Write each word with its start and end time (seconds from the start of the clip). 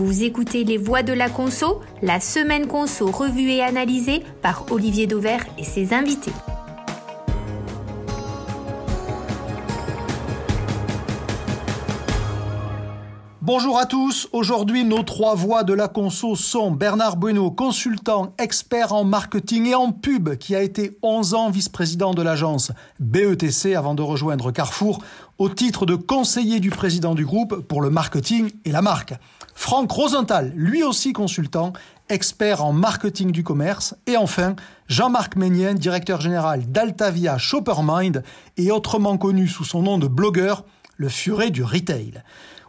Vous 0.00 0.22
écoutez 0.22 0.62
Les 0.62 0.78
Voix 0.78 1.02
de 1.02 1.12
la 1.12 1.28
Conso, 1.28 1.80
la 2.02 2.20
semaine 2.20 2.68
Conso 2.68 3.10
revue 3.10 3.50
et 3.50 3.64
analysée 3.64 4.22
par 4.42 4.70
Olivier 4.70 5.08
Dauvert 5.08 5.44
et 5.58 5.64
ses 5.64 5.92
invités. 5.92 6.30
Bonjour 13.42 13.76
à 13.76 13.86
tous. 13.86 14.28
Aujourd'hui, 14.32 14.84
nos 14.84 15.02
trois 15.02 15.34
voix 15.34 15.64
de 15.64 15.72
la 15.72 15.88
conso 15.88 16.36
sont 16.36 16.70
Bernard 16.70 17.16
Bueno, 17.16 17.50
consultant, 17.50 18.34
expert 18.38 18.92
en 18.92 19.02
marketing 19.02 19.66
et 19.66 19.74
en 19.74 19.90
pub, 19.90 20.36
qui 20.36 20.54
a 20.54 20.62
été 20.62 20.96
11 21.02 21.34
ans 21.34 21.50
vice-président 21.50 22.14
de 22.14 22.22
l'agence 22.22 22.70
BETC 23.00 23.74
avant 23.74 23.96
de 23.96 24.02
rejoindre 24.02 24.52
Carrefour 24.52 25.02
au 25.38 25.48
titre 25.48 25.86
de 25.86 25.96
conseiller 25.96 26.60
du 26.60 26.70
président 26.70 27.14
du 27.14 27.24
groupe 27.24 27.66
pour 27.66 27.80
le 27.80 27.90
marketing 27.90 28.50
et 28.64 28.70
la 28.70 28.82
marque. 28.82 29.14
Franck 29.60 29.90
Rosenthal, 29.90 30.52
lui 30.54 30.84
aussi 30.84 31.12
consultant, 31.12 31.72
expert 32.08 32.64
en 32.64 32.72
marketing 32.72 33.32
du 33.32 33.42
commerce. 33.42 33.96
Et 34.06 34.16
enfin, 34.16 34.54
Jean-Marc 34.86 35.34
Ménien, 35.34 35.74
directeur 35.74 36.20
général 36.20 36.70
d'Altavia 36.70 37.38
Shoppermind 37.38 38.22
et 38.56 38.70
autrement 38.70 39.18
connu 39.18 39.48
sous 39.48 39.64
son 39.64 39.82
nom 39.82 39.98
de 39.98 40.06
blogueur, 40.06 40.64
le 40.96 41.08
furet 41.08 41.50
du 41.50 41.64
retail. 41.64 42.22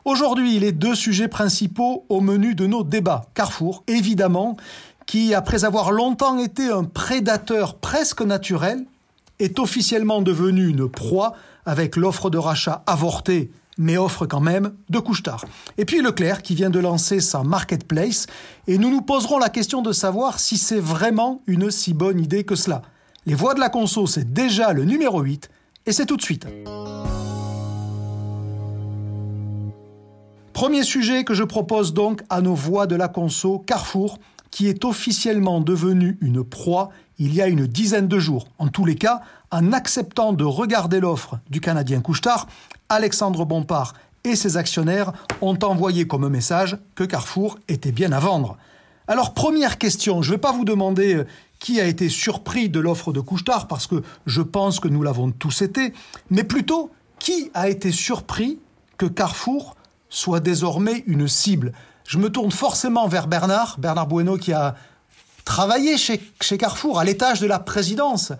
Aujourd'hui, 0.04 0.58
les 0.58 0.72
deux 0.72 0.96
sujets 0.96 1.28
principaux 1.28 2.08
au 2.10 2.22
menu 2.22 2.56
de 2.56 2.66
nos 2.66 2.84
débats. 2.84 3.28
Carrefour, 3.36 3.84
évidemment, 3.86 4.58
qui, 5.06 5.36
après 5.36 5.66
avoir 5.66 5.92
longtemps 5.92 6.40
été 6.40 6.72
un 6.72 6.86
prédateur 6.86 7.76
presque 7.76 8.24
naturel, 8.24 8.84
est 9.38 9.60
officiellement 9.60 10.24
devenu 10.24 10.68
une 10.68 10.90
proie 10.90 11.36
avec 11.68 11.96
l'offre 11.96 12.32
de 12.32 12.40
rachat 12.40 12.84
avortée, 12.88 13.52
mais 13.80 13.98
offre 13.98 14.28
quand 14.28 14.42
même 14.42 14.74
de 14.90 15.00
couche-tard. 15.00 15.46
Et 15.80 15.86
puis 15.86 16.02
Leclerc 16.02 16.44
qui 16.44 16.54
vient 16.54 16.70
de 16.70 16.80
lancer 16.80 17.22
sa 17.22 17.42
marketplace, 17.42 18.28
et 18.68 18.78
nous 18.78 18.92
nous 18.92 19.02
poserons 19.02 19.40
la 19.40 19.50
question 19.50 19.82
de 19.82 19.92
savoir 19.92 20.40
si 20.40 20.58
c'est 20.58 20.80
vraiment 20.80 21.42
une 21.48 21.72
si 21.72 21.96
bonne 21.96 22.20
idée 22.20 22.44
que 22.44 22.56
cela. 22.56 22.84
Les 23.26 23.34
voix 23.34 23.56
de 23.56 23.60
la 23.60 23.70
conso, 23.70 24.06
c'est 24.06 24.32
déjà 24.32 24.74
le 24.74 24.84
numéro 24.84 25.22
8, 25.22 25.50
et 25.86 25.92
c'est 25.94 26.06
tout 26.06 26.18
de 26.18 26.22
suite. 26.22 26.46
Premier 30.54 30.84
sujet 30.84 31.24
que 31.24 31.34
je 31.34 31.44
propose 31.44 31.94
donc 31.94 32.22
à 32.30 32.42
nos 32.42 32.54
voix 32.54 32.86
de 32.86 32.96
la 32.96 33.08
conso, 33.08 33.60
Carrefour, 33.60 34.20
qui 34.52 34.68
est 34.68 34.84
officiellement 34.84 35.62
devenu 35.62 36.18
une 36.22 36.44
proie 36.44 36.90
il 37.18 37.34
y 37.34 37.42
a 37.42 37.48
une 37.48 37.68
dizaine 37.68 38.08
de 38.08 38.20
jours. 38.20 38.48
En 38.58 38.68
tous 38.68 38.86
les 38.86 38.96
cas, 38.96 39.22
en 39.52 39.74
acceptant 39.74 40.34
de 40.34 40.44
regarder 40.44 41.00
l'offre 41.00 41.40
du 41.50 41.62
Canadien 41.62 42.02
Couchetard, 42.02 42.48
Alexandre 42.90 43.46
Bompard 43.46 43.94
et 44.24 44.36
ses 44.36 44.58
actionnaires 44.58 45.14
ont 45.42 45.58
envoyé 45.64 46.08
comme 46.08 46.28
message 46.28 46.78
que 46.96 47.04
Carrefour 47.04 47.58
était 47.68 47.92
bien 47.92 48.12
à 48.12 48.20
vendre. 48.20 48.58
Alors 49.08 49.34
première 49.34 49.78
question, 49.78 50.22
je 50.22 50.32
ne 50.32 50.36
vais 50.36 50.42
pas 50.42 50.52
vous 50.52 50.66
demander 50.66 51.16
euh, 51.16 51.28
qui 51.60 51.80
a 51.80 51.86
été 51.86 52.10
surpris 52.10 52.70
de 52.70 52.80
l'offre 52.80 53.12
de 53.12 53.20
Couchetard 53.20 53.68
parce 53.68 53.88
que 53.88 54.04
je 54.26 54.42
pense 54.42 54.80
que 54.80 54.88
nous 54.88 55.02
l'avons 55.02 55.32
tous 55.32 55.62
été, 55.62 55.94
mais 56.30 56.44
plutôt 56.44 56.92
qui 57.18 57.52
a 57.54 57.70
été 57.70 57.92
surpris 57.92 58.60
que 58.98 59.06
Carrefour 59.06 59.76
soit 60.10 60.40
désormais 60.40 61.04
une 61.08 61.28
cible? 61.28 61.74
Je 62.08 62.18
me 62.18 62.30
tourne 62.30 62.52
forcément 62.52 63.08
vers 63.08 63.28
Bernard, 63.28 63.76
Bernard 63.80 64.08
Bueno 64.08 64.38
qui 64.38 64.54
a 64.54 64.76
travaillé 65.44 65.98
chez, 65.98 66.20
Carrefour 66.58 67.00
à 67.00 67.04
l'étage 67.04 67.40
de 67.40 67.48
la 67.48 67.60
présidence 67.60 68.32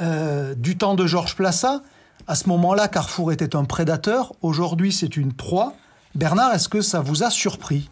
euh, 0.00 0.54
du 0.54 0.78
temps 0.78 0.94
de 0.94 1.06
Georges 1.06 1.36
Plassa. 1.36 1.82
À 2.26 2.34
ce 2.34 2.48
moment-là, 2.48 2.88
Carrefour 2.88 3.32
était 3.32 3.56
un 3.56 3.64
prédateur. 3.64 4.32
Aujourd'hui, 4.42 4.92
c'est 4.92 5.16
une 5.16 5.32
proie. 5.32 5.74
Bernard, 6.14 6.54
est-ce 6.54 6.68
que 6.68 6.80
ça 6.80 7.00
vous 7.00 7.22
a 7.22 7.30
surpris? 7.30 7.90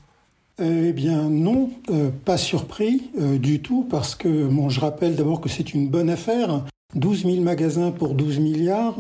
Euh, 0.61 0.87
eh 0.89 0.92
bien 0.92 1.22
non, 1.22 1.70
euh, 1.91 2.10
pas 2.25 2.37
surpris 2.37 3.10
du 3.15 3.60
tout, 3.62 3.87
parce 3.88 4.15
que 4.15 4.47
bon, 4.47 4.69
je 4.69 4.81
rappelle 4.81 5.16
d'abord 5.16 5.41
que 5.41 5.49
c'est 5.49 5.75
une 5.75 5.88
bonne 5.88 6.10
affaire. 6.10 6.65
12 6.94 7.25
000 7.25 7.37
magasins 7.41 7.91
pour 7.91 8.15
12 8.15 8.38
milliards. 8.38 8.97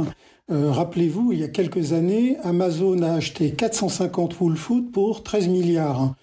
Euh, 0.50 0.72
rappelez-vous, 0.72 1.32
il 1.32 1.40
y 1.40 1.44
a 1.44 1.48
quelques 1.48 1.92
années, 1.92 2.36
Amazon 2.42 3.02
a 3.02 3.12
acheté 3.12 3.52
450 3.52 4.40
Whole 4.40 4.56
Foods 4.56 4.90
pour 4.92 5.22
13 5.22 5.48
milliards. 5.48 6.14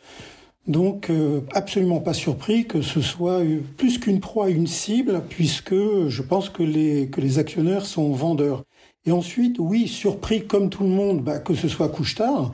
Donc, 0.68 1.10
euh, 1.10 1.42
absolument 1.54 2.02
pas 2.02 2.14
surpris 2.14 2.66
que 2.68 2.82
ce 2.82 3.00
soit 3.00 3.42
plus 3.78 4.00
qu'une 4.00 4.20
proie, 4.20 4.50
une 4.50 4.68
cible, 4.68 5.24
puisque 5.30 5.74
je 5.74 6.22
pense 6.22 6.50
que 6.50 6.64
les, 6.64 7.08
que 7.08 7.22
les 7.22 7.40
actionnaires 7.40 7.86
sont 7.86 8.12
vendeurs. 8.12 8.64
Et 9.08 9.12
ensuite, 9.14 9.56
oui, 9.58 9.88
surpris 9.88 10.46
comme 10.46 10.70
tout 10.70 10.84
le 10.84 10.90
monde, 10.90 11.24
bah, 11.24 11.40
que 11.40 11.56
ce 11.56 11.70
soit 11.70 11.88
Couchetard, 11.88 12.52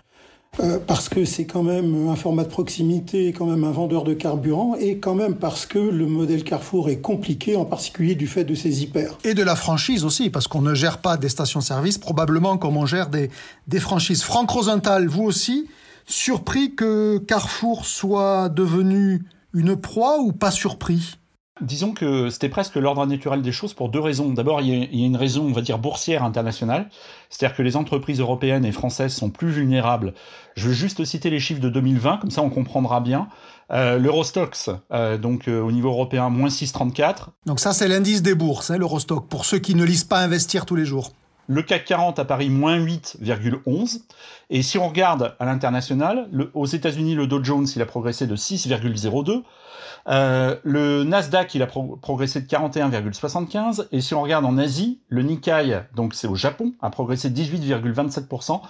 euh, 0.60 0.78
parce 0.86 1.10
que 1.10 1.26
c'est 1.26 1.46
quand 1.46 1.64
même 1.64 2.08
un 2.08 2.16
format 2.16 2.44
de 2.44 2.50
proximité, 2.50 3.34
quand 3.34 3.48
même 3.48 3.64
un 3.64 3.72
vendeur 3.72 4.04
de 4.04 4.14
carburant, 4.14 4.76
et 4.76 5.00
quand 5.00 5.16
même 5.16 5.34
parce 5.34 5.66
que 5.66 5.80
le 5.80 6.06
modèle 6.06 6.44
Carrefour 6.44 6.90
est 6.90 7.00
compliqué, 7.00 7.56
en 7.56 7.66
particulier 7.66 8.14
du 8.14 8.28
fait 8.28 8.44
de 8.44 8.54
ses 8.54 8.84
hyper. 8.84 9.18
Et 9.24 9.34
de 9.34 9.42
la 9.42 9.56
franchise 9.56 10.06
aussi, 10.06 10.30
parce 10.30 10.48
qu'on 10.48 10.62
ne 10.62 10.76
gère 10.76 11.00
pas 11.00 11.18
des 11.18 11.30
stations-service, 11.30 11.98
probablement 11.98 12.60
comme 12.60 12.78
on 12.78 12.86
gère 12.86 13.10
des, 13.10 13.32
des 13.68 13.80
franchises. 13.80 14.22
Franck 14.22 14.52
Rosenthal, 14.52 15.08
vous 15.08 15.24
aussi, 15.24 15.68
surpris 16.06 16.76
que 16.76 17.18
Carrefour 17.18 17.88
soit 17.88 18.50
devenu 18.50 19.24
une 19.56 19.76
proie 19.76 20.20
ou 20.20 20.34
pas 20.34 20.52
surpris? 20.52 21.18
Disons 21.62 21.94
que 21.94 22.32
c'était 22.32 22.50
presque 22.50 22.78
l'ordre 22.78 23.06
naturel 23.06 23.44
des 23.44 23.52
choses 23.52 23.76
pour 23.76 23.90
deux 23.90 24.00
raisons. 24.00 24.34
D'abord, 24.34 24.62
il, 24.62 24.70
y 24.70 25.04
a 25.04 25.06
une 25.06 25.16
raison, 25.16 25.44
on 25.46 25.52
va 25.52 25.62
dire, 25.62 25.78
boursière 25.78 26.24
internationale. 26.24 26.90
C'est-à-dire 27.30 27.56
que 27.56 27.62
les 27.62 27.76
entreprises 27.76 28.20
européennes 28.20 28.66
et 28.66 28.72
françaises 28.72 29.14
sont 29.14 29.30
plus 29.30 29.50
vulnérables. 29.50 30.16
Je 30.56 30.70
veux 30.70 30.74
juste 30.74 31.06
citer 31.06 31.30
les 31.30 31.40
chiffres 31.40 31.62
de 31.62 31.70
2020, 31.70 32.18
comme 32.18 32.32
ça 32.32 32.42
on 32.42 32.50
comprendra 32.50 33.02
bien. 33.02 33.28
Euh, 33.72 34.00
L'Eurostox, 34.00 34.72
euh, 34.92 35.20
donc 35.20 35.48
euh, 35.48 35.62
au 35.62 35.72
niveau 35.72 35.90
européen, 35.90 36.30
moins 36.30 36.50
6,34. 36.50 37.28
Donc 37.46 37.60
ça, 37.60 37.72
c'est 37.72 37.88
l'indice 37.88 38.24
des 38.24 38.34
bourses, 38.34 38.72
hein, 38.72 38.78
l'Eurostox, 38.78 39.28
pour 39.30 39.46
ceux 39.46 39.60
qui 39.60 39.76
ne 39.76 39.84
lisent 39.84 40.04
pas 40.06 40.20
Investir 40.20 40.66
tous 40.66 40.76
les 40.76 40.86
jours. 40.86 41.12
Le 41.48 41.62
CAC 41.62 41.86
40 41.86 42.20
à 42.20 42.26
Paris, 42.26 42.50
moins 42.50 42.78
8,11. 42.78 44.02
Et 44.50 44.62
si 44.62 44.78
on 44.78 44.88
regarde 44.88 45.36
à 45.40 45.46
l'international, 45.46 46.30
aux 46.54 46.66
États-Unis, 46.66 47.16
le 47.16 47.28
Dow 47.28 47.44
Jones, 47.44 47.68
il 47.76 47.82
a 47.82 47.86
progressé 47.86 48.28
de 48.28 48.36
6,02. 48.36 49.44
Euh, 50.10 50.56
le 50.64 51.04
Nasdaq, 51.04 51.56
il 51.56 51.62
a 51.62 51.68
progressé 51.68 52.42
de 52.42 52.48
41,75. 52.48 53.88
Et 53.92 54.02
si 54.02 54.14
on 54.14 54.22
regarde 54.22 54.46
en 54.46 54.58
Asie, 54.58 55.00
le 55.10 55.24
Nikkei, 55.24 55.82
donc 55.96 56.14
c'est 56.14 56.28
au 56.28 56.36
Japon, 56.36 56.74
a 56.82 56.90
progressé 56.90 57.30
de 57.30 57.42
18,27%. 57.42 58.62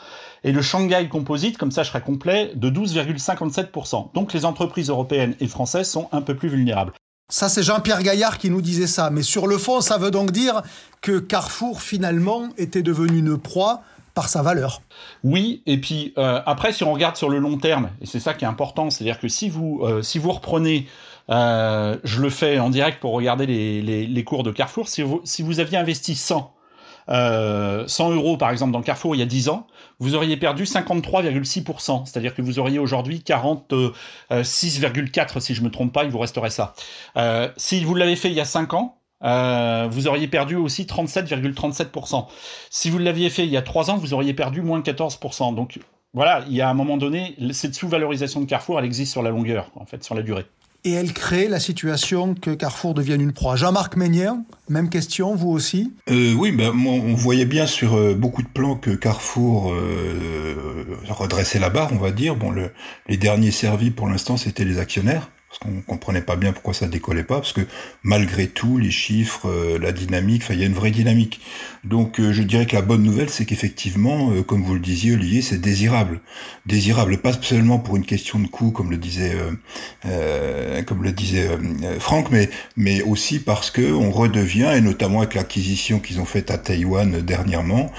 Et 0.44 0.52
le 0.52 0.62
Shanghai 0.62 1.08
Composite, 1.10 1.58
comme 1.58 1.72
ça 1.72 1.84
je 1.84 1.90
serai 1.90 2.02
complet, 2.02 2.52
de 2.56 2.70
12,57%. 2.70 4.14
Donc 4.14 4.34
les 4.34 4.46
entreprises 4.46 4.90
européennes 4.90 5.36
et 5.40 5.48
françaises 5.48 5.90
sont 5.90 6.10
un 6.12 6.22
peu 6.22 6.36
plus 6.36 6.50
vulnérables. 6.50 6.94
Ça, 7.34 7.50
c'est 7.50 7.64
Jean-Pierre 7.64 8.04
Gaillard 8.04 8.38
qui 8.38 8.52
nous 8.52 8.62
disait 8.62 8.86
ça. 8.86 9.10
Mais 9.10 9.24
sur 9.24 9.48
le 9.48 9.58
fond, 9.58 9.82
ça 9.82 9.98
veut 9.98 10.12
donc 10.12 10.30
dire 10.30 10.62
que 11.02 11.18
Carrefour, 11.18 11.82
finalement, 11.82 12.50
était 12.60 12.84
devenu 12.84 13.18
une 13.18 13.40
proie 13.40 13.82
par 14.14 14.30
sa 14.30 14.44
valeur. 14.44 14.84
Oui, 15.24 15.64
et 15.66 15.82
puis 15.82 16.14
euh, 16.20 16.42
après, 16.46 16.74
si 16.74 16.84
on 16.84 16.94
regarde 16.94 17.16
sur 17.16 17.30
le 17.30 17.40
long 17.40 17.58
terme, 17.58 17.90
et 18.02 18.06
c'est 18.06 18.20
ça 18.20 18.36
qui 18.36 18.46
est 18.46 18.48
important, 18.48 18.92
c'est-à-dire 18.92 19.20
que 19.20 19.28
si 19.28 19.50
vous, 19.50 19.82
euh, 19.82 20.04
si 20.04 20.20
vous 20.20 20.32
reprenez 20.32 20.86
euh, 21.32 21.98
je 22.04 22.22
le 22.22 22.30
fais 22.30 22.60
en 22.60 22.70
direct 22.70 23.00
pour 23.00 23.14
regarder 23.14 23.48
les, 23.48 23.82
les, 24.06 24.24
cours 24.24 24.44
de 24.44 24.52
Carrefour. 24.52 24.88
Si 24.88 25.02
vous, 25.02 25.22
si 25.24 25.42
vous 25.42 25.60
aviez 25.60 25.80
investi 25.80 26.16
100, 26.16 26.54
euh, 27.10 27.88
100 27.88 28.12
euros 28.12 28.38
par 28.38 28.52
exemple 28.52 28.74
dans 28.74 28.82
Carrefour 28.82 29.16
il 29.16 29.20
y 29.20 29.22
a 29.22 29.26
10 29.26 29.50
ans, 29.50 29.66
vous 30.00 30.16
auriez 30.16 30.38
perdu 30.38 30.64
53,6%. 30.64 32.06
C'est-à-dire 32.06 32.36
que 32.36 32.42
vous 32.42 32.60
auriez 32.60 32.80
aujourd'hui 32.80 33.24
46,4 33.26 35.40
si 35.40 35.54
je 35.54 35.62
me 35.62 35.70
trompe 35.70 35.94
pas, 35.94 36.04
il 36.04 36.12
vous 36.12 36.20
resterait 36.20 36.50
ça. 36.50 36.74
Euh, 37.18 37.50
si 37.58 37.84
vous 37.84 37.96
l'avez 37.96 38.16
fait 38.16 38.30
il 38.30 38.36
y 38.36 38.42
a 38.42 38.46
5 38.46 38.74
ans, 38.74 39.00
euh, 39.24 39.88
vous 39.90 40.08
auriez 40.08 40.28
perdu 40.28 40.56
aussi 40.56 40.84
37,37%. 40.84 42.28
Si 42.70 42.90
vous 42.90 42.98
l'aviez 42.98 43.30
fait 43.30 43.46
il 43.46 43.52
y 43.52 43.58
a 43.58 43.62
3 43.62 43.92
ans, 43.92 43.98
vous 43.98 44.14
auriez 44.14 44.34
perdu 44.34 44.62
moins 44.62 44.82
14%. 44.82 45.56
Donc 45.56 45.80
voilà, 46.14 46.44
il 46.48 46.54
y 46.54 46.62
a 46.62 46.70
un 46.70 46.74
moment 46.74 46.98
donné, 46.98 47.36
cette 47.52 47.74
sous-valorisation 47.74 48.42
de 48.42 48.46
Carrefour, 48.46 48.80
elle 48.80 48.86
existe 48.86 49.12
sur 49.12 49.24
la 49.24 49.32
longueur, 49.32 49.72
en 49.76 49.86
fait, 49.86 50.04
sur 50.04 50.16
la 50.16 50.22
durée 50.22 50.46
et 50.86 50.92
elle 50.92 51.14
crée 51.14 51.48
la 51.48 51.60
situation 51.60 52.36
que 52.36 52.52
Carrefour 52.52 52.94
devienne 52.94 53.22
une 53.22 53.34
proie. 53.34 53.56
Jean-Marc 53.56 53.96
Ménien, 53.96 54.44
même 54.70 54.90
question, 54.90 55.36
vous 55.36 55.50
aussi? 55.50 55.94
Euh, 56.10 56.34
Oui, 56.34 56.52
ben, 56.52 56.72
on 56.86 57.14
voyait 57.14 57.46
bien 57.46 57.66
sur 57.66 57.96
euh, 57.96 58.14
beaucoup 58.14 58.42
de 58.42 58.48
plans 58.48 58.76
que 58.76 58.92
Carrefour 58.92 59.74
euh, 59.74 60.56
redressait 61.10 61.60
la 61.60 61.70
barre, 61.70 61.92
on 61.94 61.98
va 61.98 62.12
dire. 62.12 62.36
Bon, 62.36 62.52
le, 62.52 62.72
les 63.08 63.18
derniers 63.18 63.52
servis 63.52 63.92
pour 63.92 64.08
l'instant, 64.08 64.38
c'était 64.38 64.66
les 64.66 64.80
actionnaires 64.80 65.30
parce 65.54 65.72
qu'on 65.72 65.82
comprenait 65.82 66.22
pas 66.22 66.36
bien 66.36 66.52
pourquoi 66.52 66.74
ça 66.74 66.88
décollait 66.88 67.24
pas, 67.24 67.36
parce 67.36 67.54
que 67.54 67.62
malgré 68.02 68.48
tout, 68.48 68.80
les 68.80 68.90
chiffres, 68.90 69.48
euh, 69.48 69.78
la 69.78 69.92
dynamique, 69.92 70.44
il 70.50 70.60
y 70.60 70.64
a 70.64 70.66
une 70.66 70.74
vraie 70.74 70.90
dynamique. 70.90 71.42
Donc, 71.84 72.20
euh, 72.20 72.34
je 72.34 72.42
dirais 72.42 72.66
que 72.66 72.76
la 72.76 72.82
bonne 72.82 73.04
nouvelle, 73.04 73.30
c'est 73.30 73.46
qu'effectivement, 73.46 74.32
euh, 74.32 74.42
comme 74.42 74.64
vous 74.64 74.74
le 74.74 74.80
disiez, 74.80 75.14
Olivier, 75.14 75.44
c'est 75.44 75.60
désirable. 75.60 76.22
Désirable, 76.66 77.20
pas 77.20 77.34
seulement 77.40 77.78
pour 77.78 77.98
une 77.98 78.06
question 78.06 78.40
de 78.40 78.48
coût, 78.48 78.72
comme 78.72 78.90
le 78.90 78.98
disait, 78.98 79.36
comme 80.88 81.04
le 81.04 81.12
disait 81.12 81.50
Franck, 82.00 82.32
mais, 82.32 82.50
mais 82.78 83.02
aussi 83.04 83.40
parce 83.40 83.70
que 83.70 83.94
on 83.94 84.12
redevient, 84.12 84.72
et 84.76 84.82
notamment 84.82 85.20
avec 85.20 85.36
l'acquisition 85.36 86.00
qu'ils 86.00 86.20
ont 86.20 86.26
faite 86.26 86.50
à 86.52 86.58
Taïwan 86.58 87.22
dernièrement, 87.22 87.92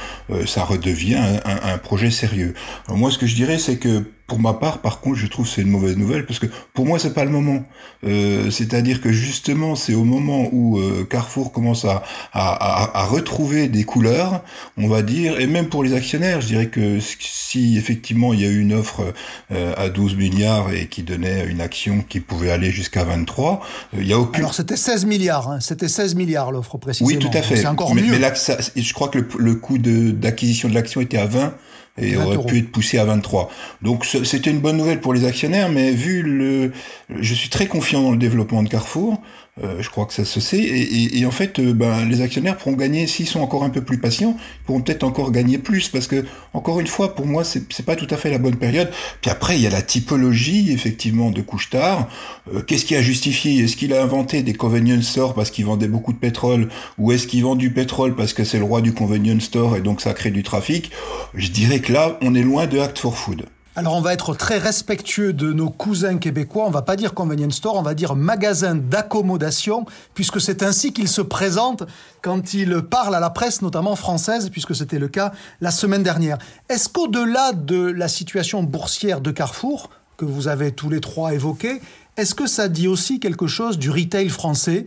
ça 0.46 0.64
redevient 0.64 1.20
un 1.44 1.78
projet 1.78 2.10
sérieux. 2.10 2.54
moi, 2.88 3.10
ce 3.10 3.18
que 3.18 3.26
je 3.26 3.34
dirais, 3.34 3.58
c'est 3.58 3.76
que 3.76 4.04
pour 4.26 4.38
ma 4.38 4.54
part, 4.54 4.78
par 4.78 5.00
contre, 5.00 5.16
je 5.16 5.26
trouve 5.26 5.46
que 5.46 5.52
c'est 5.52 5.60
une 5.60 5.70
mauvaise 5.70 5.98
nouvelle 5.98 6.24
parce 6.24 6.38
que 6.38 6.46
pour 6.72 6.86
moi, 6.86 6.98
c'est 6.98 7.12
pas 7.12 7.24
le 7.24 7.30
moment. 7.30 7.62
Euh, 8.04 8.50
C'est-à-dire 8.50 9.02
que 9.02 9.12
justement, 9.12 9.76
c'est 9.76 9.94
au 9.94 10.04
moment 10.04 10.48
où 10.50 10.78
euh, 10.78 11.04
Carrefour 11.04 11.52
commence 11.52 11.84
à, 11.84 12.02
à, 12.32 13.00
à, 13.00 13.04
retrouver 13.04 13.68
des 13.68 13.84
couleurs, 13.84 14.42
on 14.78 14.88
va 14.88 15.02
dire, 15.02 15.38
et 15.38 15.46
même 15.46 15.68
pour 15.68 15.84
les 15.84 15.92
actionnaires, 15.92 16.40
je 16.40 16.46
dirais 16.46 16.68
que 16.68 17.00
si 17.00 17.76
effectivement 17.76 18.32
il 18.32 18.40
y 18.40 18.44
a 18.46 18.48
eu 18.48 18.60
une 18.60 18.72
offre 18.72 19.12
euh, 19.52 19.74
à 19.76 19.90
12 19.90 20.16
milliards 20.16 20.72
et 20.72 20.86
qui 20.86 21.02
donnait 21.02 21.44
une 21.46 21.60
action 21.60 22.02
qui 22.08 22.20
pouvait 22.20 22.50
aller 22.50 22.70
jusqu'à 22.70 23.04
23, 23.04 23.60
euh, 23.94 23.98
il 24.00 24.06
y 24.06 24.14
a 24.14 24.18
aucune. 24.18 24.36
Alors 24.36 24.54
c'était 24.54 24.76
16 24.76 25.04
milliards, 25.04 25.50
hein. 25.50 25.60
c'était 25.60 25.88
16 25.88 26.14
milliards 26.14 26.50
l'offre 26.50 26.78
précisément. 26.78 27.08
Oui, 27.08 27.18
tout 27.18 27.36
à 27.36 27.42
fait. 27.42 27.56
C'est 27.56 27.66
encore 27.66 27.94
mais, 27.94 28.02
mieux. 28.02 28.12
Mais 28.12 28.18
là, 28.18 28.34
ça, 28.34 28.56
je 28.74 28.94
crois 28.94 29.08
que 29.08 29.18
le, 29.18 29.28
le 29.38 29.54
coût 29.54 29.76
d'acquisition 29.76 30.68
de, 30.68 30.72
de 30.72 30.78
l'action 30.78 31.02
était 31.02 31.18
à 31.18 31.26
20 31.26 31.54
et 31.96 32.16
aurait 32.16 32.38
pu 32.44 32.58
être 32.58 32.72
poussé 32.72 32.98
à 32.98 33.04
23. 33.04 33.50
Donc 33.82 34.04
c'était 34.04 34.50
une 34.50 34.60
bonne 34.60 34.76
nouvelle 34.76 35.00
pour 35.00 35.14
les 35.14 35.24
actionnaires, 35.24 35.68
mais 35.68 35.92
vu 35.92 36.22
le, 36.22 36.72
je 37.08 37.34
suis 37.34 37.48
très 37.48 37.66
confiant 37.66 38.02
dans 38.02 38.10
le 38.10 38.18
développement 38.18 38.62
de 38.62 38.68
Carrefour. 38.68 39.20
Euh, 39.62 39.80
je 39.80 39.88
crois 39.88 40.04
que 40.04 40.12
ça 40.12 40.24
se 40.24 40.40
sait. 40.40 40.58
Et, 40.58 41.24
en 41.26 41.30
fait, 41.30 41.60
euh, 41.60 41.72
ben, 41.72 42.08
les 42.08 42.22
actionnaires 42.22 42.56
pourront 42.56 42.74
gagner, 42.74 43.06
s'ils 43.06 43.28
sont 43.28 43.40
encore 43.40 43.62
un 43.62 43.70
peu 43.70 43.82
plus 43.82 43.98
patients, 43.98 44.36
ils 44.36 44.64
pourront 44.66 44.80
peut-être 44.80 45.04
encore 45.04 45.30
gagner 45.30 45.58
plus, 45.58 45.88
parce 45.88 46.08
que, 46.08 46.24
encore 46.54 46.80
une 46.80 46.88
fois, 46.88 47.14
pour 47.14 47.26
moi, 47.26 47.44
c'est 47.44 47.86
pas 47.86 47.94
tout 47.94 48.08
à 48.10 48.16
fait 48.16 48.30
la 48.30 48.38
bonne 48.38 48.56
période. 48.56 48.90
Puis 49.20 49.30
après, 49.30 49.56
il 49.56 49.62
y 49.62 49.66
a 49.66 49.70
la 49.70 49.82
typologie, 49.82 50.72
effectivement, 50.72 51.30
de 51.30 51.40
Couchetard. 51.40 52.08
Euh, 52.52 52.62
Qu'est-ce 52.62 52.84
qui 52.84 52.96
a 52.96 53.02
justifié? 53.02 53.62
Est-ce 53.62 53.76
qu'il 53.76 53.92
a 53.92 54.02
inventé 54.02 54.42
des 54.42 54.54
convenience 54.54 55.04
stores 55.04 55.34
parce 55.34 55.50
qu'il 55.50 55.66
vendait 55.66 55.88
beaucoup 55.88 56.12
de 56.12 56.18
pétrole, 56.18 56.68
ou 56.98 57.12
est-ce 57.12 57.28
qu'il 57.28 57.44
vend 57.44 57.54
du 57.54 57.70
pétrole 57.70 58.16
parce 58.16 58.32
que 58.32 58.42
c'est 58.42 58.58
le 58.58 58.64
roi 58.64 58.80
du 58.80 58.92
convenience 58.92 59.44
store 59.44 59.76
et 59.76 59.80
donc 59.80 60.00
ça 60.00 60.14
crée 60.14 60.30
du 60.32 60.42
trafic? 60.42 60.90
Je 61.34 61.48
dirais 61.48 61.80
que 61.80 61.92
là, 61.92 62.18
on 62.22 62.34
est 62.34 62.42
loin 62.42 62.66
de 62.66 62.78
Act 62.80 62.98
for 62.98 63.16
Food. 63.16 63.46
Alors 63.76 63.94
on 63.94 64.00
va 64.00 64.12
être 64.12 64.36
très 64.36 64.58
respectueux 64.58 65.32
de 65.32 65.52
nos 65.52 65.68
cousins 65.68 66.18
québécois, 66.18 66.64
on 66.64 66.70
va 66.70 66.82
pas 66.82 66.94
dire 66.94 67.12
convenience 67.12 67.54
store, 67.54 67.74
on 67.74 67.82
va 67.82 67.94
dire 67.94 68.14
magasin 68.14 68.76
d'accommodation, 68.76 69.84
puisque 70.14 70.40
c'est 70.40 70.62
ainsi 70.62 70.92
qu'il 70.92 71.08
se 71.08 71.20
présente 71.20 71.82
quand 72.22 72.54
il 72.54 72.82
parle 72.82 73.16
à 73.16 73.20
la 73.20 73.30
presse, 73.30 73.62
notamment 73.62 73.96
française, 73.96 74.48
puisque 74.50 74.76
c'était 74.76 75.00
le 75.00 75.08
cas 75.08 75.32
la 75.60 75.72
semaine 75.72 76.04
dernière. 76.04 76.38
Est-ce 76.68 76.88
qu'au-delà 76.88 77.52
de 77.52 77.90
la 77.90 78.06
situation 78.06 78.62
boursière 78.62 79.20
de 79.20 79.32
Carrefour, 79.32 79.90
que 80.16 80.24
vous 80.24 80.46
avez 80.46 80.70
tous 80.70 80.88
les 80.88 81.00
trois 81.00 81.34
évoqué, 81.34 81.80
est-ce 82.16 82.36
que 82.36 82.46
ça 82.46 82.68
dit 82.68 82.86
aussi 82.86 83.18
quelque 83.18 83.48
chose 83.48 83.76
du 83.76 83.90
retail 83.90 84.28
français 84.28 84.86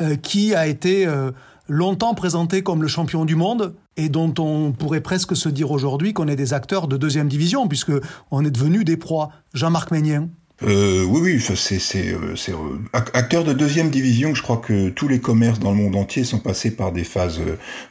euh, 0.00 0.14
qui 0.14 0.54
a 0.54 0.68
été 0.68 1.08
euh, 1.08 1.32
longtemps 1.66 2.14
présenté 2.14 2.62
comme 2.62 2.82
le 2.82 2.88
champion 2.88 3.24
du 3.24 3.34
monde? 3.34 3.74
Et 3.98 4.08
dont 4.08 4.32
on 4.38 4.72
pourrait 4.72 5.02
presque 5.02 5.36
se 5.36 5.48
dire 5.48 5.70
aujourd'hui 5.70 6.14
qu'on 6.14 6.28
est 6.28 6.36
des 6.36 6.54
acteurs 6.54 6.88
de 6.88 6.96
deuxième 6.96 7.28
division, 7.28 7.68
puisque 7.68 7.92
on 8.30 8.44
est 8.44 8.50
devenu 8.50 8.84
des 8.84 8.96
proies. 8.96 9.30
Jean-Marc 9.52 9.90
Ménien. 9.90 10.28
Euh, 10.64 11.04
oui, 11.04 11.20
oui, 11.22 11.40
c'est 11.40 11.78
c'est 11.78 12.16
c'est 12.34 12.52
acteur 12.92 13.44
de 13.44 13.52
deuxième 13.52 13.90
division. 13.90 14.34
Je 14.34 14.42
crois 14.42 14.56
que 14.56 14.88
tous 14.88 15.06
les 15.06 15.20
commerces 15.20 15.60
dans 15.60 15.70
le 15.70 15.76
monde 15.76 15.94
entier 15.94 16.24
sont 16.24 16.40
passés 16.40 16.72
par 16.74 16.90
des 16.90 17.04
phases 17.04 17.40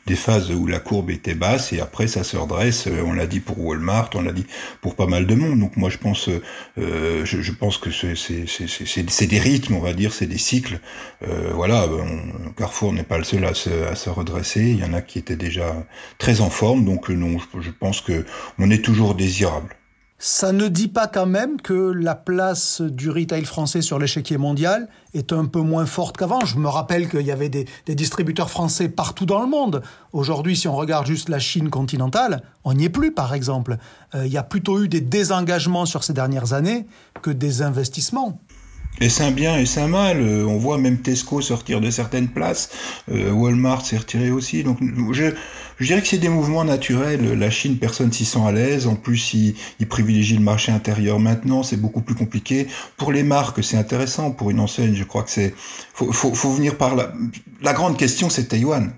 des 0.06 0.18
phases 0.18 0.52
où 0.52 0.68
la 0.68 0.80
courbe 0.80 1.10
était 1.10 1.34
basse 1.34 1.72
et 1.72 1.80
après 1.80 2.08
ça 2.08 2.25
se 2.25 2.36
redresse. 2.36 2.90
On 3.06 3.14
l'a 3.14 3.25
dit 3.25 3.40
pour 3.40 3.58
Walmart, 3.64 4.10
on 4.16 4.22
l'a 4.22 4.34
dit 4.34 4.46
pour 4.81 4.96
pas 4.96 5.06
mal 5.08 5.25
de 5.25 5.34
monde. 5.36 5.60
Donc 5.60 5.78
moi 5.78 5.90
je 5.90 5.98
pense 5.98 6.30
euh, 6.78 7.24
je, 7.24 7.42
je, 7.42 7.52
pense 7.54 7.78
que 7.78 7.90
c'est 7.90 9.28
des 9.28 9.40
rythmes, 9.40 9.75
on 9.75 9.80
va 9.80 9.94
dire, 9.94 10.12
c'est 10.13 10.28
des 10.28 10.38
cycles. 10.38 10.81
Euh, 11.25 11.52
voilà, 11.54 11.88
Carrefour 12.58 12.92
n'est 12.92 13.04
pas 13.04 13.18
le 13.18 13.24
seul 13.24 13.46
à 13.46 13.54
se 13.54 13.70
à 13.90 13.96
se 13.96 14.10
redresser. 14.10 14.62
Il 14.62 14.80
y 14.80 14.84
en 14.84 14.94
a 14.94 15.02
qui 15.02 15.20
étaient 15.20 15.38
déjà 15.38 15.74
très 16.18 16.42
en 16.42 16.50
forme. 16.50 16.84
Donc 16.84 17.08
non, 17.08 17.38
je, 17.40 17.62
je 17.62 17.72
pense 17.72 18.02
que 18.02 18.25
on 18.60 18.70
est 18.72 18.84
toujours 18.84 19.16
désirable. 19.16 19.78
Ça 20.19 20.52
ne 20.52 20.68
dit 20.68 20.88
pas 20.88 21.06
quand 21.06 21.28
même 21.28 21.62
que 21.62 21.92
la 21.92 22.16
place 22.16 22.81
du 22.81 23.12
retail 23.12 23.46
français 23.46 23.84
sur 23.84 24.00
l'échiquier 24.00 24.38
mondial 24.38 24.90
est 25.14 25.31
un 25.31 25.46
peu 25.46 25.62
moins 25.62 25.86
forte 25.86 26.18
qu'avant. 26.18 26.44
Je 26.44 26.58
me 26.58 26.68
rappelle 26.68 27.08
qu'il 27.08 27.22
y 27.22 27.31
avait 27.31 27.50
des, 27.50 27.68
distributeurs 27.88 28.50
français 28.50 28.90
partout 28.90 29.28
dans 29.28 29.42
le 29.42 29.48
monde. 29.48 29.84
Aujourd'hui, 30.14 30.58
si 30.58 30.68
on 30.68 30.75
regarde 30.75 31.06
juste 31.06 31.30
la 31.30 31.38
Chine 31.38 31.69
continentale, 31.69 32.42
on 32.64 32.74
n'y 32.74 32.86
est 32.86 32.90
plus, 32.90 33.14
par 33.14 33.36
exemple. 33.36 33.78
Euh, 34.16 34.25
il 34.25 34.31
y 34.31 34.38
a 34.38 34.44
plutôt 34.44 34.81
eu 34.81 34.88
des 34.88 35.02
désengagements 35.02 35.86
sur 35.86 36.04
ces 36.04 36.14
dernières 36.14 36.54
années 36.54 36.88
que 37.22 37.30
des 37.30 37.62
investissements. 37.62 38.42
Et 39.00 39.10
c'est 39.10 39.24
un 39.24 39.32
bien 39.32 39.58
et 39.58 39.66
c'est 39.66 39.82
un 39.82 39.88
mal. 39.88 40.22
On 40.22 40.58
voit 40.58 40.78
même 40.78 40.98
Tesco 40.98 41.42
sortir 41.42 41.82
de 41.82 41.90
certaines 41.90 42.30
places. 42.30 42.70
Euh, 43.12 43.32
Walmart 43.32 43.86
s'est 43.86 43.98
retiré 43.98 44.32
aussi. 44.32 44.64
Donc 44.64 44.80
je, 45.12 45.32
je 45.78 45.86
dirais 45.86 46.02
que 46.02 46.08
c'est 46.08 46.18
des 46.18 46.30
mouvements 46.30 46.64
naturels. 46.64 47.38
La 47.38 47.50
Chine, 47.50 47.78
personne 47.78 48.12
s'y 48.12 48.26
sent 48.26 48.42
à 48.46 48.52
l'aise. 48.52 48.88
En 48.88 48.96
plus, 48.96 49.34
ils, 49.34 49.56
ils 49.80 49.88
privilégient 49.88 50.38
le 50.38 50.44
marché 50.44 50.72
intérieur 50.72 51.20
maintenant. 51.20 51.64
C'est 51.64 51.78
beaucoup 51.78 52.02
plus 52.02 52.16
compliqué. 52.16 52.68
Pour 52.98 53.12
les 53.12 53.24
marques, 53.24 53.64
c'est 53.64 53.78
intéressant. 53.78 54.32
Pour 54.32 54.50
une 54.50 54.60
enseigne, 54.60 54.96
je 54.96 55.04
crois 55.04 55.24
que 55.24 55.32
c'est... 55.32 55.54
Faut, 55.94 56.12
faut, 56.12 56.52
venir 56.52 56.78
par 56.78 56.96
là. 56.96 57.14
La 57.62 57.74
grande 57.74 57.98
question, 57.98 58.30
c'est 58.30 58.46
Taïwan. 58.46 58.92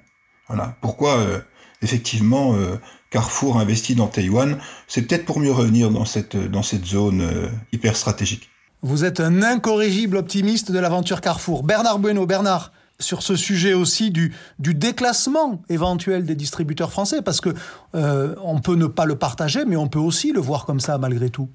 Voilà. 0.47 0.77
Pourquoi, 0.81 1.17
euh, 1.17 1.39
effectivement... 1.81 2.55
Euh, 2.55 2.77
Carrefour 3.09 3.57
investit 3.57 3.95
dans 3.95 4.07
Taïwan, 4.07 4.59
c'est 4.87 5.01
peut-être 5.01 5.25
pour 5.25 5.39
mieux 5.39 5.51
revenir 5.51 5.89
dans 5.89 6.05
cette, 6.05 6.37
dans 6.37 6.61
cette 6.61 6.85
zone 6.85 7.21
euh, 7.21 7.47
hyper 7.71 7.95
stratégique. 7.95 8.49
Vous 8.81 9.03
êtes 9.03 9.19
un 9.19 9.41
incorrigible 9.41 10.15
optimiste 10.15 10.71
de 10.71 10.79
l'aventure 10.79 11.19
Carrefour. 11.19 11.63
Bernard 11.63 11.99
Bueno, 11.99 12.25
Bernard, 12.25 12.71
sur 12.99 13.23
ce 13.23 13.35
sujet 13.35 13.73
aussi 13.73 14.09
du, 14.09 14.33
déclassement 14.57 15.61
éventuel 15.67 16.25
des 16.25 16.35
distributeurs 16.35 16.91
français, 16.91 17.21
parce 17.21 17.41
que 17.41 17.49
euh, 17.95 18.35
on 18.41 18.59
peut 18.59 18.75
ne 18.75 18.87
pas 18.87 19.05
le 19.05 19.17
partager, 19.17 19.65
mais 19.65 19.75
on 19.75 19.87
peut 19.87 19.99
aussi 19.99 20.31
le 20.31 20.39
voir 20.39 20.65
comme 20.65 20.79
ça 20.79 20.97
malgré 20.97 21.29
tout. 21.29 21.49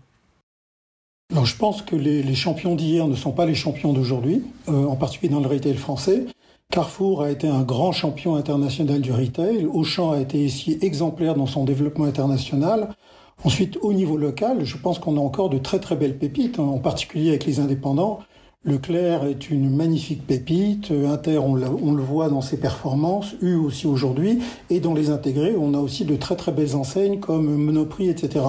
Je 1.30 1.56
pense 1.56 1.80
que 1.80 1.96
les, 1.96 2.22
les 2.22 2.34
champions 2.34 2.74
d'hier 2.74 3.06
ne 3.06 3.16
sont 3.16 3.32
pas 3.32 3.46
les 3.46 3.54
champions 3.54 3.94
d'aujourd'hui, 3.94 4.42
euh, 4.68 4.84
en 4.84 4.96
particulier 4.96 5.32
dans 5.32 5.40
le 5.40 5.48
retail 5.48 5.76
français. 5.76 6.26
Carrefour 6.70 7.22
a 7.22 7.30
été 7.30 7.48
un 7.48 7.62
grand 7.62 7.92
champion 7.92 8.36
international 8.36 9.00
du 9.00 9.12
retail. 9.12 9.66
Auchan 9.66 10.12
a 10.12 10.20
été 10.20 10.44
ici 10.44 10.78
exemplaire 10.82 11.34
dans 11.34 11.46
son 11.46 11.64
développement 11.64 12.04
international. 12.04 12.94
Ensuite, 13.42 13.78
au 13.82 13.92
niveau 13.92 14.16
local, 14.16 14.64
je 14.64 14.76
pense 14.76 14.98
qu'on 14.98 15.16
a 15.16 15.20
encore 15.20 15.50
de 15.50 15.58
très 15.58 15.81
très 15.81 15.96
belles 15.96 16.16
pépites, 16.16 16.58
hein, 16.58 16.64
en 16.64 16.78
particulier 16.78 17.31
avec 17.31 17.44
les 17.44 17.60
indépendants. 17.60 18.20
Leclerc 18.64 19.25
est 19.25 19.50
une 19.50 19.69
magnifique 19.69 20.26
pépite. 20.26 20.90
Inter, 20.90 21.38
on, 21.38 21.54
le 21.54 22.02
voit 22.02 22.31
dans 22.31 22.40
ses 22.40 22.56
performances, 22.56 23.34
U 23.42 23.56
aussi 23.56 23.86
aujourd'hui. 23.86 24.38
Et 24.70 24.81
dans 24.81 24.94
les 24.94 25.10
intégrés, 25.10 25.54
on 25.58 25.75
a 25.75 25.78
aussi 25.78 26.06
de 26.06 26.16
très 26.16 26.36
très 26.36 26.52
belles 26.52 26.75
enseignes 26.75 27.20
comme 27.20 27.54
Monoprix, 27.56 28.08
etc. 28.08 28.41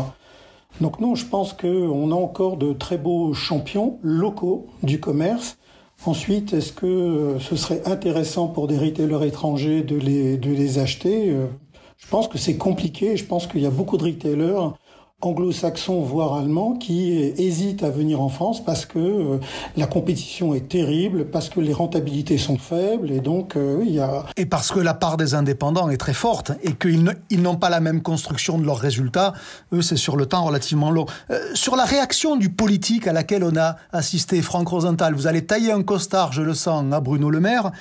Donc 0.80 1.02
non, 1.02 1.16
je 1.16 1.26
pense 1.26 1.52
qu'on 1.52 2.12
a 2.12 2.16
encore 2.16 2.56
de 2.56 2.72
très 2.72 2.98
beaux 2.98 3.34
champions 3.34 4.00
locaux 4.04 4.68
du 4.84 5.02
commerce. 5.02 5.58
Ensuite, 6.06 6.54
est-ce 6.54 6.72
que 6.72 7.36
ce 7.40 7.58
serait 7.58 7.82
intéressant 7.86 8.48
pour 8.48 8.68
des 8.68 8.78
retailers 8.78 9.28
étrangers 9.28 9.82
de 9.82 9.98
les, 9.98 10.38
de 10.38 10.52
les 10.52 10.80
acheter? 10.80 11.36
Je 11.98 12.08
pense 12.08 12.28
que 12.28 12.38
c'est 12.38 12.58
compliqué. 12.58 13.18
Je 13.18 13.26
pense 13.26 13.48
qu'il 13.48 13.62
y 13.62 13.66
a 13.66 13.72
beaucoup 13.72 13.98
de 13.98 14.04
retailers 14.04 14.74
anglo-saxons, 15.22 16.02
voire 16.02 16.36
allemands, 16.36 16.74
qui 16.74 17.14
hésitent 17.18 17.84
à 17.84 17.90
venir 17.90 18.22
en 18.22 18.30
France 18.30 18.64
parce 18.64 18.86
que 18.86 19.00
euh, 19.00 19.40
la 19.76 19.88
compétition 19.88 20.54
est 20.54 20.68
terrible, 20.68 21.26
parce 21.26 21.50
que 21.50 21.60
les 21.60 21.74
rentabilités 21.74 22.38
sont 22.38 22.58
faibles, 22.58 23.12
et 23.12 23.22
donc 23.22 23.56
euh, 23.56 23.82
il 23.86 23.94
y 23.94 24.00
a... 24.00 24.26
Et 24.38 24.46
parce 24.46 24.72
que 24.72 24.80
la 24.80 24.94
part 24.94 25.18
des 25.18 25.34
indépendants 25.34 25.90
est 25.90 25.98
très 25.98 26.14
forte, 26.14 26.52
et 26.64 26.74
qu'ils 26.74 27.42
n'ont 27.42 27.56
pas 27.56 27.70
la 27.70 27.80
même 27.80 28.02
construction 28.02 28.58
de 28.58 28.66
leurs 28.66 28.78
résultats, 28.78 29.34
eux 29.74 29.82
c'est 29.82 29.98
sur 29.98 30.18
le 30.18 30.26
temps 30.26 30.44
relativement 30.44 30.92
long. 30.92 31.06
Euh, 31.32 31.40
sur 31.54 31.76
la 31.76 31.86
réaction 31.86 32.36
du 32.36 32.50
politique 32.50 33.08
à 33.08 33.14
laquelle 33.14 33.44
on 33.44 33.56
a 33.58 33.78
assisté, 33.92 34.42
Franck 34.42 34.68
Rosenthal, 34.68 35.16
vous 35.16 35.28
allez 35.28 35.46
tailler 35.46 35.72
un 35.72 35.84
costard, 35.84 36.34
je 36.34 36.42
le 36.42 36.54
sens, 36.54 36.94
à 36.94 37.00
Bruno 37.00 37.30
Le 37.30 37.40
Maire. 37.40 37.72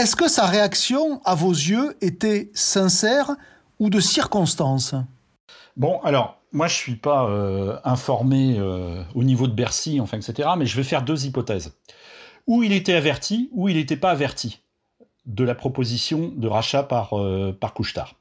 Est-ce 0.00 0.16
que 0.16 0.28
sa 0.28 0.46
réaction, 0.46 1.20
à 1.26 1.34
vos 1.34 1.52
yeux, 1.52 1.94
était 2.00 2.50
sincère 2.54 3.32
ou 3.78 3.90
de 3.90 4.00
circonstance? 4.00 4.94
Bon, 5.76 6.00
alors, 6.00 6.38
moi, 6.52 6.68
je 6.68 6.74
suis 6.74 6.96
pas 6.96 7.28
euh, 7.28 7.78
informé 7.84 8.56
euh, 8.58 9.02
au 9.14 9.24
niveau 9.24 9.46
de 9.46 9.52
Bercy, 9.52 10.00
enfin, 10.00 10.16
etc., 10.16 10.48
mais 10.56 10.64
je 10.64 10.74
vais 10.74 10.84
faire 10.84 11.02
deux 11.02 11.26
hypothèses. 11.26 11.74
Ou 12.46 12.62
il 12.62 12.72
était 12.72 12.94
averti, 12.94 13.50
ou 13.52 13.68
il 13.68 13.76
n'était 13.76 13.98
pas 13.98 14.10
averti 14.10 14.62
de 15.26 15.44
la 15.44 15.54
proposition 15.54 16.32
de 16.34 16.48
rachat 16.48 16.82
par, 16.82 17.20
euh, 17.20 17.52
par 17.52 17.74
Couchetard. 17.74 18.14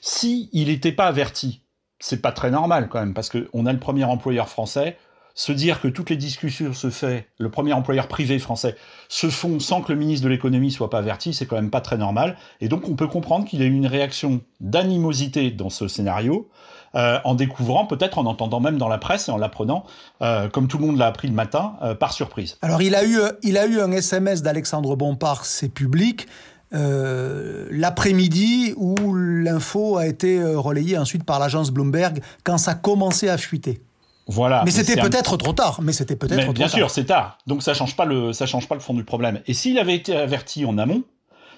Si 0.00 0.48
n'était 0.54 0.90
pas 0.90 1.06
averti, 1.06 1.60
c'est 1.98 2.22
pas 2.22 2.32
très 2.32 2.50
normal 2.50 2.88
quand 2.88 3.00
même, 3.00 3.12
parce 3.12 3.28
qu'on 3.28 3.66
a 3.66 3.72
le 3.74 3.78
premier 3.78 4.04
employeur 4.04 4.48
français, 4.48 4.96
se 5.34 5.52
dire 5.52 5.80
que 5.80 5.88
toutes 5.88 6.10
les 6.10 6.16
discussions 6.16 6.72
se 6.72 6.90
fait, 6.90 7.26
le 7.38 7.50
premier 7.50 7.72
employeur 7.72 8.06
privé 8.06 8.38
français, 8.38 8.76
se 9.08 9.28
font 9.28 9.58
sans 9.58 9.82
que 9.82 9.92
le 9.92 9.98
ministre 9.98 10.24
de 10.24 10.30
l'économie 10.30 10.70
soit 10.70 10.90
pas 10.90 10.98
averti, 10.98 11.34
c'est 11.34 11.46
quand 11.46 11.56
même 11.56 11.70
pas 11.70 11.80
très 11.80 11.98
normal. 11.98 12.36
Et 12.60 12.68
donc 12.68 12.88
on 12.88 12.94
peut 12.94 13.08
comprendre 13.08 13.44
qu'il 13.44 13.60
y 13.60 13.62
a 13.62 13.66
eu 13.66 13.72
une 13.72 13.88
réaction 13.88 14.40
d'animosité 14.60 15.50
dans 15.50 15.70
ce 15.70 15.88
scénario, 15.88 16.48
euh, 16.94 17.18
en 17.24 17.34
découvrant, 17.34 17.86
peut-être 17.86 18.18
en 18.18 18.26
entendant 18.26 18.60
même 18.60 18.78
dans 18.78 18.88
la 18.88 18.98
presse 18.98 19.28
et 19.28 19.32
en 19.32 19.36
l'apprenant, 19.36 19.84
euh, 20.22 20.48
comme 20.48 20.68
tout 20.68 20.78
le 20.78 20.86
monde 20.86 20.96
l'a 20.96 21.08
appris 21.08 21.26
le 21.26 21.34
matin, 21.34 21.74
euh, 21.82 21.96
par 21.96 22.12
surprise. 22.12 22.56
Alors 22.62 22.82
il 22.82 22.94
a 22.94 23.04
eu, 23.04 23.80
un 23.80 23.90
SMS 23.90 24.42
d'Alexandre 24.42 24.94
Bompard, 24.94 25.44
c'est 25.44 25.68
public. 25.68 26.28
L'après-midi 26.70 28.74
où 28.76 29.14
l'info 29.14 29.96
a 29.96 30.08
été 30.08 30.42
relayée 30.42 30.98
ensuite 30.98 31.22
par 31.22 31.38
l'agence 31.38 31.70
Bloomberg 31.70 32.20
quand 32.42 32.58
ça 32.58 32.74
commençait 32.74 33.28
à 33.28 33.38
fuiter. 33.38 33.80
Voilà. 34.26 34.62
Mais 34.64 34.70
c'était 34.70 35.00
peut-être 35.00 35.36
trop 35.36 35.52
tard. 35.52 35.80
Mais 35.82 35.92
c'était 35.92 36.16
peut-être 36.16 36.44
trop 36.44 36.52
bien 36.52 36.66
tard. 36.66 36.74
sûr, 36.74 36.90
c'est 36.90 37.04
tard. 37.04 37.38
Donc 37.46 37.62
ça 37.62 37.74
change 37.74 37.96
pas 37.96 38.04
le, 38.04 38.32
ça 38.32 38.46
change 38.46 38.68
pas 38.68 38.74
le 38.74 38.80
fond 38.80 38.94
du 38.94 39.04
problème. 39.04 39.42
Et 39.46 39.54
s'il 39.54 39.78
avait 39.78 39.94
été 39.94 40.16
averti 40.16 40.64
en 40.64 40.78
amont, 40.78 41.02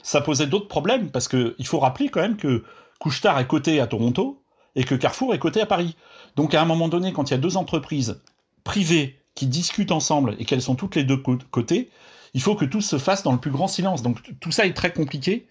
ça 0.03 0.21
posait 0.21 0.47
d'autres 0.47 0.69
problèmes 0.69 1.11
parce 1.11 1.29
que 1.29 1.55
il 1.59 1.67
faut 1.67 1.79
rappeler 1.79 2.09
quand 2.09 2.21
même 2.21 2.37
que 2.37 2.65
Couchetard 2.99 3.39
est 3.39 3.47
coté 3.47 3.81
à 3.81 3.87
Toronto 3.87 4.43
et 4.75 4.85
que 4.85 4.95
Carrefour 4.95 5.35
est 5.35 5.39
coté 5.39 5.61
à 5.61 5.67
Paris. 5.67 5.97
Donc 6.35 6.55
à 6.55 6.63
un 6.63 6.65
moment 6.65 6.89
donné, 6.89 7.13
quand 7.13 7.31
il 7.31 7.33
y 7.33 7.35
a 7.35 7.41
deux 7.41 7.57
entreprises 7.57 8.21
privées 8.65 9.19
qui 9.35 9.47
discutent 9.47 9.93
ensemble 9.93 10.35
et 10.39 10.45
qu'elles 10.45 10.63
sont 10.63 10.75
toutes 10.75 10.97
les 10.97 11.05
deux 11.05 11.17
côtés, 11.17 11.91
il 12.37 12.43
faut 12.43 12.55
que 12.55 12.67
tout 12.67 12.83
se 12.83 12.99
fasse 12.99 13.23
dans 13.23 13.33
le 13.33 13.39
plus 13.39 13.51
grand 13.51 13.67
silence. 13.67 14.03
Donc 14.03 14.19
tout 14.41 14.53
ça 14.53 14.67
est 14.67 14.75
très 14.75 14.93
compliqué. 14.93 15.47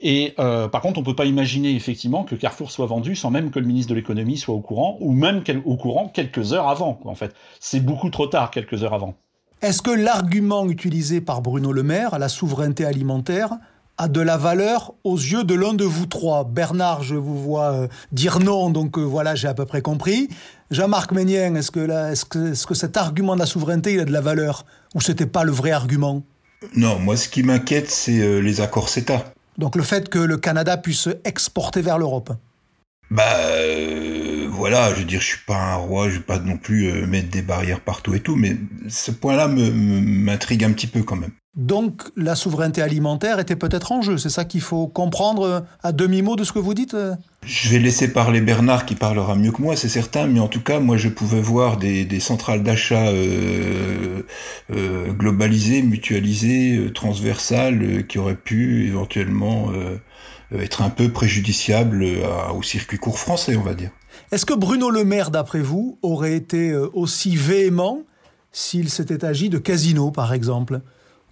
Et 0.00 0.32
euh, 0.38 0.68
par 0.68 0.80
contre, 0.80 0.98
on 0.98 1.02
peut 1.02 1.14
pas 1.14 1.26
imaginer 1.26 1.74
effectivement 1.74 2.24
que 2.24 2.34
Carrefour 2.34 2.70
soit 2.70 2.86
vendu 2.86 3.14
sans 3.14 3.30
même 3.30 3.50
que 3.50 3.58
le 3.58 3.66
ministre 3.66 3.90
de 3.90 3.94
l'économie 3.94 4.38
soit 4.38 4.54
au 4.54 4.60
courant, 4.60 4.96
ou 5.00 5.12
même 5.12 5.42
au 5.66 5.76
courant 5.76 6.08
quelques 6.08 6.54
heures 6.54 6.70
avant. 6.70 6.98
En 7.04 7.14
fait, 7.14 7.34
c'est 7.60 7.80
beaucoup 7.80 8.08
trop 8.08 8.26
tard, 8.26 8.50
quelques 8.50 8.82
heures 8.82 8.94
avant. 8.94 9.16
Est-ce 9.60 9.82
que 9.82 9.90
l'argument 9.90 10.66
utilisé 10.66 11.20
par 11.20 11.42
Bruno 11.42 11.72
Le 11.72 11.82
Maire, 11.82 12.18
la 12.18 12.30
souveraineté 12.30 12.86
alimentaire, 12.86 13.58
a 14.00 14.08
de 14.08 14.22
la 14.22 14.38
valeur 14.38 14.94
aux 15.04 15.18
yeux 15.18 15.44
de 15.44 15.54
l'un 15.54 15.74
de 15.74 15.84
vous 15.84 16.06
trois. 16.06 16.44
Bernard, 16.44 17.02
je 17.02 17.16
vous 17.16 17.38
vois 17.38 17.72
euh, 17.72 17.88
dire 18.12 18.38
non, 18.38 18.70
donc 18.70 18.96
euh, 18.96 19.02
voilà, 19.02 19.34
j'ai 19.34 19.46
à 19.46 19.52
peu 19.52 19.66
près 19.66 19.82
compris. 19.82 20.28
Jean-Marc 20.70 21.12
Ménien, 21.12 21.54
est-ce 21.54 21.70
que, 22.24 22.54
cet 22.54 22.96
argument 22.96 23.34
de 23.34 23.40
la 23.40 23.46
souveraineté 23.46 23.92
il 23.92 24.00
a 24.00 24.06
de 24.06 24.12
la 24.12 24.22
valeur 24.22 24.64
ou 24.94 25.02
c'était 25.02 25.26
pas 25.26 25.44
le 25.44 25.52
vrai 25.52 25.72
argument? 25.72 26.22
Non, 26.74 26.98
moi 26.98 27.18
ce 27.18 27.28
qui 27.28 27.42
m'inquiète, 27.42 27.90
c'est 27.90 28.20
euh, 28.20 28.38
les 28.38 28.62
accords 28.62 28.88
CETA. 28.88 29.34
Donc 29.58 29.76
le 29.76 29.82
fait 29.82 30.08
que 30.08 30.18
le 30.18 30.38
Canada 30.38 30.78
puisse 30.78 31.10
exporter 31.24 31.82
vers 31.82 31.98
l'Europe. 31.98 32.32
Bah 33.10 33.24
voilà, 34.48 34.94
je 34.94 35.00
veux 35.00 35.04
dire, 35.04 35.20
je 35.20 35.26
suis 35.26 35.44
pas 35.46 35.58
un 35.58 35.74
roi, 35.74 36.08
je 36.08 36.16
vais 36.16 36.24
pas 36.24 36.38
non 36.38 36.56
plus 36.56 37.06
mettre 37.06 37.28
des 37.28 37.42
barrières 37.42 37.80
partout 37.80 38.14
et 38.14 38.20
tout, 38.20 38.36
mais 38.36 38.56
ce 38.88 39.10
point-là 39.10 39.48
m'intrigue 39.48 40.64
un 40.64 40.72
petit 40.72 40.86
peu 40.86 41.02
quand 41.02 41.16
même. 41.16 41.32
Donc 41.56 42.02
la 42.16 42.36
souveraineté 42.36 42.80
alimentaire 42.80 43.40
était 43.40 43.56
peut-être 43.56 43.90
en 43.90 44.02
jeu. 44.02 44.18
C'est 44.18 44.28
ça 44.28 44.44
qu'il 44.44 44.60
faut 44.60 44.86
comprendre 44.86 45.66
à 45.82 45.90
demi-mot 45.90 46.36
de 46.36 46.44
ce 46.44 46.52
que 46.52 46.60
vous 46.60 46.74
dites 46.74 46.96
Je 47.44 47.68
vais 47.70 47.80
laisser 47.80 48.12
parler 48.12 48.40
Bernard 48.40 48.86
qui 48.86 48.94
parlera 48.94 49.34
mieux 49.34 49.50
que 49.50 49.60
moi, 49.60 49.74
c'est 49.74 49.88
certain, 49.88 50.28
mais 50.28 50.38
en 50.38 50.46
tout 50.46 50.62
cas, 50.62 50.78
moi 50.78 50.96
je 50.96 51.08
pouvais 51.08 51.40
voir 51.40 51.76
des, 51.76 52.20
centrales 52.20 52.62
d'achat 52.62 53.08
euh, 53.08 54.22
euh, 54.72 55.10
globalisées, 55.12 55.82
mutualisées, 55.82 56.76
euh, 56.76 56.92
transversales, 56.92 58.06
qui 58.06 58.18
auraient 58.20 58.36
pu 58.36 58.86
éventuellement 58.86 59.72
être 60.56 60.82
un 60.82 60.90
peu 60.90 61.10
préjudiciables 61.10 62.06
au 62.54 62.62
circuit 62.62 62.98
court 62.98 63.18
français, 63.18 63.56
on 63.56 63.62
va 63.62 63.74
dire. 63.74 63.90
Est-ce 64.30 64.46
que 64.46 64.54
Bruno 64.54 64.90
Le 64.90 65.04
Maire, 65.04 65.32
d'après 65.32 65.62
vous, 65.62 65.98
aurait 66.02 66.34
été 66.34 66.76
aussi 66.76 67.34
véhément 67.34 68.02
s'il 68.52 68.88
s'était 68.88 69.24
agi 69.24 69.48
de 69.48 69.58
casino, 69.58 70.12
par 70.12 70.32
exemple? 70.32 70.80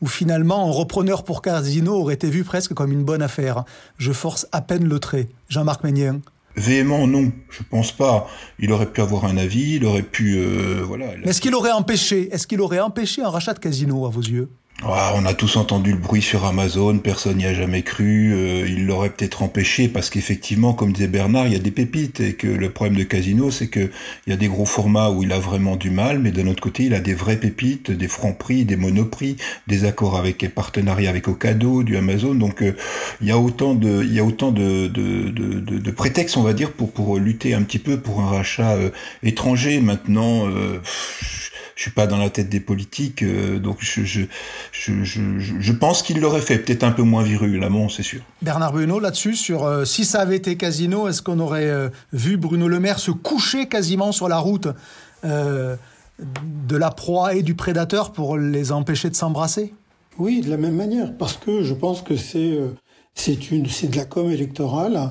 Où 0.00 0.06
finalement 0.06 0.68
un 0.68 0.72
repreneur 0.72 1.24
pour 1.24 1.42
Casino 1.42 1.94
aurait 1.94 2.14
été 2.14 2.30
vu 2.30 2.44
presque 2.44 2.74
comme 2.74 2.92
une 2.92 3.04
bonne 3.04 3.22
affaire. 3.22 3.64
Je 3.98 4.12
force 4.12 4.46
à 4.52 4.60
peine 4.60 4.88
le 4.88 4.98
trait. 4.98 5.28
Jean-Marc 5.48 5.84
Ménien. 5.84 6.20
Véhément, 6.56 7.06
non, 7.06 7.30
je 7.50 7.62
pense 7.62 7.92
pas. 7.92 8.26
Il 8.58 8.72
aurait 8.72 8.90
pu 8.90 9.00
avoir 9.00 9.24
un 9.26 9.36
avis, 9.36 9.76
il 9.76 9.84
aurait 9.84 10.02
pu, 10.02 10.36
euh, 10.38 10.82
voilà. 10.84 11.06
Est-ce 11.24 11.40
qu'il 11.40 11.54
aurait 11.54 11.70
empêché, 11.70 12.28
est-ce 12.32 12.46
qu'il 12.48 12.60
aurait 12.60 12.80
empêché 12.80 13.22
un 13.22 13.28
rachat 13.28 13.54
de 13.54 13.60
Casino 13.60 14.06
à 14.06 14.10
vos 14.10 14.22
yeux? 14.22 14.48
Ah, 14.85 15.12
on 15.16 15.26
a 15.26 15.35
tous 15.35 15.56
entendu 15.56 15.90
le 15.90 15.99
bruit 15.99 16.23
sur 16.23 16.44
Amazon, 16.44 16.99
personne 16.99 17.38
n'y 17.38 17.47
a 17.47 17.52
jamais 17.52 17.82
cru. 17.82 18.32
Euh, 18.32 18.64
il 18.68 18.87
l'aurait 18.87 19.11
peut-être 19.11 19.42
empêché 19.42 19.88
parce 19.88 20.08
qu'effectivement, 20.08 20.73
comme 20.73 20.92
disait 20.92 21.08
Bernard, 21.08 21.49
il 21.49 21.52
y 21.52 21.56
a 21.56 21.58
des 21.58 21.73
pépites 21.73 22.20
et 22.20 22.35
que 22.35 22.47
le 22.47 22.70
problème 22.70 22.97
de 22.97 23.02
Casino, 23.02 23.50
c'est 23.50 23.66
que 23.66 23.90
il 24.26 24.30
y 24.30 24.32
a 24.32 24.37
des 24.37 24.47
gros 24.47 24.66
formats 24.66 25.11
où 25.11 25.25
il 25.25 25.32
a 25.32 25.40
vraiment 25.40 25.75
du 25.75 25.90
mal, 25.90 26.20
mais 26.20 26.30
d'un 26.30 26.47
autre 26.47 26.62
côté, 26.62 26.85
il 26.85 26.94
a 26.94 27.00
des 27.00 27.14
vraies 27.14 27.38
pépites, 27.38 27.90
des 27.90 28.06
francs 28.06 28.38
prix, 28.38 28.64
des 28.64 28.76
monoprix, 28.76 29.37
des 29.66 29.85
accords 29.85 30.16
avec 30.16 30.38
des 30.38 30.49
partenariats 30.49 31.11
avec 31.11 31.26
Ocado, 31.26 31.82
du 31.82 31.97
Amazon. 31.97 32.37
Donc, 32.37 32.62
euh, 32.62 32.76
il 33.20 33.26
y 33.26 33.32
a 33.32 33.38
autant 33.38 33.75
de, 33.75 34.04
il 34.04 34.20
autant 34.20 34.52
de, 34.52 34.87
de, 34.87 35.90
prétextes, 35.90 36.37
on 36.37 36.42
va 36.42 36.52
dire, 36.52 36.70
pour 36.70 37.18
lutter 37.18 37.52
un 37.52 37.62
petit 37.62 37.80
peu 37.80 37.99
pour 37.99 38.20
un 38.20 38.28
rachat 38.28 38.75
euh, 38.75 38.90
étranger. 39.25 39.80
Maintenant 39.80 40.47
je 41.78 41.82
suis 41.82 41.92
pas 41.92 42.08
dans 42.08 42.18
la 42.18 42.28
tête 42.28 42.49
des 42.49 42.58
politiques, 42.58 43.23
euh, 43.23 43.61
donc 43.61 43.76
je, 43.78 44.02
je, 44.02 44.23
je, 44.73 45.04
je, 45.04 45.73
pense 45.73 46.02
qu'il 46.02 46.18
l'aurait 46.18 46.40
fait, 46.40 46.58
peut-être 46.58 46.82
un 46.82 46.90
peu 46.90 47.04
moins 47.04 47.23
virulemment, 47.23 47.88
c'est 47.88 48.02
sûr. 48.02 48.20
Bernard 48.42 48.73
Bruno, 48.73 48.99
là-dessus, 48.99 49.37
sur 49.37 49.64
euh, 49.64 49.85
si 49.85 50.04
ça 50.04 50.20
avait 50.20 50.35
été 50.35 50.56
Casino, 50.56 51.06
est-ce 51.06 51.23
qu'on 51.23 51.38
aurait 51.38 51.70
euh, 51.70 51.88
vu 52.12 52.37
Bruno 52.37 52.66
Le 52.66 52.80
Maire 52.80 52.99
se 52.99 53.12
coucher 53.12 53.68
quasiment 53.68 54.11
sur 54.11 54.28
la 54.28 54.38
route 54.38 54.66
de 55.23 56.76
la 56.76 56.90
proie 56.90 57.35
et 57.35 57.42
du 57.42 57.54
prédateur 57.54 58.11
pour 58.11 58.37
les 58.37 58.73
empêcher 58.73 59.08
de 59.08 59.14
s'embrasser? 59.14 59.73
Oui, 60.18 60.40
de 60.40 60.50
la 60.50 60.56
même 60.56 60.75
manière, 60.75 61.16
parce 61.16 61.37
que 61.37 61.62
je 61.62 61.75
pense 61.75 62.02
que 62.02 62.16
c'est 62.16 62.58
c'est 63.14 63.52
une 63.52 63.68
c'est 63.68 63.87
de 63.87 63.97
la 63.97 64.04
com 64.04 64.28
électorale 64.28 65.11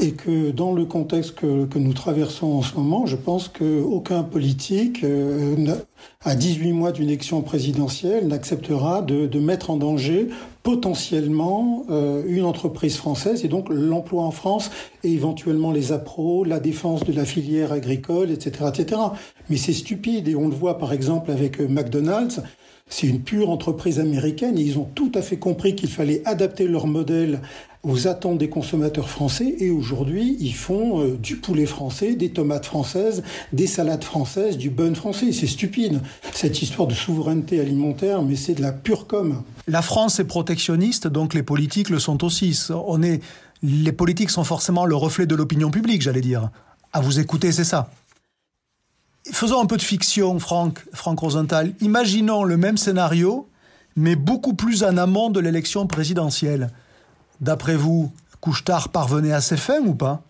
et 0.00 0.12
que 0.12 0.50
dans 0.50 0.72
le 0.72 0.84
contexte 0.84 1.36
que, 1.36 1.78
nous 1.78 1.92
traversons 1.92 2.46
en 2.46 2.62
ce 2.62 2.74
moment, 2.74 3.06
je 3.06 3.16
pense 3.16 3.48
qu'aucun 3.48 4.22
politique, 4.22 5.04
euh, 5.04 5.76
à 6.24 6.34
18 6.34 6.72
mois 6.72 6.92
d'une 6.92 7.08
élection 7.08 7.42
présidentielle, 7.42 8.26
n'acceptera 8.26 9.02
de, 9.02 9.26
de, 9.26 9.38
mettre 9.38 9.70
en 9.70 9.76
danger 9.76 10.28
potentiellement 10.62 11.84
euh, 11.90 12.22
une 12.26 12.44
entreprise 12.44 12.96
française 12.96 13.44
et 13.44 13.48
donc 13.48 13.68
l'emploi 13.68 14.22
en 14.24 14.30
France 14.30 14.70
et 15.04 15.12
éventuellement 15.12 15.70
les 15.70 15.92
appros, 15.92 16.44
la 16.44 16.58
défense 16.58 17.04
de 17.04 17.12
la 17.12 17.24
filière 17.24 17.70
agricole, 17.70 18.30
etc. 18.30 18.70
etc. 18.74 19.00
Mais 19.50 19.56
c'est 19.56 19.74
stupide 19.74 20.26
et 20.26 20.34
on 20.34 20.48
le 20.48 20.54
voit 20.54 20.78
par 20.78 20.92
exemple 20.92 21.30
avec 21.30 21.60
euh, 21.60 21.68
McDonald's. 21.68 22.40
C'est 22.96 23.08
une 23.08 23.22
pure 23.22 23.50
entreprise 23.50 23.98
américaine 23.98 24.56
et 24.56 24.62
ils 24.62 24.78
ont 24.78 24.88
tout 24.94 25.10
à 25.14 25.22
fait 25.22 25.36
compris 25.36 25.74
qu'il 25.74 25.88
fallait 25.88 26.22
adapter 26.26 26.68
leur 26.68 26.86
modèle 26.86 27.40
aux 27.82 28.06
attentes 28.06 28.38
des 28.38 28.48
consommateurs 28.48 29.08
français 29.08 29.56
et 29.58 29.70
aujourd'hui 29.70 30.36
ils 30.38 30.54
font 30.54 31.00
euh, 31.00 31.16
du 31.16 31.36
poulet 31.36 31.66
français, 31.66 32.14
des 32.14 32.30
tomates 32.30 32.66
françaises, 32.66 33.22
des 33.52 33.66
salades 33.66 34.04
françaises, 34.04 34.56
du 34.56 34.70
bun 34.70 34.94
français. 34.94 35.32
C'est 35.32 35.46
stupide 35.46 36.00
cette 36.32 36.62
histoire 36.62 36.86
de 36.86 36.94
souveraineté 36.94 37.60
alimentaire, 37.60 38.22
mais 38.22 38.36
c'est 38.36 38.54
de 38.54 38.62
la 38.62 38.72
pure 38.72 39.06
com. 39.06 39.42
La 39.66 39.82
France 39.82 40.20
est 40.20 40.24
protectionniste, 40.24 41.08
donc 41.08 41.34
les 41.34 41.42
politiques 41.42 41.90
le 41.90 41.98
sont 41.98 42.22
aussi. 42.24 42.58
On 42.70 43.02
est, 43.02 43.20
les 43.62 43.92
politiques 43.92 44.30
sont 44.30 44.44
forcément 44.44 44.86
le 44.86 44.94
reflet 44.94 45.26
de 45.26 45.34
l'opinion 45.34 45.70
publique, 45.70 46.02
j'allais 46.02 46.20
dire. 46.20 46.50
À 46.92 47.00
vous 47.00 47.18
écouter, 47.18 47.50
c'est 47.50 47.64
ça. 47.64 47.90
Faisons 49.32 49.62
un 49.62 49.66
peu 49.66 49.76
de 49.76 49.82
fiction, 49.82 50.38
Franck, 50.38 50.84
Franck 50.92 51.20
Rosenthal. 51.20 51.72
Imaginons 51.80 52.44
le 52.44 52.56
même 52.58 52.76
scénario, 52.76 53.48
mais 53.96 54.16
beaucoup 54.16 54.54
plus 54.54 54.84
en 54.84 54.98
amont 54.98 55.30
de 55.30 55.40
l'élection 55.40 55.86
présidentielle. 55.86 56.70
D'après 57.40 57.76
vous, 57.76 58.12
Couchetard 58.40 58.90
parvenait 58.90 59.32
à 59.32 59.40
ses 59.40 59.56
fins 59.56 59.80
ou 59.80 59.94
pas? 59.94 60.22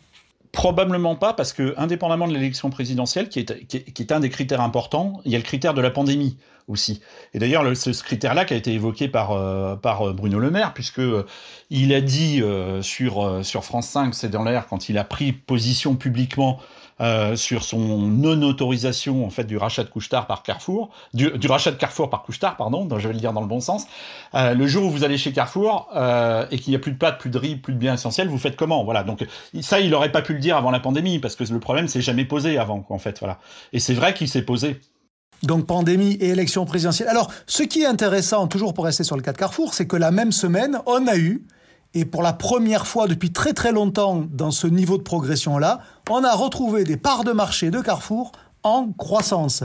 Probablement 0.53 1.17
pas, 1.17 1.33
parce 1.33 1.53
que 1.53 1.75
indépendamment 1.77 2.29
de 2.29 2.33
l'élection 2.33 2.71
présidentielle, 2.71 3.29
qui 3.29 3.41
est, 3.41 4.13
un 4.13 4.21
des 4.21 4.31
critères 4.31 4.61
importants, 4.61 5.21
il 5.25 5.33
y 5.33 5.35
a 5.35 5.39
le 5.39 5.45
critère 5.45 5.75
de 5.75 5.81
la 5.81 5.91
pandémie 5.91 6.37
aussi. 6.69 7.01
Et 7.35 7.41
d'ailleurs, 7.41 7.65
ce, 7.77 7.91
critère-là 7.91 8.45
qui 8.45 8.55
a 8.55 8.57
été 8.57 8.73
évoqué 8.73 9.09
par, 9.09 9.33
euh, 9.33 9.75
euh, 9.85 10.13
Bruno 10.13 10.39
Le 10.39 10.53
Maire, 10.53 10.73
puisque 10.73 11.01
euh, 11.01 11.27
il 11.71 11.93
a 11.93 12.01
dit 12.01 12.41
sur, 12.83 13.45
sur 13.45 13.65
France 13.65 13.89
5, 13.89 14.15
c'est 14.15 14.29
dans 14.29 14.45
l'air, 14.45 14.69
quand 14.69 14.89
il 14.89 14.97
a 14.97 15.05
pris 15.05 15.33
position 15.33 15.97
publiquement 15.97 16.61
euh, 17.01 17.35
sur 17.35 17.65
son 17.65 17.99
non-autorisation 17.99 19.27
en 19.27 19.31
fait 19.31 19.45
du 19.45 19.57
rachat 19.57 19.83
de 19.83 19.89
Couchetard 19.89 20.29
par 20.29 20.45
Carrefour, 20.45 20.91
du, 21.13 21.29
rachat 21.49 21.73
de 21.73 21.77
Carrefour 21.77 22.09
par 22.09 22.23
Couchetard, 22.23 22.57
pardon, 22.57 22.85
donc 22.85 23.01
je 23.01 23.09
vais 23.09 23.15
le 23.15 23.21
dire 23.21 23.33
dans 23.33 23.41
le 23.41 23.49
bon 23.49 23.61
sens. 23.61 23.87
Euh, 24.35 24.55
le 24.55 24.67
jour 24.67 24.85
où 24.85 24.91
vous 24.91 25.03
allez 25.03 25.19
chez 25.19 25.33
Carrefour 25.33 25.89
euh, 25.97 26.47
et 26.53 26.59
qu'il 26.59 26.71
n'y 26.71 26.77
a 26.77 26.79
plus 26.79 26.93
de 26.93 26.97
pâtes, 26.97 27.19
plus 27.19 27.31
de 27.31 27.39
riz, 27.39 27.57
plus 27.57 27.73
de 27.73 27.79
biens 27.79 27.95
essentiels, 27.95 28.29
vous 28.29 28.39
faites 28.39 28.55
comment? 28.55 28.85
Voilà. 28.85 29.03
Donc 29.03 29.27
ça, 29.61 29.81
il 29.81 29.91
n'aurait 29.91 30.13
pas 30.13 30.23
pu 30.23 30.35
le 30.35 30.39
dire 30.39 30.57
avant 30.57 30.71
la 30.71 30.81
pandémie 30.81 31.19
parce 31.19 31.35
que 31.35 31.45
le 31.45 31.61
problème 31.61 31.89
s'est 31.89 32.01
jamais 32.01 32.25
posé 32.25 32.59
avant, 32.59 32.85
en 32.89 32.99
fait. 32.99 33.19
Voilà. 33.19 33.39
Et 33.73 33.81
c'est 33.81 33.95
vrai 33.95 34.15
qu'il 34.15 34.29
s'est 34.29 34.43
posé. 34.43 34.81
Donc 35.43 35.67
pandémie 35.67 36.13
et 36.21 36.29
élection 36.29 36.65
présidentielle. 36.65 37.09
Alors, 37.09 37.31
ce 37.47 37.65
qui 37.65 37.83
est 37.83 37.87
intéressant, 37.87 38.47
toujours 38.47 38.73
pour 38.73 38.85
rester 38.85 39.05
sur 39.05 39.17
le 39.17 39.23
cas 39.23 39.33
de 39.33 39.39
Carrefour, 39.39 39.75
c'est 39.75 39.87
que 39.87 39.97
la 39.97 40.11
même 40.11 40.33
semaine, 40.33 40.79
on 40.87 41.07
a 41.07 41.17
eu 41.17 41.45
et 41.95 42.05
pour 42.05 42.23
la 42.23 42.33
première 42.33 42.87
fois 42.87 43.07
depuis 43.07 43.33
très 43.33 43.53
très 43.53 43.73
longtemps 43.73 44.27
dans 44.31 44.51
ce 44.51 44.67
niveau 44.67 44.99
de 44.99 45.03
progression-là, 45.03 45.81
on 46.11 46.25
a 46.25 46.35
retrouvé 46.35 46.85
des 46.85 46.97
parts 46.97 47.25
de 47.25 47.33
marché 47.33 47.71
de 47.71 47.81
Carrefour 47.81 48.33
en 48.65 48.89
croissance. 48.93 49.63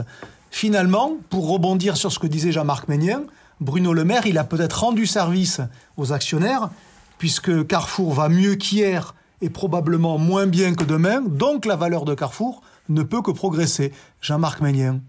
Finalement, 0.50 1.16
pour 1.28 1.48
rebondir 1.48 1.96
sur 1.96 2.12
ce 2.12 2.18
que 2.18 2.26
disait 2.26 2.52
Jean-Marc 2.52 2.88
Ménien, 2.88 3.22
Bruno 3.60 3.92
Le 3.92 4.04
Maire, 4.04 4.26
il 4.26 4.38
a 4.38 4.44
peut-être 4.44 4.80
rendu 4.80 5.06
service 5.06 5.60
aux 5.96 6.12
actionnaires, 6.12 6.70
puisque 7.18 7.66
Carrefour 7.66 8.14
va 8.14 8.28
mieux 8.28 8.54
qu'hier 8.54 9.14
et 9.42 9.50
probablement 9.50 10.18
moins 10.18 10.46
bien 10.46 10.74
que 10.74 10.84
demain, 10.84 11.20
donc 11.20 11.66
la 11.66 11.76
valeur 11.76 12.04
de 12.04 12.14
Carrefour 12.14 12.62
ne 12.88 13.02
peut 13.02 13.22
que 13.22 13.30
progresser. 13.30 13.92
Jean-Marc 14.20 14.60
Ménien. 14.60 15.00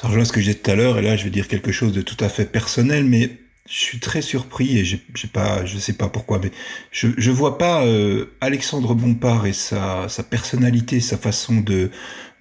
Ça 0.00 0.08
rejoint 0.08 0.24
ce 0.24 0.32
que 0.32 0.40
j'ai 0.40 0.54
dit 0.54 0.60
tout 0.60 0.70
à 0.70 0.74
l'heure, 0.74 0.98
et 0.98 1.02
là 1.02 1.16
je 1.16 1.24
vais 1.24 1.30
dire 1.30 1.48
quelque 1.48 1.72
chose 1.72 1.92
de 1.92 2.02
tout 2.02 2.16
à 2.20 2.28
fait 2.28 2.46
personnel, 2.46 3.04
mais 3.04 3.43
je 3.66 3.78
suis 3.78 3.98
très 3.98 4.20
surpris 4.20 4.78
et 4.78 4.84
j'ai 4.84 4.98
pas, 5.32 5.64
je 5.64 5.78
sais 5.78 5.94
pas 5.94 6.08
pourquoi, 6.08 6.38
mais 6.38 6.50
je 6.90 7.08
je 7.16 7.30
vois 7.30 7.56
pas 7.56 7.84
euh, 7.84 8.26
Alexandre 8.42 8.94
Bompard 8.94 9.46
et 9.46 9.54
sa 9.54 10.08
sa 10.08 10.22
personnalité, 10.22 11.00
sa 11.00 11.16
façon 11.16 11.60
de 11.60 11.90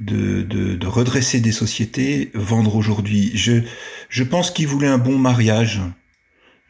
de, 0.02 0.42
de, 0.42 0.76
de 0.76 0.88
redresser 0.88 1.40
des 1.40 1.54
sociétés 1.54 2.30
vendre 2.34 2.76
aujourd'hui. 2.76 3.32
Je 3.36 3.62
je 4.10 4.24
pense 4.24 4.52
qu'il 4.52 4.68
voulait 4.68 4.88
un 4.88 4.98
bon 4.98 5.18
mariage. 5.18 5.82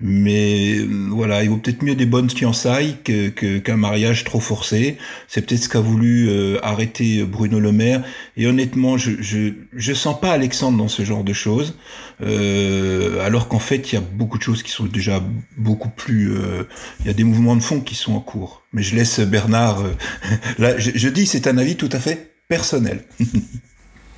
Mais 0.06 0.80
euh, 0.80 1.08
voilà, 1.12 1.44
il 1.44 1.50
vaut 1.50 1.56
peut-être 1.56 1.82
mieux 1.82 1.96
des 1.96 2.06
bonnes 2.06 2.30
fiançailles 2.30 2.98
qu'un 3.04 3.78
mariage 3.78 4.26
trop 4.26 4.42
forcé. 4.42 4.98
C'est 5.30 5.46
peut-être 5.46 5.64
ce 5.64 5.70
qu'a 5.70 5.80
voulu 5.80 6.28
euh, 6.28 6.60
arrêter 6.62 7.24
Bruno 7.24 7.58
Le 7.58 7.72
Maire. 7.72 8.04
Et 8.36 8.46
honnêtement, 8.46 8.98
je, 8.98 9.12
je 9.22 9.54
je 9.72 9.94
sens 9.94 10.20
pas 10.20 10.32
Alexandre 10.32 10.78
dans 10.78 10.90
ce 10.90 11.06
genre 11.06 11.24
de 11.24 11.32
choses. 11.32 11.78
Euh, 12.22 13.26
alors 13.26 13.48
qu'en 13.48 13.60
fait, 13.60 13.94
il 13.94 13.96
y 13.96 13.98
a 13.98 14.02
beaucoup 14.02 14.38
de 14.38 14.44
choses 14.44 14.62
qui 14.62 14.72
sont 14.72 14.84
déjà 14.84 15.24
beaucoup 15.58 15.90
plus. 15.90 16.34
Il 17.00 17.08
y 17.08 17.10
a 17.10 17.14
des 17.14 17.24
mouvements 17.24 17.56
de 17.56 17.64
fond 17.64 17.80
qui 17.80 17.96
sont 17.96 18.14
en 18.14 18.20
cours. 18.20 18.64
Mais 18.74 18.84
je 18.84 18.98
laisse 18.98 19.22
Bernard. 19.22 19.84
Là, 20.58 20.78
je, 20.80 20.92
je 20.94 21.08
dis, 21.08 21.26
c'est 21.26 21.48
un 21.48 21.58
avis 21.58 21.78
tout 21.78 21.90
à 21.94 22.00
fait 22.00 22.34
personnel. 22.50 23.06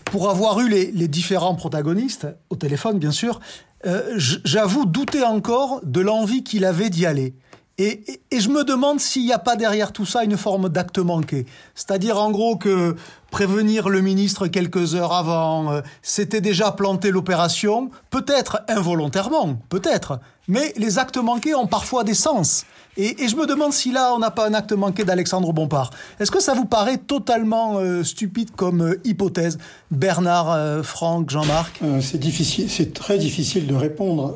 Pour 0.06 0.32
avoir 0.32 0.60
eu 0.62 0.70
les, 0.70 0.92
les 0.92 1.08
différents 1.08 1.56
protagonistes 1.56 2.28
au 2.50 2.56
téléphone, 2.56 2.98
bien 2.98 3.12
sûr, 3.12 3.40
euh, 3.86 4.14
j'avoue 4.18 4.86
douter 4.86 5.24
encore 5.24 5.82
de 5.84 6.02
l'envie 6.02 6.44
qu'il 6.44 6.66
avait 6.66 6.90
d'y 6.90 7.06
aller. 7.06 7.34
Et, 7.78 8.04
et, 8.12 8.22
et, 8.32 8.40
je 8.40 8.50
me 8.50 8.64
demande 8.64 9.02
s'il 9.02 9.26
n'y 9.26 9.34
a 9.34 9.40
pas 9.40 9.58
derrière 9.58 9.92
tout 9.92 10.06
ça 10.06 10.24
une 10.24 10.38
forme 10.38 10.70
d'acte 10.70 11.00
manqué. 11.00 11.46
C'est-à-dire 11.76 12.18
en 12.18 12.32
gros 12.32 12.56
que 12.56 12.96
prévenir 13.36 13.90
le 13.90 14.00
ministre 14.00 14.48
quelques 14.48 14.96
heures 14.96 15.12
avant, 15.12 15.70
euh, 15.70 15.82
c'était 16.02 16.40
déjà 16.40 16.72
planter 16.72 17.12
l'opération, 17.12 17.90
peut-être 18.10 18.62
involontairement, 18.70 19.58
peut-être, 19.68 20.22
mais 20.48 20.72
les 20.78 21.00
actes 21.00 21.18
manqués 21.18 21.54
ont 21.54 21.68
parfois 21.68 22.06
des 22.06 22.14
sens. 22.14 22.64
Et, 22.96 23.28
je 23.28 23.36
me 23.36 23.46
demande 23.46 23.74
si 23.74 23.92
là, 23.92 24.14
on 24.16 24.20
n'a 24.20 24.32
pas 24.32 24.48
un 24.48 24.54
acte 24.54 24.72
manqué 24.72 25.04
d'Alexandre 25.04 25.52
Bompard. 25.52 25.90
Est-ce 26.22 26.32
que 26.32 26.40
ça 26.40 26.54
vous 26.54 26.64
paraît 26.64 26.98
totalement 26.98 27.78
euh, 27.78 28.06
stupide 28.06 28.52
comme 28.56 28.82
euh, 28.82 29.02
hypothèse 29.04 29.58
Bernard, 29.92 30.86
Franck, 30.86 31.30
Jean-Marc? 31.30 31.82
C'est 32.00 32.20
difficile, 32.20 32.70
c'est 32.70 32.94
très 32.94 33.18
difficile 33.18 33.68
de 33.68 33.76
répondre. 33.76 34.34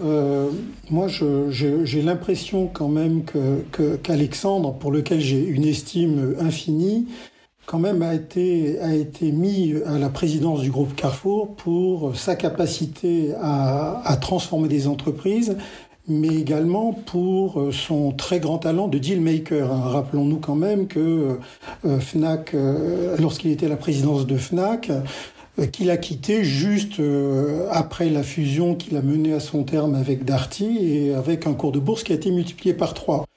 Moi, 0.90 1.08
j'ai 1.08 2.02
l'impression 2.02 2.68
quand 2.68 2.90
même 2.90 3.24
qu'Alexandre, 4.04 4.74
que, 4.74 4.80
pour 4.82 4.92
lequel 4.92 5.22
j'ai 5.22 5.42
une 5.42 5.64
estime 5.64 6.36
infinie, 6.42 7.08
quand 7.70 7.78
même 7.78 8.02
a 8.02 8.16
été, 8.16 8.80
a 8.80 8.96
été 8.96 9.32
mis 9.32 9.76
à 9.86 10.00
la 10.00 10.10
présidence 10.10 10.62
du 10.62 10.72
groupe 10.72 10.96
Carrefour 10.96 11.56
pour 11.56 12.18
sa 12.18 12.36
capacité 12.36 13.36
à, 13.40 14.18
transformer 14.20 14.68
des 14.68 14.88
entreprises, 14.88 15.56
mais 16.08 16.30
également 16.30 16.94
pour 16.94 17.72
son 17.72 18.12
très 18.12 18.40
grand 18.40 18.58
talent 18.58 18.88
de 18.88 18.98
deal 18.98 19.22
maker. 19.22 19.72
Hein. 19.72 19.82
Rappelons-nous 19.84 20.40
quand 20.40 20.56
même 20.56 20.88
que 20.88 21.38
euh, 21.86 22.00
Fnac, 22.00 22.56
euh, 22.56 23.16
lorsqu'il 23.20 23.52
était 23.52 23.68
à 23.68 23.70
la 23.70 23.78
présidence 23.78 24.26
de 24.26 24.36
Fnac, 24.36 24.90
euh, 24.90 25.68
qu'il 25.68 25.92
a 25.92 25.98
quitté 25.98 26.44
juste 26.44 27.00
après 27.70 28.10
la 28.10 28.24
fusion 28.24 28.74
qu'il 28.74 28.98
a 28.98 29.04
menée 29.04 29.34
à 29.34 29.40
son 29.40 29.62
terme 29.62 29.94
avec 29.94 30.26
Darty 30.26 30.80
et 30.82 31.14
avec 31.14 31.46
un 31.46 31.54
cours 31.54 31.72
de 31.72 31.80
bourse 31.80 32.02
qui 32.02 32.14
a 32.14 32.16
été 32.16 32.32
multiplié 32.32 32.74
par 32.74 32.96
trois. 32.96 33.29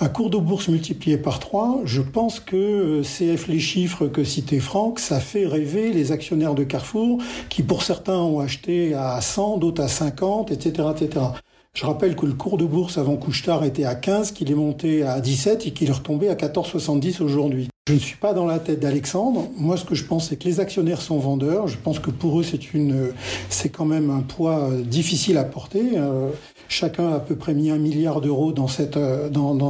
Un 0.00 0.08
cours 0.08 0.30
de 0.30 0.38
bourse 0.38 0.68
multiplié 0.68 1.18
par 1.18 1.40
3, 1.40 1.80
je 1.84 2.00
pense 2.00 2.38
que 2.38 2.54
euh, 2.54 3.02
CF 3.02 3.48
les 3.48 3.58
chiffres 3.58 4.06
que 4.06 4.22
citait 4.22 4.60
Franck, 4.60 5.00
ça 5.00 5.18
fait 5.18 5.44
rêver 5.44 5.92
les 5.92 6.12
actionnaires 6.12 6.54
de 6.54 6.62
Carrefour 6.62 7.20
qui 7.48 7.64
pour 7.64 7.82
certains 7.82 8.16
ont 8.16 8.38
acheté 8.38 8.94
à 8.94 9.20
100, 9.20 9.56
d'autres 9.56 9.82
à 9.82 9.88
50, 9.88 10.52
etc., 10.52 10.90
etc. 10.94 11.26
Je 11.74 11.84
rappelle 11.84 12.14
que 12.14 12.26
le 12.26 12.34
cours 12.34 12.58
de 12.58 12.64
bourse 12.64 12.96
avant 12.96 13.16
Couchetard 13.16 13.64
était 13.64 13.86
à 13.86 13.96
15, 13.96 14.30
qu'il 14.30 14.52
est 14.52 14.54
monté 14.54 15.02
à 15.02 15.20
17 15.20 15.66
et 15.66 15.72
qu'il 15.72 15.88
est 15.88 15.92
retombé 15.92 16.28
à 16.28 16.36
14,70 16.36 17.20
aujourd'hui. 17.20 17.68
Je 17.88 17.94
ne 17.94 17.98
suis 17.98 18.16
pas 18.18 18.34
dans 18.34 18.44
la 18.44 18.58
tête 18.58 18.80
d'Alexandre. 18.80 19.48
Moi, 19.56 19.78
ce 19.78 19.86
que 19.86 19.94
je 19.94 20.04
pense, 20.04 20.28
c'est 20.28 20.36
que 20.36 20.44
les 20.44 20.60
actionnaires 20.60 21.00
sont 21.00 21.18
vendeurs. 21.18 21.68
Je 21.68 21.78
pense 21.78 21.98
que 21.98 22.10
pour 22.10 22.38
eux, 22.38 22.42
c'est 22.42 22.74
une, 22.74 23.12
c'est 23.48 23.70
quand 23.70 23.86
même 23.86 24.10
un 24.10 24.20
poids 24.20 24.68
difficile 24.84 25.38
à 25.38 25.44
porter. 25.44 25.92
Euh, 25.94 26.28
chacun 26.68 27.08
a 27.08 27.14
à 27.14 27.18
peu 27.18 27.34
près 27.34 27.54
mis 27.54 27.70
un 27.70 27.78
milliard 27.78 28.20
d'euros 28.20 28.52
dans 28.52 28.68
cette, 28.68 28.98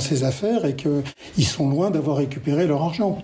ces 0.00 0.24
affaires 0.24 0.64
et 0.64 0.74
qu'ils 0.74 1.46
sont 1.46 1.70
loin 1.70 1.92
d'avoir 1.92 2.16
récupéré 2.16 2.66
leur 2.66 2.82
argent. 2.82 3.22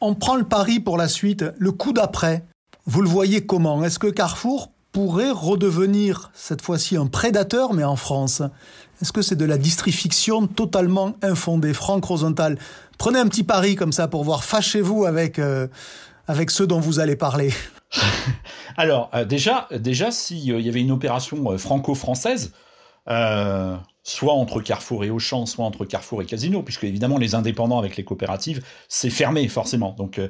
On 0.00 0.14
prend 0.14 0.36
le 0.36 0.44
pari 0.44 0.78
pour 0.78 0.96
la 0.96 1.08
suite. 1.08 1.44
Le 1.58 1.72
coup 1.72 1.92
d'après, 1.92 2.44
vous 2.86 3.02
le 3.02 3.08
voyez 3.08 3.46
comment? 3.46 3.82
Est-ce 3.82 3.98
que 3.98 4.06
Carrefour 4.06 4.70
pourrait 4.92 5.32
redevenir 5.32 6.30
cette 6.34 6.62
fois-ci 6.62 6.96
un 6.96 7.06
prédateur, 7.06 7.74
mais 7.74 7.82
en 7.82 7.96
France? 7.96 8.42
Est-ce 9.02 9.12
que 9.12 9.22
c'est 9.22 9.36
de 9.36 9.44
la 9.44 9.58
distrifiction 9.58 10.46
totalement 10.46 11.14
infondée? 11.22 11.72
Franck 11.72 12.04
Rosenthal, 12.04 12.58
prenez 12.98 13.18
un 13.18 13.28
petit 13.28 13.44
pari 13.44 13.76
comme 13.76 13.92
ça 13.92 14.08
pour 14.08 14.24
voir, 14.24 14.44
fâchez-vous 14.44 15.06
avec, 15.06 15.38
euh, 15.38 15.68
avec 16.26 16.50
ceux 16.50 16.66
dont 16.66 16.80
vous 16.80 17.00
allez 17.00 17.16
parler. 17.16 17.52
Alors, 18.76 19.10
euh, 19.14 19.24
déjà, 19.24 19.68
déjà 19.72 20.10
s'il 20.10 20.52
euh, 20.52 20.60
y 20.60 20.68
avait 20.68 20.80
une 20.80 20.90
opération 20.90 21.52
euh, 21.52 21.58
franco-française, 21.58 22.52
soit 24.08 24.32
entre 24.32 24.60
Carrefour 24.60 25.04
et 25.04 25.10
Auchan, 25.10 25.44
soit 25.46 25.64
entre 25.64 25.84
Carrefour 25.84 26.22
et 26.22 26.24
Casino, 26.24 26.62
puisque 26.62 26.84
évidemment 26.84 27.18
les 27.18 27.34
indépendants 27.34 27.78
avec 27.78 27.96
les 27.96 28.04
coopératives, 28.04 28.62
c'est 28.88 29.10
fermé 29.10 29.46
forcément. 29.48 29.94
Donc, 29.98 30.20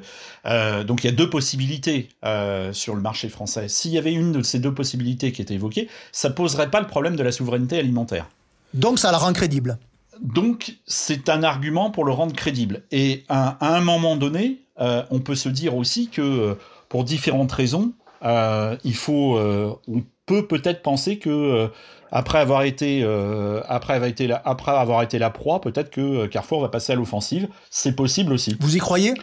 euh, 0.45 0.83
donc 0.83 1.03
il 1.03 1.07
y 1.07 1.09
a 1.09 1.15
deux 1.15 1.29
possibilités 1.29 2.09
euh, 2.25 2.73
sur 2.73 2.95
le 2.95 3.01
marché 3.01 3.29
français. 3.29 3.69
S'il 3.69 3.91
y 3.91 3.97
avait 3.97 4.13
une 4.13 4.33
de 4.33 4.41
ces 4.41 4.59
deux 4.59 4.73
possibilités 4.73 5.31
qui 5.31 5.41
était 5.41 5.53
évoquée, 5.53 5.89
ça 6.11 6.29
poserait 6.29 6.69
pas 6.69 6.81
le 6.81 6.87
problème 6.87 7.15
de 7.15 7.23
la 7.23 7.31
souveraineté 7.31 7.79
alimentaire. 7.79 8.27
Donc 8.73 8.99
ça 8.99 9.11
la 9.11 9.17
rend 9.17 9.33
crédible. 9.33 9.77
Donc 10.21 10.75
c'est 10.85 11.29
un 11.29 11.43
argument 11.43 11.91
pour 11.91 12.05
le 12.05 12.11
rendre 12.11 12.33
crédible. 12.33 12.83
Et 12.91 13.23
à, 13.29 13.57
à 13.65 13.75
un 13.77 13.81
moment 13.81 14.15
donné, 14.15 14.59
euh, 14.79 15.03
on 15.11 15.19
peut 15.19 15.35
se 15.35 15.49
dire 15.49 15.75
aussi 15.75 16.09
que 16.09 16.57
pour 16.89 17.03
différentes 17.03 17.51
raisons, 17.51 17.91
euh, 18.23 18.75
il 18.83 18.95
faut, 18.95 19.37
euh, 19.37 19.73
on 19.87 20.03
peut 20.25 20.47
peut-être 20.47 20.81
penser 20.81 21.19
que 21.19 21.29
euh, 21.29 21.67
après 22.11 22.39
avoir 22.39 22.63
été, 22.63 23.01
euh, 23.03 23.61
après 23.67 23.93
avoir 23.93 24.09
été, 24.09 24.27
la, 24.27 24.41
après 24.43 24.71
avoir 24.71 25.03
été 25.03 25.19
la 25.19 25.29
proie, 25.29 25.61
peut-être 25.61 25.89
que 25.91 26.25
Carrefour 26.25 26.61
va 26.61 26.69
passer 26.69 26.93
à 26.93 26.95
l'offensive. 26.95 27.47
C'est 27.69 27.95
possible 27.95 28.33
aussi. 28.33 28.57
Vous 28.59 28.75
y 28.75 28.79
croyez? 28.79 29.13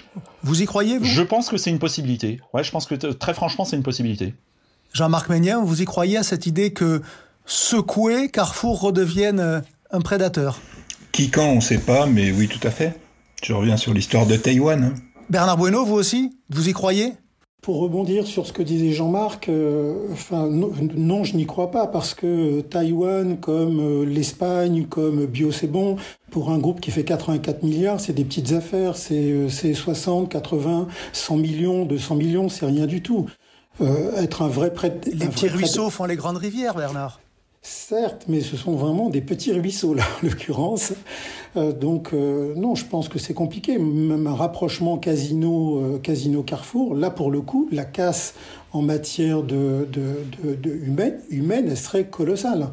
Vous 0.42 0.62
y 0.62 0.66
croyez 0.66 0.98
vous? 0.98 1.04
Je 1.04 1.22
pense 1.22 1.48
que 1.48 1.56
c'est 1.56 1.70
une 1.70 1.80
possibilité. 1.80 2.40
Ouais, 2.54 2.62
je 2.62 2.70
pense 2.70 2.86
que 2.86 2.94
très 2.94 3.34
franchement, 3.34 3.64
c'est 3.64 3.76
une 3.76 3.82
possibilité. 3.82 4.34
Jean-Marc 4.92 5.28
Ménien, 5.28 5.60
vous 5.62 5.82
y 5.82 5.84
croyez 5.84 6.16
à 6.16 6.22
cette 6.22 6.46
idée 6.46 6.72
que 6.72 7.02
secoué, 7.44 8.30
Carrefour 8.30 8.80
redevienne 8.80 9.40
euh, 9.40 9.60
un 9.90 10.00
prédateur? 10.00 10.58
Qui 11.16 11.30
quand, 11.30 11.48
on 11.48 11.54
ne 11.56 11.60
sait 11.60 11.78
pas, 11.78 12.04
mais 12.04 12.30
oui, 12.30 12.46
tout 12.46 12.60
à 12.62 12.70
fait. 12.70 12.92
Je 13.42 13.54
reviens 13.54 13.78
sur 13.78 13.94
l'histoire 13.94 14.26
de 14.26 14.36
Taïwan. 14.36 14.84
Hein. 14.84 14.94
Bernard 15.30 15.56
Bueno, 15.56 15.82
vous 15.82 15.94
aussi 15.94 16.36
Vous 16.50 16.68
y 16.68 16.74
croyez? 16.74 17.14
Pour 17.62 17.78
rebondir 17.78 18.26
sur 18.26 18.46
ce 18.46 18.52
que 18.52 18.62
disait 18.62 18.92
Jean-Marc, 18.92 19.48
euh, 19.48 20.08
enfin 20.12 20.46
non, 20.46 20.70
non 20.94 21.24
je 21.24 21.36
n'y 21.36 21.46
crois 21.46 21.70
pas 21.70 21.86
parce 21.86 22.12
que 22.12 22.60
Taïwan, 22.60 23.38
comme 23.38 23.80
euh, 23.80 24.04
l'Espagne, 24.04 24.84
comme 24.90 25.24
Bio 25.24 25.52
c'est 25.52 25.68
bon, 25.68 25.96
pour 26.30 26.50
un 26.50 26.58
groupe 26.58 26.82
qui 26.82 26.90
fait 26.90 27.02
84 27.02 27.62
milliards, 27.62 27.98
c'est 27.98 28.12
des 28.12 28.24
petites 28.24 28.52
affaires, 28.52 28.94
c'est 28.94 29.32
euh, 29.32 29.48
60, 29.48 30.28
80, 30.28 30.86
100 31.14 31.36
millions, 31.38 31.86
200 31.86 32.14
millions, 32.16 32.48
c'est 32.50 32.66
rien 32.66 32.84
du 32.84 33.00
tout. 33.00 33.24
Euh, 33.80 34.22
être 34.22 34.42
un 34.42 34.48
vrai 34.48 34.70
prêtre. 34.70 35.08
Les 35.10 35.28
petits 35.28 35.48
ruisseaux 35.48 35.88
font 35.88 36.04
les 36.04 36.16
grandes 36.16 36.36
rivières, 36.36 36.74
Bernard. 36.74 37.20
Certes, 37.68 38.26
mais 38.28 38.42
ce 38.42 38.56
sont 38.56 38.76
vraiment 38.76 39.10
des 39.10 39.20
petits 39.20 39.52
ruisseaux, 39.52 39.92
là, 39.92 40.04
en 40.22 40.26
l'occurrence. 40.26 40.92
Euh, 41.56 41.72
donc, 41.72 42.10
euh, 42.12 42.54
non, 42.54 42.76
je 42.76 42.84
pense 42.84 43.08
que 43.08 43.18
c'est 43.18 43.34
compliqué. 43.34 43.76
Même 43.76 44.28
un 44.28 44.36
rapprochement 44.36 44.98
casino, 44.98 45.98
euh, 45.98 46.94
là, 46.94 47.10
pour 47.10 47.32
le 47.32 47.40
coup, 47.40 47.68
la 47.72 47.84
casse 47.84 48.34
en 48.70 48.82
matière 48.82 49.42
de, 49.42 49.88
humaine, 50.64 51.18
humaine, 51.28 51.66
elle 51.68 51.76
serait 51.76 52.06
colossale. 52.06 52.68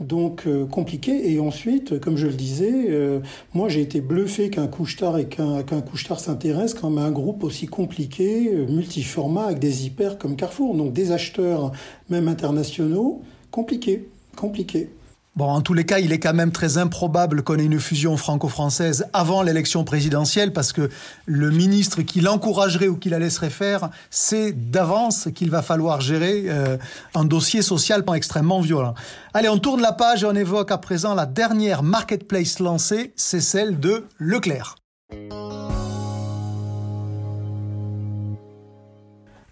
Donc, 0.00 0.46
compliqué. 0.70 1.32
Et 1.32 1.38
ensuite, 1.38 2.00
comme 2.00 2.16
je 2.16 2.26
le 2.26 2.32
disais, 2.32 3.20
moi, 3.52 3.68
j'ai 3.68 3.82
été 3.82 4.00
bluffé 4.00 4.48
qu'un 4.48 4.66
couche-tard 4.66 5.18
et 5.18 5.26
qu'un 5.26 5.62
qu 5.62 5.74
couche-tard 5.90 6.20
s'intéresse 6.20 6.72
quand 6.72 6.88
même 6.88 7.04
à 7.04 7.06
un 7.06 7.12
groupe 7.12 7.44
aussi 7.44 7.66
compliqué, 7.66 8.50
multiformat, 8.68 9.44
avec 9.44 9.58
des 9.58 9.86
hyper 9.86 10.18
comme 10.18 10.36
Carrefour. 10.36 10.74
Donc, 10.74 10.92
des 10.92 11.12
acheteurs, 11.12 11.72
même 12.10 12.28
internationaux, 12.28 13.22
compliqué, 13.56 14.06
compliqué. 14.36 14.90
Bon, 15.34 15.46
en 15.46 15.62
tous 15.62 15.72
les 15.72 15.84
cas, 15.84 15.98
il 15.98 16.12
est 16.12 16.18
quand 16.18 16.34
même 16.34 16.52
très 16.52 16.76
improbable 16.76 17.42
qu'on 17.42 17.58
ait 17.58 17.64
une 17.64 17.80
fusion 17.80 18.18
franco-française 18.18 19.06
avant 19.14 19.42
l'élection 19.42 19.82
présidentielle 19.82 20.52
parce 20.52 20.74
que 20.74 20.90
le 21.24 21.50
ministre 21.50 22.02
qui 22.02 22.20
l'encouragerait 22.20 22.88
ou 22.88 22.96
qui 22.96 23.08
la 23.08 23.18
laisserait 23.18 23.48
faire 23.48 23.88
sait 24.10 24.52
d'avance 24.52 25.28
qu'il 25.34 25.50
va 25.50 25.62
falloir 25.62 26.02
gérer 26.02 26.44
euh, 26.48 26.76
un 27.14 27.24
dossier 27.24 27.62
social 27.62 28.04
extrêmement 28.14 28.60
violent. 28.60 28.94
Allez, 29.32 29.48
on 29.48 29.58
tourne 29.58 29.80
la 29.80 29.92
page 29.92 30.22
et 30.22 30.26
on 30.26 30.34
évoque 30.34 30.70
à 30.70 30.78
présent 30.78 31.14
la 31.14 31.24
dernière 31.24 31.82
marketplace 31.82 32.58
lancée, 32.58 33.14
c'est 33.16 33.40
celle 33.40 33.80
de 33.80 34.04
Leclerc. 34.18 34.76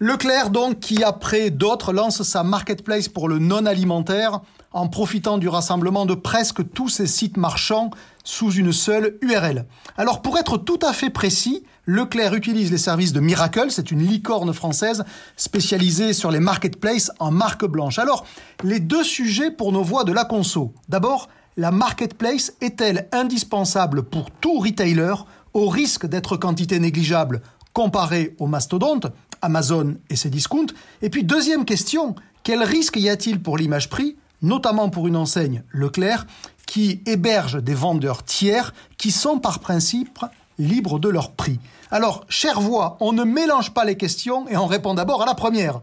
Leclerc, 0.05 0.51
donc, 0.51 0.81
qui 0.81 1.03
après 1.03 1.49
d'autres 1.49 1.91
lance 1.91 2.21
sa 2.21 2.43
marketplace 2.43 3.07
pour 3.07 3.27
le 3.27 3.39
non 3.39 3.65
alimentaire 3.65 4.41
en 4.71 4.87
profitant 4.87 5.39
du 5.39 5.47
rassemblement 5.47 6.05
de 6.05 6.13
presque 6.13 6.61
tous 6.73 6.89
ces 6.89 7.07
sites 7.07 7.37
marchands 7.37 7.89
sous 8.23 8.51
une 8.51 8.71
seule 8.71 9.17
URL. 9.23 9.65
Alors 9.97 10.21
pour 10.21 10.37
être 10.37 10.59
tout 10.59 10.77
à 10.83 10.93
fait 10.93 11.09
précis, 11.09 11.63
Leclerc 11.87 12.35
utilise 12.35 12.69
les 12.69 12.77
services 12.77 13.13
de 13.13 13.19
Miracle, 13.19 13.71
c'est 13.71 13.89
une 13.89 14.05
licorne 14.05 14.53
française 14.53 15.03
spécialisée 15.37 16.13
sur 16.13 16.29
les 16.29 16.39
marketplaces 16.39 17.11
en 17.17 17.31
marque 17.31 17.65
blanche. 17.65 17.97
Alors, 17.97 18.27
les 18.63 18.79
deux 18.79 19.03
sujets 19.03 19.49
pour 19.49 19.71
nos 19.71 19.81
voix 19.81 20.03
de 20.03 20.13
la 20.13 20.23
conso. 20.23 20.71
D'abord, 20.87 21.29
la 21.57 21.71
marketplace 21.71 22.53
est-elle 22.61 23.07
indispensable 23.11 24.03
pour 24.03 24.29
tout 24.29 24.59
retailer 24.59 25.15
au 25.55 25.67
risque 25.67 26.05
d'être 26.05 26.37
quantité 26.37 26.79
négligeable 26.79 27.41
comparée 27.75 28.35
aux 28.39 28.47
mastodontes, 28.47 29.07
Amazon 29.41 29.97
et 30.09 30.15
ses 30.15 30.29
discounts. 30.29 30.73
Et 31.01 31.09
puis 31.09 31.25
deuxième 31.25 31.65
question, 31.65 32.15
quel 32.41 32.63
risque 32.63 32.95
y 32.95 33.09
a-t-il 33.09 33.41
pour 33.41 33.57
l'image 33.57 33.89
prix, 33.89 34.15
notamment 34.41 34.89
pour 34.89 35.07
une 35.07 35.17
enseigne 35.17 35.61
Leclerc, 35.71 36.25
qui 36.65 37.01
héberge 37.05 37.61
des 37.61 37.73
vendeurs 37.73 38.23
tiers 38.23 38.73
qui 38.97 39.11
sont 39.11 39.39
par 39.39 39.59
principe 39.59 40.19
libres 40.57 40.99
de 40.99 41.09
leur 41.09 41.33
prix? 41.33 41.59
Alors, 41.91 42.25
chère 42.29 42.61
voix, 42.61 42.95
on 43.01 43.11
ne 43.11 43.25
mélange 43.25 43.73
pas 43.73 43.83
les 43.83 43.97
questions 43.97 44.47
et 44.47 44.55
on 44.55 44.67
répond 44.67 44.93
d'abord 44.93 45.21
à 45.21 45.25
la 45.25 45.35
première. 45.35 45.81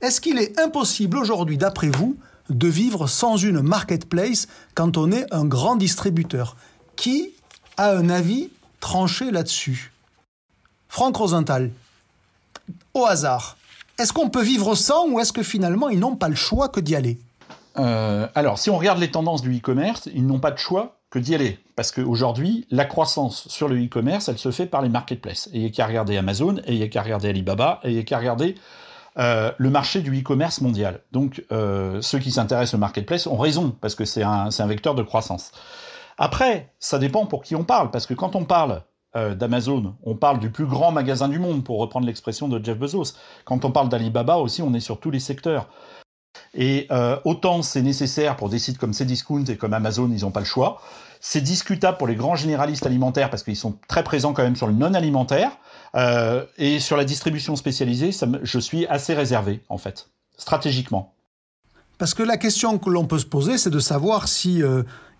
Est-ce 0.00 0.22
qu'il 0.22 0.38
est 0.38 0.58
impossible 0.58 1.18
aujourd'hui, 1.18 1.58
d'après 1.58 1.90
vous, 1.90 2.16
de 2.48 2.68
vivre 2.68 3.06
sans 3.06 3.36
une 3.36 3.60
marketplace 3.60 4.48
quand 4.74 4.96
on 4.96 5.12
est 5.12 5.26
un 5.32 5.44
grand 5.44 5.76
distributeur? 5.76 6.56
Qui 6.96 7.34
a 7.76 7.90
un 7.90 8.08
avis 8.08 8.48
tranché 8.80 9.30
là-dessus? 9.30 9.93
Franck 10.94 11.16
Rosenthal, 11.16 11.72
au 12.94 13.04
hasard, 13.04 13.56
est-ce 13.98 14.12
qu'on 14.12 14.30
peut 14.30 14.44
vivre 14.44 14.76
sans 14.76 15.08
ou 15.08 15.18
est-ce 15.18 15.32
que 15.32 15.42
finalement 15.42 15.88
ils 15.88 15.98
n'ont 15.98 16.14
pas 16.14 16.28
le 16.28 16.36
choix 16.36 16.68
que 16.68 16.78
d'y 16.78 16.94
aller? 16.94 17.18
Euh, 17.78 18.28
Alors, 18.36 18.60
si 18.60 18.70
on 18.70 18.78
regarde 18.78 19.00
les 19.00 19.10
tendances 19.10 19.42
du 19.42 19.56
e-commerce, 19.56 20.08
ils 20.14 20.24
n'ont 20.24 20.38
pas 20.38 20.52
de 20.52 20.56
choix 20.56 21.00
que 21.10 21.18
d'y 21.18 21.34
aller. 21.34 21.58
Parce 21.74 21.90
qu'aujourd'hui, 21.90 22.68
la 22.70 22.84
croissance 22.84 23.48
sur 23.48 23.66
le 23.66 23.84
e-commerce, 23.84 24.28
elle 24.28 24.38
se 24.38 24.52
fait 24.52 24.66
par 24.66 24.82
les 24.82 24.88
marketplaces. 24.88 25.48
Et 25.52 25.56
il 25.56 25.60
n'y 25.62 25.66
a 25.66 25.70
qu'à 25.70 25.84
regarder 25.84 26.16
Amazon, 26.16 26.58
et 26.64 26.74
il 26.74 26.76
n'y 26.76 26.84
a 26.84 26.88
qu'à 26.88 27.02
regarder 27.02 27.28
Alibaba, 27.28 27.80
et 27.82 27.88
il 27.88 27.94
n'y 27.94 28.00
a 28.00 28.04
qu'à 28.04 28.18
regarder 28.18 28.54
euh, 29.18 29.50
le 29.58 29.70
marché 29.70 30.00
du 30.00 30.16
e-commerce 30.16 30.60
mondial. 30.60 31.00
Donc, 31.10 31.44
euh, 31.50 32.00
ceux 32.02 32.20
qui 32.20 32.30
s'intéressent 32.30 32.74
au 32.74 32.78
marketplace 32.78 33.26
ont 33.26 33.36
raison, 33.36 33.74
parce 33.80 33.96
que 33.96 34.04
c'est 34.04 34.22
un, 34.22 34.48
un, 34.56 34.66
vecteur 34.68 34.94
de 34.94 35.02
croissance. 35.02 35.50
Après, 36.18 36.72
ça 36.78 37.00
dépend 37.00 37.26
pour 37.26 37.42
qui 37.42 37.56
on 37.56 37.64
parle, 37.64 37.90
parce 37.90 38.06
que 38.06 38.14
quand 38.14 38.36
on 38.36 38.44
parle 38.44 38.84
euh, 39.16 39.34
d'Amazon, 39.34 39.94
on 40.02 40.16
parle 40.16 40.40
du 40.40 40.50
plus 40.50 40.66
grand 40.66 40.90
magasin 40.90 41.28
du 41.28 41.38
monde, 41.38 41.64
pour 41.64 41.78
reprendre 41.78 42.06
l'expression 42.06 42.48
de 42.48 42.64
Jeff 42.64 42.78
Bezos. 42.78 43.14
Quand 43.44 43.64
on 43.64 43.70
parle 43.70 43.88
d'Alibaba 43.88 44.38
aussi, 44.38 44.62
on 44.62 44.74
est 44.74 44.80
sur 44.80 44.98
tous 44.98 45.10
les 45.10 45.20
secteurs. 45.20 45.68
Et 46.52 46.86
euh, 46.90 47.18
autant 47.24 47.62
c'est 47.62 47.82
nécessaire 47.82 48.36
pour 48.36 48.48
des 48.48 48.58
sites 48.58 48.78
comme 48.78 48.92
Cdiscount 48.92 49.44
et 49.44 49.56
comme 49.56 49.72
Amazon, 49.72 50.10
ils 50.12 50.22
n'ont 50.22 50.30
pas 50.30 50.40
le 50.40 50.46
choix. 50.46 50.80
C'est 51.20 51.40
discutable 51.40 51.96
pour 51.96 52.06
les 52.06 52.16
grands 52.16 52.36
généralistes 52.36 52.86
alimentaires 52.86 53.30
parce 53.30 53.42
qu'ils 53.42 53.56
sont 53.56 53.78
très 53.88 54.04
présents 54.04 54.32
quand 54.32 54.42
même 54.42 54.56
sur 54.56 54.66
le 54.66 54.72
non 54.72 54.94
alimentaire. 54.94 55.52
Euh, 55.94 56.44
et 56.58 56.80
sur 56.80 56.96
la 56.96 57.04
distribution 57.04 57.56
spécialisée, 57.56 58.10
je 58.42 58.58
suis 58.58 58.86
assez 58.86 59.14
réservé 59.14 59.62
en 59.68 59.78
fait, 59.78 60.10
stratégiquement. 60.36 61.14
Parce 61.98 62.14
que 62.14 62.24
la 62.24 62.36
question 62.36 62.78
que 62.78 62.90
l'on 62.90 63.06
peut 63.06 63.20
se 63.20 63.26
poser, 63.26 63.56
c'est 63.58 63.70
de 63.70 63.78
savoir 63.78 64.26
si 64.26 64.60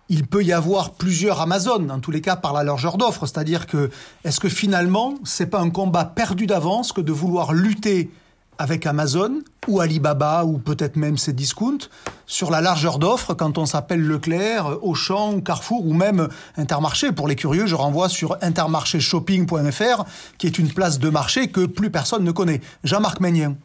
il 0.09 0.25
peut 0.27 0.43
y 0.43 0.53
avoir 0.53 0.91
plusieurs 0.91 1.41
Amazon, 1.41 1.89
en 1.89 1.99
tous 1.99 2.11
les 2.11 2.21
cas 2.21 2.35
par 2.35 2.53
la 2.53 2.63
largeur 2.63 2.97
d'offres. 2.97 3.25
C'est-à-dire 3.25 3.67
que, 3.67 3.89
est-ce 4.23 4.39
que 4.39 4.49
finalement, 4.49 5.15
c'est 5.23 5.47
pas 5.47 5.59
un 5.59 5.69
combat 5.69 6.05
perdu 6.05 6.45
d'avance 6.45 6.91
que 6.91 7.01
de 7.01 7.11
vouloir 7.11 7.53
lutter 7.53 8.11
avec 8.57 8.85
Amazon 8.85 9.41
ou 9.67 9.81
Alibaba 9.81 10.45
ou 10.45 10.57
peut-être 10.59 10.95
même 10.95 11.17
ses 11.17 11.33
discounts 11.33 11.89
sur 12.25 12.51
la 12.51 12.61
largeur 12.61 12.99
d'offres 12.99 13.33
quand 13.33 13.57
on 13.57 13.65
s'appelle 13.65 14.01
Leclerc, 14.01 14.77
Auchan, 14.81 15.41
Carrefour 15.41 15.85
ou 15.85 15.93
même 15.93 16.29
Intermarché? 16.55 17.11
Pour 17.11 17.27
les 17.27 17.35
curieux, 17.35 17.65
je 17.65 17.75
renvoie 17.75 18.07
sur 18.07 18.37
intermarchéshopping.fr 18.41 20.03
qui 20.37 20.47
est 20.47 20.57
une 20.57 20.69
place 20.69 20.99
de 20.99 21.09
marché 21.09 21.49
que 21.49 21.65
plus 21.65 21.89
personne 21.89 22.23
ne 22.23 22.31
connaît. 22.31 22.61
Jean-Marc 22.83 23.19
Ménien. 23.19 23.57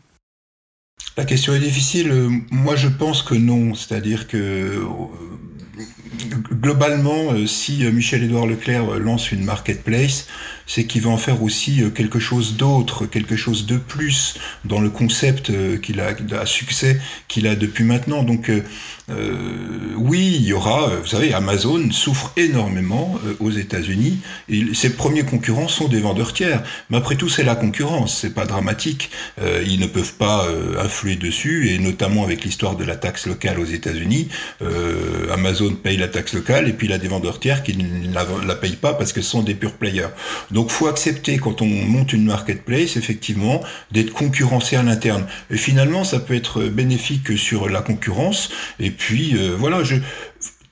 La 1.17 1.25
question 1.25 1.55
est 1.55 1.61
difficile. 1.61 2.43
Moi, 2.51 2.77
je 2.77 2.89
pense 2.89 3.23
que 3.23 3.35
non. 3.35 3.75
C'est-à-dire 3.75 4.27
que 4.27 4.83
globalement, 6.29 7.33
euh, 7.33 7.47
si 7.47 7.85
euh, 7.85 7.93
Michel-Édouard 7.93 8.47
Leclerc 8.47 8.89
euh, 8.89 8.99
lance 8.99 9.33
une 9.33 9.45
marketplace, 9.45 10.27
c'est 10.71 10.85
qu'il 10.85 11.03
va 11.03 11.11
en 11.11 11.17
faire 11.17 11.43
aussi 11.43 11.83
quelque 11.97 12.21
chose 12.21 12.57
d'autre, 12.57 13.05
quelque 13.05 13.35
chose 13.35 13.67
de 13.67 13.77
plus 13.77 14.37
dans 14.65 14.81
le 14.81 14.89
concept 14.89 15.51
qu'il 15.81 16.01
a, 16.01 16.15
à 16.41 16.47
succès 16.47 17.01
qu'il 17.27 17.49
a 17.49 17.57
depuis 17.57 17.83
maintenant. 17.83 18.23
Donc 18.23 18.51
euh, 18.51 18.63
oui, 19.97 20.37
il 20.39 20.45
y 20.45 20.53
aura, 20.53 20.91
vous 20.95 21.09
savez, 21.09 21.35
Amazon 21.35 21.91
souffre 21.91 22.33
énormément 22.37 23.19
aux 23.41 23.51
États-Unis 23.51 24.21
ses 24.73 24.95
premiers 24.95 25.25
concurrents 25.25 25.67
sont 25.67 25.89
des 25.89 26.01
vendeurs 26.01 26.33
tiers. 26.33 26.63
Mais 26.89 26.97
après 26.99 27.17
tout, 27.17 27.29
c'est 27.29 27.43
la 27.43 27.57
concurrence, 27.57 28.19
c'est 28.21 28.35
pas 28.35 28.47
dramatique. 28.47 29.11
ils 29.67 29.81
ne 29.81 29.87
peuvent 29.87 30.15
pas 30.15 30.47
influer 30.79 31.17
dessus 31.17 31.71
et 31.71 31.79
notamment 31.79 32.23
avec 32.23 32.45
l'histoire 32.45 32.77
de 32.77 32.85
la 32.85 32.97
taxe 32.97 33.27
locale 33.27 33.59
aux 33.59 33.65
États-Unis, 33.65 34.29
Amazon 35.33 35.75
paye 35.75 35.97
la 35.97 36.09
taxe 36.09 36.35
locale 36.35 36.69
et 36.69 36.73
puis 36.73 36.87
il 36.87 36.93
a 36.93 36.99
des 36.99 37.09
vendeurs 37.09 37.41
tiers 37.41 37.63
qui 37.63 37.77
ne 37.77 38.15
la, 38.15 38.27
la 38.47 38.55
payent 38.55 38.77
pas 38.77 38.95
parce 38.95 39.13
que 39.13 39.23
ce 39.23 39.31
sont 39.31 39.43
des 39.43 39.55
pure 39.55 39.75
players. 39.75 40.09
Faut 40.69 40.87
accepter 40.87 41.39
quand 41.39 41.63
on 41.63 41.67
monte 41.67 42.13
une 42.13 42.25
marketplace 42.25 42.97
effectivement 42.97 43.61
d'être 43.93 44.13
concurrencé 44.13 44.77
à 44.77 44.83
l'interne. 44.83 45.27
Et 45.51 45.57
finalement 45.57 46.05
ça 46.05 46.19
peut 46.19 46.35
être 46.35 46.65
bénéfique 46.65 47.39
sur 47.39 47.69
la 47.69 47.83
concurrence 47.83 48.51
et 48.79 48.91
puis 48.91 49.37
euh, 49.37 49.55
voilà 49.59 49.83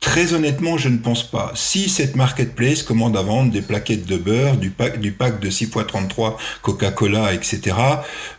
Très 0.01 0.33
honnêtement, 0.33 0.79
je 0.79 0.89
ne 0.89 0.99
pense 0.99 1.29
pas. 1.29 1.51
Si 1.57 1.89
cette 1.89 2.15
marketplace 2.15 2.85
commande 2.85 3.17
à 3.17 3.23
vendre 3.23 3.51
des 3.51 3.63
plaquettes 3.63 4.07
de 4.07 4.17
beurre, 4.17 4.57
du 4.57 4.71
pack, 4.71 5.01
du 5.01 5.11
pack 5.11 5.41
de 5.41 5.51
6 5.51 5.65
x 5.65 5.87
33 5.89 6.39
Coca-Cola, 6.63 7.35
etc., 7.35 7.77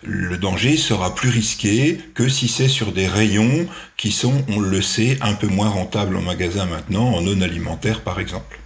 le 0.01 0.37
danger 0.37 0.77
sera 0.77 1.13
plus 1.13 1.29
risqué 1.29 1.99
que 2.13 2.29
si 2.29 2.47
c'est 2.47 2.69
sur 2.69 2.93
des 2.93 3.07
rayons 3.07 3.67
qui 3.97 4.13
sont, 4.13 4.41
on 4.47 4.61
le 4.61 4.81
sait, 4.81 5.17
un 5.19 5.33
peu 5.33 5.47
moins 5.47 5.67
rentables 5.67 6.15
en 6.15 6.21
magasin 6.21 6.65
maintenant, 6.65 7.13
en 7.13 7.21
non 7.21 7.41
alimentaire 7.41 8.01
par 8.01 8.21
exemple. 8.21 8.59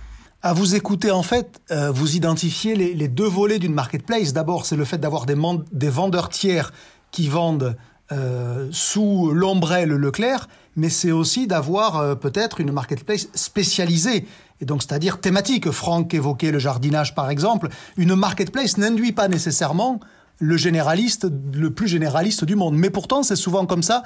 À 0.45 0.51
vous 0.51 0.75
écouter, 0.75 1.09
en 1.09 1.23
fait, 1.23 1.61
euh, 1.71 1.89
vous 1.89 2.17
identifiez 2.17 2.75
les, 2.75 3.07
deux 3.07 3.27
volets 3.27 3.59
d'une 3.59 3.73
marketplace. 3.73 4.33
D'abord, 4.33 4.65
c'est 4.65 4.75
le 4.75 4.83
fait 4.83 4.97
d'avoir 4.97 5.25
des, 5.25 5.37
des 5.71 5.87
vendeurs 5.87 6.27
tiers 6.27 6.73
qui 7.11 7.29
vendent 7.29 7.77
euh, 8.11 8.67
sous 8.69 9.31
l'ombrelle 9.31 9.91
Leclerc, 9.91 10.49
mais 10.75 10.89
c'est 10.89 11.13
aussi 11.13 11.47
d'avoir 11.47 11.95
euh, 11.95 12.15
peut-être 12.15 12.59
une 12.59 12.73
marketplace 12.73 13.29
spécialisée, 13.33 14.27
et 14.59 14.65
donc 14.65 14.83
c'est-à-dire 14.83 15.21
thématique. 15.21 15.71
Franck 15.71 16.13
évoquait 16.13 16.51
le 16.51 16.59
jardinage 16.59 17.15
par 17.15 17.29
exemple. 17.29 17.69
Une 17.95 18.13
marketplace 18.13 18.77
n'induit 18.77 19.13
pas 19.13 19.29
nécessairement 19.29 20.01
le 20.39 20.57
généraliste, 20.57 21.25
le 21.53 21.69
plus 21.69 21.87
généraliste 21.87 22.43
du 22.43 22.57
monde. 22.57 22.75
Mais 22.75 22.89
pourtant, 22.89 23.23
c'est 23.23 23.37
souvent 23.37 23.65
comme 23.65 23.83
ça 23.83 24.03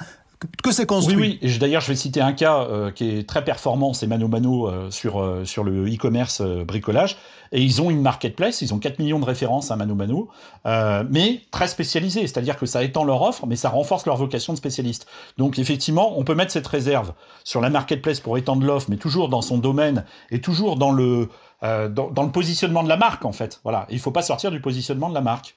que 0.62 0.72
c'est 0.72 0.86
construit. 0.86 1.16
Oui, 1.16 1.38
oui. 1.42 1.58
D'ailleurs, 1.58 1.82
je 1.82 1.88
vais 1.88 1.96
citer 1.96 2.20
un 2.20 2.32
cas 2.32 2.60
euh, 2.60 2.90
qui 2.90 3.10
est 3.10 3.28
très 3.28 3.44
performant, 3.44 3.92
c'est 3.92 4.06
Mano 4.06 4.28
Mano 4.28 4.68
euh, 4.68 4.90
sur, 4.90 5.20
euh, 5.20 5.44
sur 5.44 5.64
le 5.64 5.86
e-commerce 5.86 6.42
bricolage. 6.42 7.16
Et 7.50 7.62
ils 7.62 7.80
ont 7.80 7.90
une 7.90 8.02
marketplace, 8.02 8.62
ils 8.62 8.74
ont 8.74 8.78
4 8.78 8.98
millions 8.98 9.18
de 9.18 9.24
références 9.24 9.70
à 9.70 9.76
Mano 9.76 9.94
Mano, 9.94 10.28
mais 10.64 11.40
très 11.50 11.66
spécialisée. 11.66 12.20
C'est-à-dire 12.22 12.58
que 12.58 12.66
ça 12.66 12.84
étend 12.84 13.04
leur 13.04 13.22
offre, 13.22 13.46
mais 13.46 13.56
ça 13.56 13.70
renforce 13.70 14.04
leur 14.04 14.16
vocation 14.16 14.52
de 14.52 14.58
spécialiste. 14.58 15.06
Donc 15.38 15.58
effectivement, 15.58 16.18
on 16.18 16.24
peut 16.24 16.34
mettre 16.34 16.52
cette 16.52 16.66
réserve 16.66 17.14
sur 17.44 17.62
la 17.62 17.70
marketplace 17.70 18.20
pour 18.20 18.36
étendre 18.36 18.66
l'offre, 18.66 18.88
mais 18.90 18.98
toujours 18.98 19.30
dans 19.30 19.40
son 19.40 19.56
domaine 19.56 20.04
et 20.30 20.42
toujours 20.42 20.76
dans 20.76 20.92
le, 20.92 21.30
dans, 21.62 21.88
dans, 21.88 22.22
le 22.22 22.30
positionnement 22.30 22.82
de 22.82 22.88
la 22.90 22.98
marque, 22.98 23.24
en 23.24 23.32
fait. 23.32 23.60
Voilà. 23.64 23.86
Il 23.88 23.96
ne 23.96 24.00
faut 24.00 24.10
pas 24.10 24.20
sortir 24.22 24.50
du 24.50 24.60
positionnement 24.60 25.08
de 25.08 25.14
la 25.14 25.22
marque. 25.22 25.56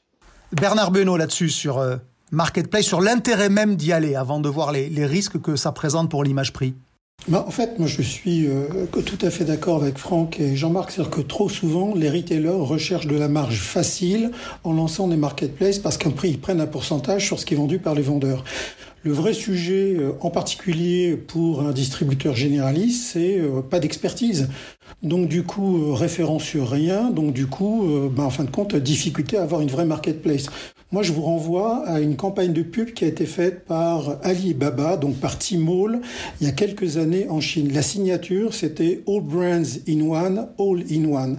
Bernard 0.53 0.91
Benoît 0.91 1.17
là-dessus 1.17 1.49
sur 1.49 1.83
marketplace, 2.31 2.85
sur 2.85 3.01
l'intérêt 3.01 3.49
même 3.49 3.75
d'y 3.75 3.91
aller 3.91 4.15
avant 4.15 4.39
de 4.39 4.49
voir 4.49 4.71
les, 4.71 5.05
risques 5.05 5.39
que 5.41 5.55
ça 5.55 5.71
présente 5.71 6.09
pour 6.09 6.23
l'image 6.23 6.53
prix 6.53 6.73
bah, 7.27 7.45
en 7.47 7.51
fait, 7.51 7.77
moi 7.77 7.87
je 7.87 8.01
suis 8.01 8.47
euh, 8.47 8.87
tout 8.87 9.19
à 9.21 9.29
fait 9.29 9.43
d'accord 9.45 9.83
avec 9.83 9.99
Franck 9.99 10.39
et 10.39 10.55
Jean-Marc, 10.55 10.89
c'est-à-dire 10.89 11.11
que 11.11 11.21
trop 11.21 11.49
souvent 11.49 11.93
les 11.93 12.09
retailers 12.09 12.49
recherchent 12.49 13.05
de 13.05 13.15
la 13.15 13.27
marge 13.27 13.59
facile 13.59 14.31
en 14.63 14.73
lançant 14.73 15.07
des 15.07 15.17
marketplaces 15.17 15.77
parce 15.77 15.99
qu'un 15.99 16.09
prix 16.09 16.29
ils 16.29 16.39
prennent 16.39 16.61
un 16.61 16.65
pourcentage 16.65 17.23
sur 17.23 17.39
ce 17.39 17.45
qui 17.45 17.53
est 17.53 17.57
vendu 17.57 17.77
par 17.77 17.93
les 17.93 18.01
vendeurs. 18.01 18.43
Le 19.03 19.13
vrai 19.13 19.33
sujet, 19.33 19.95
euh, 19.97 20.11
en 20.21 20.29
particulier 20.29 21.15
pour 21.15 21.63
un 21.63 21.71
distributeur 21.71 22.35
généraliste, 22.35 23.11
c'est 23.13 23.39
euh, 23.39 23.61
pas 23.61 23.79
d'expertise. 23.79 24.47
Donc 25.01 25.27
du 25.27 25.41
coup, 25.41 25.77
euh, 25.77 25.93
référence 25.93 26.43
sur 26.43 26.69
rien. 26.69 27.09
Donc 27.09 27.33
du 27.33 27.47
coup, 27.47 27.83
ben, 28.15 28.25
en 28.25 28.29
fin 28.29 28.43
de 28.43 28.51
compte, 28.51 28.75
difficulté 28.75 29.37
à 29.37 29.41
avoir 29.41 29.61
une 29.61 29.69
vraie 29.69 29.85
marketplace. 29.85 30.45
Moi, 30.91 31.01
je 31.01 31.13
vous 31.13 31.23
renvoie 31.23 31.87
à 31.87 31.99
une 31.99 32.15
campagne 32.15 32.53
de 32.53 32.61
pub 32.61 32.93
qui 32.93 33.05
a 33.05 33.07
été 33.07 33.25
faite 33.25 33.65
par 33.65 34.17
Alibaba, 34.23 34.97
donc 34.97 35.15
par 35.15 35.39
Tmall, 35.39 36.01
il 36.39 36.45
y 36.45 36.49
a 36.49 36.53
quelques 36.53 36.97
années 36.97 37.27
en 37.27 37.39
Chine. 37.39 37.71
La 37.73 37.81
signature, 37.81 38.53
c'était 38.53 39.01
All 39.07 39.21
Brands 39.21 39.79
in 39.87 40.01
One, 40.01 40.49
All 40.59 40.83
in 40.91 41.05
One. 41.05 41.37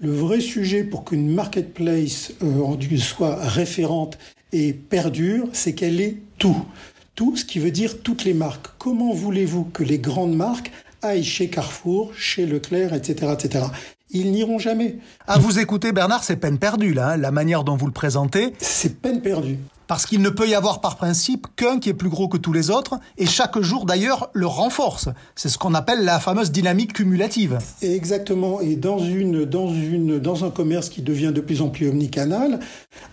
Le 0.00 0.10
vrai 0.10 0.40
sujet 0.40 0.82
pour 0.82 1.04
qu'une 1.04 1.28
marketplace 1.28 2.32
soit 2.98 3.36
référente 3.36 4.18
et 4.52 4.72
perdure, 4.72 5.46
c'est 5.52 5.74
qu'elle 5.74 6.00
est 6.00 6.16
tout 6.38 6.64
tout, 7.16 7.34
ce 7.34 7.44
qui 7.44 7.58
veut 7.58 7.70
dire 7.72 8.02
toutes 8.02 8.24
les 8.24 8.34
marques. 8.34 8.68
Comment 8.78 9.12
voulez-vous 9.12 9.64
que 9.64 9.82
les 9.82 9.98
grandes 9.98 10.36
marques 10.36 10.70
aillent 11.02 11.24
chez 11.24 11.48
Carrefour, 11.48 12.12
chez 12.14 12.46
Leclerc, 12.46 12.92
etc., 12.92 13.32
etc. 13.32 13.64
Ils 14.10 14.30
n'iront 14.30 14.58
jamais. 14.58 14.98
À 15.26 15.38
vous 15.38 15.58
écouter, 15.58 15.92
Bernard, 15.92 16.22
c'est 16.22 16.36
peine 16.36 16.58
perdue, 16.58 16.92
là, 16.92 17.12
hein, 17.12 17.16
la 17.16 17.32
manière 17.32 17.64
dont 17.64 17.76
vous 17.76 17.86
le 17.86 17.92
présentez. 17.92 18.52
C'est 18.60 19.00
peine 19.00 19.20
perdue. 19.20 19.58
Parce 19.86 20.06
qu'il 20.06 20.20
ne 20.20 20.30
peut 20.30 20.48
y 20.48 20.54
avoir 20.54 20.80
par 20.80 20.96
principe 20.96 21.46
qu'un 21.56 21.78
qui 21.78 21.88
est 21.88 21.94
plus 21.94 22.08
gros 22.08 22.28
que 22.28 22.36
tous 22.36 22.52
les 22.52 22.70
autres, 22.70 22.98
et 23.18 23.26
chaque 23.26 23.58
jour 23.60 23.86
d'ailleurs 23.86 24.30
le 24.32 24.46
renforce. 24.46 25.08
C'est 25.34 25.48
ce 25.48 25.58
qu'on 25.58 25.74
appelle 25.74 26.04
la 26.04 26.18
fameuse 26.18 26.50
dynamique 26.50 26.92
cumulative. 26.92 27.58
Exactement. 27.82 28.60
Et 28.60 28.76
dans 28.76 28.98
une, 28.98 29.44
dans 29.44 29.68
une, 29.68 30.18
dans 30.18 30.44
un 30.44 30.50
commerce 30.50 30.88
qui 30.88 31.02
devient 31.02 31.32
de 31.34 31.40
plus 31.40 31.62
en 31.62 31.68
plus 31.68 31.88
omnicanal, 31.88 32.60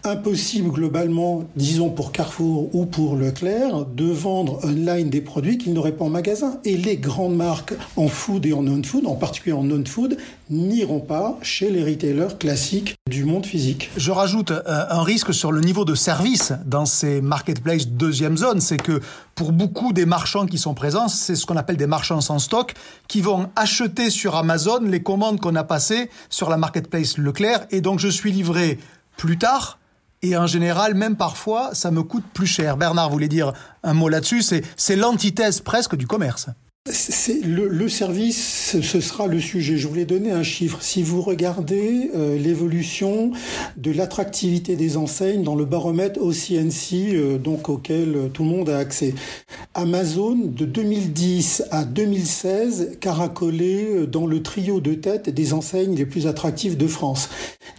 impossible 0.03 0.71
globalement, 0.71 1.43
disons 1.55 1.89
pour 1.89 2.11
Carrefour 2.11 2.73
ou 2.73 2.85
pour 2.85 3.15
Leclerc, 3.15 3.85
de 3.85 4.05
vendre 4.05 4.59
online 4.63 5.09
des 5.09 5.21
produits 5.21 5.57
qu'ils 5.57 5.73
n'auraient 5.73 5.91
pas 5.91 6.05
en 6.05 6.09
magasin. 6.09 6.59
Et 6.65 6.77
les 6.77 6.97
grandes 6.97 7.35
marques 7.35 7.73
en 7.95 8.07
food 8.07 8.45
et 8.45 8.53
en 8.53 8.63
non-food, 8.63 9.05
en 9.05 9.15
particulier 9.15 9.53
en 9.53 9.63
non-food, 9.63 10.17
n'iront 10.49 10.99
pas 10.99 11.37
chez 11.41 11.69
les 11.69 11.83
retailers 11.83 12.37
classiques 12.39 12.95
du 13.09 13.25
monde 13.25 13.45
physique. 13.45 13.89
Je 13.97 14.11
rajoute 14.11 14.51
euh, 14.51 14.85
un 14.89 15.03
risque 15.03 15.33
sur 15.33 15.51
le 15.51 15.61
niveau 15.61 15.85
de 15.85 15.95
service 15.95 16.53
dans 16.65 16.85
ces 16.85 17.21
marketplaces 17.21 17.87
deuxième 17.87 18.37
zone, 18.37 18.61
c'est 18.61 18.77
que 18.77 19.01
pour 19.35 19.51
beaucoup 19.51 19.93
des 19.93 20.05
marchands 20.05 20.45
qui 20.45 20.57
sont 20.57 20.73
présents, 20.73 21.07
c'est 21.07 21.35
ce 21.35 21.45
qu'on 21.45 21.57
appelle 21.57 21.77
des 21.77 21.87
marchands 21.87 22.21
sans 22.21 22.39
stock, 22.39 22.73
qui 23.07 23.21
vont 23.21 23.49
acheter 23.55 24.09
sur 24.09 24.35
Amazon 24.35 24.79
les 24.81 25.03
commandes 25.03 25.39
qu'on 25.39 25.55
a 25.55 25.63
passées 25.63 26.09
sur 26.29 26.49
la 26.49 26.57
marketplace 26.57 27.17
Leclerc, 27.17 27.65
et 27.71 27.81
donc 27.81 27.99
je 27.99 28.07
suis 28.07 28.31
livré 28.31 28.79
plus 29.17 29.37
tard, 29.37 29.79
et 30.21 30.37
en 30.37 30.47
général, 30.47 30.95
même 30.95 31.17
parfois, 31.17 31.71
ça 31.73 31.91
me 31.91 32.01
coûte 32.01 32.23
plus 32.33 32.47
cher. 32.47 32.77
Bernard 32.77 33.09
voulait 33.09 33.27
dire 33.27 33.51
un 33.83 33.93
mot 33.93 34.07
là-dessus, 34.07 34.41
c'est 34.41 34.95
l'antithèse 34.95 35.59
presque 35.59 35.95
du 35.95 36.07
commerce. 36.07 36.47
Le, 36.85 37.87
service, 37.87 38.75
ce 38.81 38.99
sera 38.99 39.27
le 39.27 39.39
sujet. 39.39 39.77
Je 39.77 39.87
voulais 39.87 40.03
donner 40.03 40.31
un 40.31 40.43
chiffre. 40.43 40.79
Si 40.81 41.01
vous 41.01 41.21
regardez 41.21 42.11
euh, 42.13 42.37
l'évolution 42.37 43.31
de 43.77 43.91
l'attractivité 43.91 44.75
des 44.75 44.97
enseignes 44.97 45.43
dans 45.43 45.55
le 45.55 45.63
baromètre 45.63 46.19
OCNC, 46.21 47.13
euh, 47.13 47.37
donc 47.37 47.69
auquel 47.69 48.15
euh, 48.17 48.27
tout 48.27 48.43
le 48.43 48.49
monde 48.49 48.69
a 48.69 48.79
accès, 48.79 49.15
Amazon 49.75 50.35
de 50.35 50.65
2010 50.65 51.63
à 51.71 51.85
2016 51.85 52.97
caracolé 52.99 54.05
dans 54.05 54.27
le 54.27 54.43
trio 54.43 54.81
de 54.81 54.93
tête 54.93 55.29
des 55.29 55.53
enseignes 55.53 55.95
les 55.95 56.05
plus 56.05 56.27
attractives 56.27 56.75
de 56.75 56.87
France. 56.87 57.29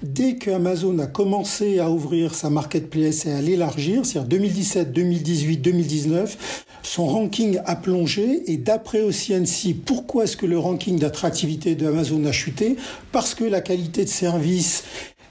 Dès 0.03 0.37
que 0.37 0.51
Amazon 0.51 0.99
a 0.99 1.07
commencé 1.07 1.79
à 1.79 1.91
ouvrir 1.91 2.35
sa 2.35 2.49
marketplace 2.49 3.27
et 3.27 3.33
à 3.33 3.43
l'élargir, 3.43 4.07
c'est-à-dire 4.07 4.29
2017, 4.29 4.93
2018, 4.93 5.59
2019, 5.59 6.65
son 6.83 7.07
ranking 7.07 7.59
a 7.65 7.77
plongé 7.77 8.51
et 8.51 8.57
d'après 8.57 8.94
OCNC, 9.03 9.75
pourquoi 9.85 10.25
est-ce 10.25 10.37
que 10.37 10.47
le 10.47 10.59
ranking 10.59 10.99
d'attractivité 10.99 11.75
d'Amazon 11.75 12.25
a 12.25 12.33
chuté 12.33 12.77
Parce 13.13 13.35
que 13.35 13.45
la 13.45 13.61
qualité 13.61 14.05
de 14.05 14.09
service 14.09 14.85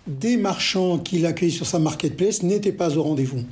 des 0.07 0.37
marchands 0.37 0.99
qu'il 0.99 1.25
accueille 1.25 1.51
sur 1.51 1.65
sa 1.65 1.79
marketplace 1.79 2.43
n'était 2.43 2.71
pas 2.71 2.97
au 2.97 3.03
rendez-vous. 3.03 3.43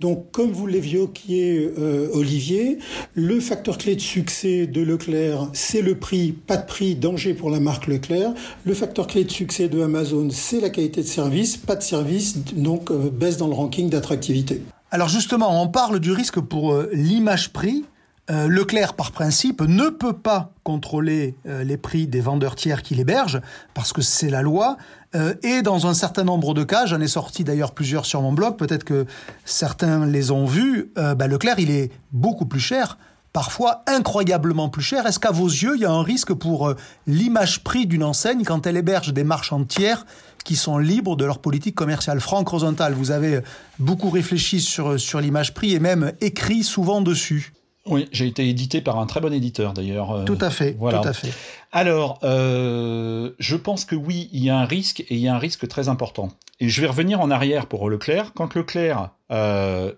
Donc, 0.00 0.30
comme 0.30 0.50
vous 0.50 0.66
l'évoquiez, 0.66 1.70
euh, 1.78 2.08
Olivier, 2.14 2.78
le 3.12 3.38
facteur 3.38 3.76
clé 3.76 3.96
de 3.96 4.00
succès 4.00 4.66
de 4.66 4.80
Leclerc, 4.80 5.50
c'est 5.52 5.82
le 5.82 5.94
prix, 5.94 6.32
pas 6.32 6.56
de 6.56 6.64
prix, 6.64 6.94
danger 6.94 7.34
pour 7.34 7.50
la 7.50 7.60
marque 7.60 7.86
Leclerc. 7.86 8.32
Le 8.64 8.72
facteur 8.72 9.06
clé 9.06 9.24
de 9.24 9.30
succès 9.30 9.68
de 9.68 9.82
Amazon, 9.82 10.30
c'est 10.30 10.60
la 10.60 10.70
qualité 10.70 11.02
de 11.02 11.06
service, 11.06 11.58
pas 11.58 11.76
de 11.76 11.82
service, 11.82 12.38
donc 12.54 12.90
euh, 12.90 13.10
baisse 13.10 13.36
dans 13.36 13.48
le 13.48 13.54
ranking 13.54 13.90
d'attractivité. 13.90 14.62
Alors 14.90 15.08
justement, 15.08 15.62
on 15.62 15.68
parle 15.68 16.00
du 16.00 16.12
risque 16.12 16.40
pour 16.40 16.72
euh, 16.72 16.88
l'image 16.94 17.52
prix. 17.52 17.84
Euh, 18.30 18.46
Leclerc, 18.46 18.94
par 18.94 19.10
principe, 19.10 19.60
ne 19.62 19.88
peut 19.88 20.12
pas 20.12 20.52
contrôler 20.62 21.34
euh, 21.46 21.64
les 21.64 21.76
prix 21.76 22.06
des 22.06 22.20
vendeurs 22.20 22.54
tiers 22.54 22.82
qui 22.82 22.94
l'hébergent, 22.94 23.40
parce 23.74 23.92
que 23.92 24.02
c'est 24.02 24.30
la 24.30 24.42
loi. 24.42 24.76
Euh, 25.16 25.34
et 25.42 25.62
dans 25.62 25.88
un 25.88 25.94
certain 25.94 26.22
nombre 26.22 26.54
de 26.54 26.62
cas, 26.62 26.86
j'en 26.86 27.00
ai 27.00 27.08
sorti 27.08 27.42
d'ailleurs 27.42 27.72
plusieurs 27.72 28.06
sur 28.06 28.22
mon 28.22 28.32
blog, 28.32 28.56
peut-être 28.56 28.84
que 28.84 29.06
certains 29.44 30.06
les 30.06 30.30
ont 30.30 30.46
vus, 30.46 30.92
bah, 30.94 31.26
Leclerc, 31.26 31.58
il 31.58 31.70
est 31.70 31.90
beaucoup 32.12 32.46
plus 32.46 32.60
cher 32.60 32.98
parfois 33.32 33.82
incroyablement 33.86 34.68
plus 34.68 34.82
cher. 34.82 35.06
Est-ce 35.06 35.20
qu'à 35.20 35.30
vos 35.30 35.46
yeux, 35.46 35.76
il 35.76 35.82
y 35.82 35.84
a 35.84 35.90
un 35.92 36.02
risque 36.02 36.34
pour 36.34 36.74
l'image 37.06 37.62
prix 37.62 37.86
d'une 37.86 38.02
enseigne 38.02 38.42
quand 38.42 38.66
elle 38.66 38.76
héberge 38.76 39.12
des 39.12 39.22
marchands 39.22 39.62
tiers 39.62 40.04
qui 40.44 40.56
sont 40.56 40.78
libres 40.78 41.14
de 41.14 41.24
leur 41.24 41.38
politique 41.38 41.76
commerciale? 41.76 42.18
Franck 42.18 42.48
Rosenthal, 42.48 42.92
vous 42.92 43.12
avez 43.12 43.40
beaucoup 43.78 44.10
réfléchi 44.10 44.60
sur, 44.60 44.98
sur 44.98 45.20
l'image 45.20 45.54
prix 45.54 45.74
et 45.74 45.78
même 45.78 46.12
écrit 46.20 46.64
souvent 46.64 47.02
dessus. 47.02 47.52
Oui, 47.90 48.08
j'ai 48.12 48.26
été 48.26 48.48
édité 48.48 48.80
par 48.80 48.98
un 48.98 49.06
très 49.06 49.20
bon 49.20 49.32
éditeur 49.32 49.72
d'ailleurs. 49.72 50.12
Euh, 50.12 50.24
tout 50.24 50.38
à 50.40 50.50
fait, 50.50 50.76
voilà. 50.78 51.00
tout 51.00 51.08
à 51.08 51.12
fait. 51.12 51.32
Alors, 51.72 52.18
euh, 52.22 53.30
je 53.38 53.56
pense 53.56 53.84
que 53.84 53.94
oui, 53.94 54.28
il 54.32 54.42
y 54.42 54.50
a 54.50 54.56
un 54.56 54.64
risque 54.64 55.00
et 55.00 55.14
il 55.14 55.18
y 55.18 55.28
a 55.28 55.34
un 55.34 55.38
risque 55.38 55.68
très 55.68 55.88
important. 55.88 56.30
Et 56.60 56.68
je 56.68 56.80
vais 56.80 56.86
revenir 56.86 57.20
en 57.20 57.30
arrière 57.30 57.66
pour 57.66 57.88
Leclerc. 57.88 58.32
Quand 58.34 58.54
Leclerc 58.54 59.10
euh, 59.30 59.92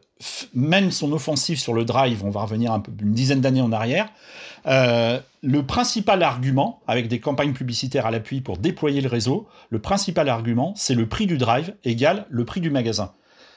mène 0.55 0.91
son 0.91 1.13
offensive 1.13 1.59
sur 1.59 1.75
le 1.75 1.85
drive, 1.85 2.25
on 2.25 2.31
va 2.31 2.43
revenir 2.43 2.73
un 2.73 2.81
peu, 2.81 2.93
une 3.01 3.13
dizaine 3.13 3.41
d'années 3.41 3.63
en 3.63 3.73
arrière. 3.73 4.09
Euh, 4.67 5.19
le 5.43 5.65
principal 5.65 6.23
argument, 6.23 6.81
avec 6.87 7.09
des 7.09 7.21
campagnes 7.21 7.53
publicitaires 7.53 8.07
à 8.07 8.11
l'appui 8.11 8.41
pour 8.41 8.59
déployer 8.59 9.01
le 9.01 9.09
réseau, 9.09 9.49
le 9.71 9.81
principal 9.81 10.29
argument, 10.29 10.73
c'est 10.77 10.95
le 10.95 11.07
prix 11.09 11.27
du 11.27 11.39
drive 11.39 11.75
égale 11.85 12.27
le 12.31 12.45
prix 12.45 12.61
du 12.61 12.71
magasin. 12.71 13.13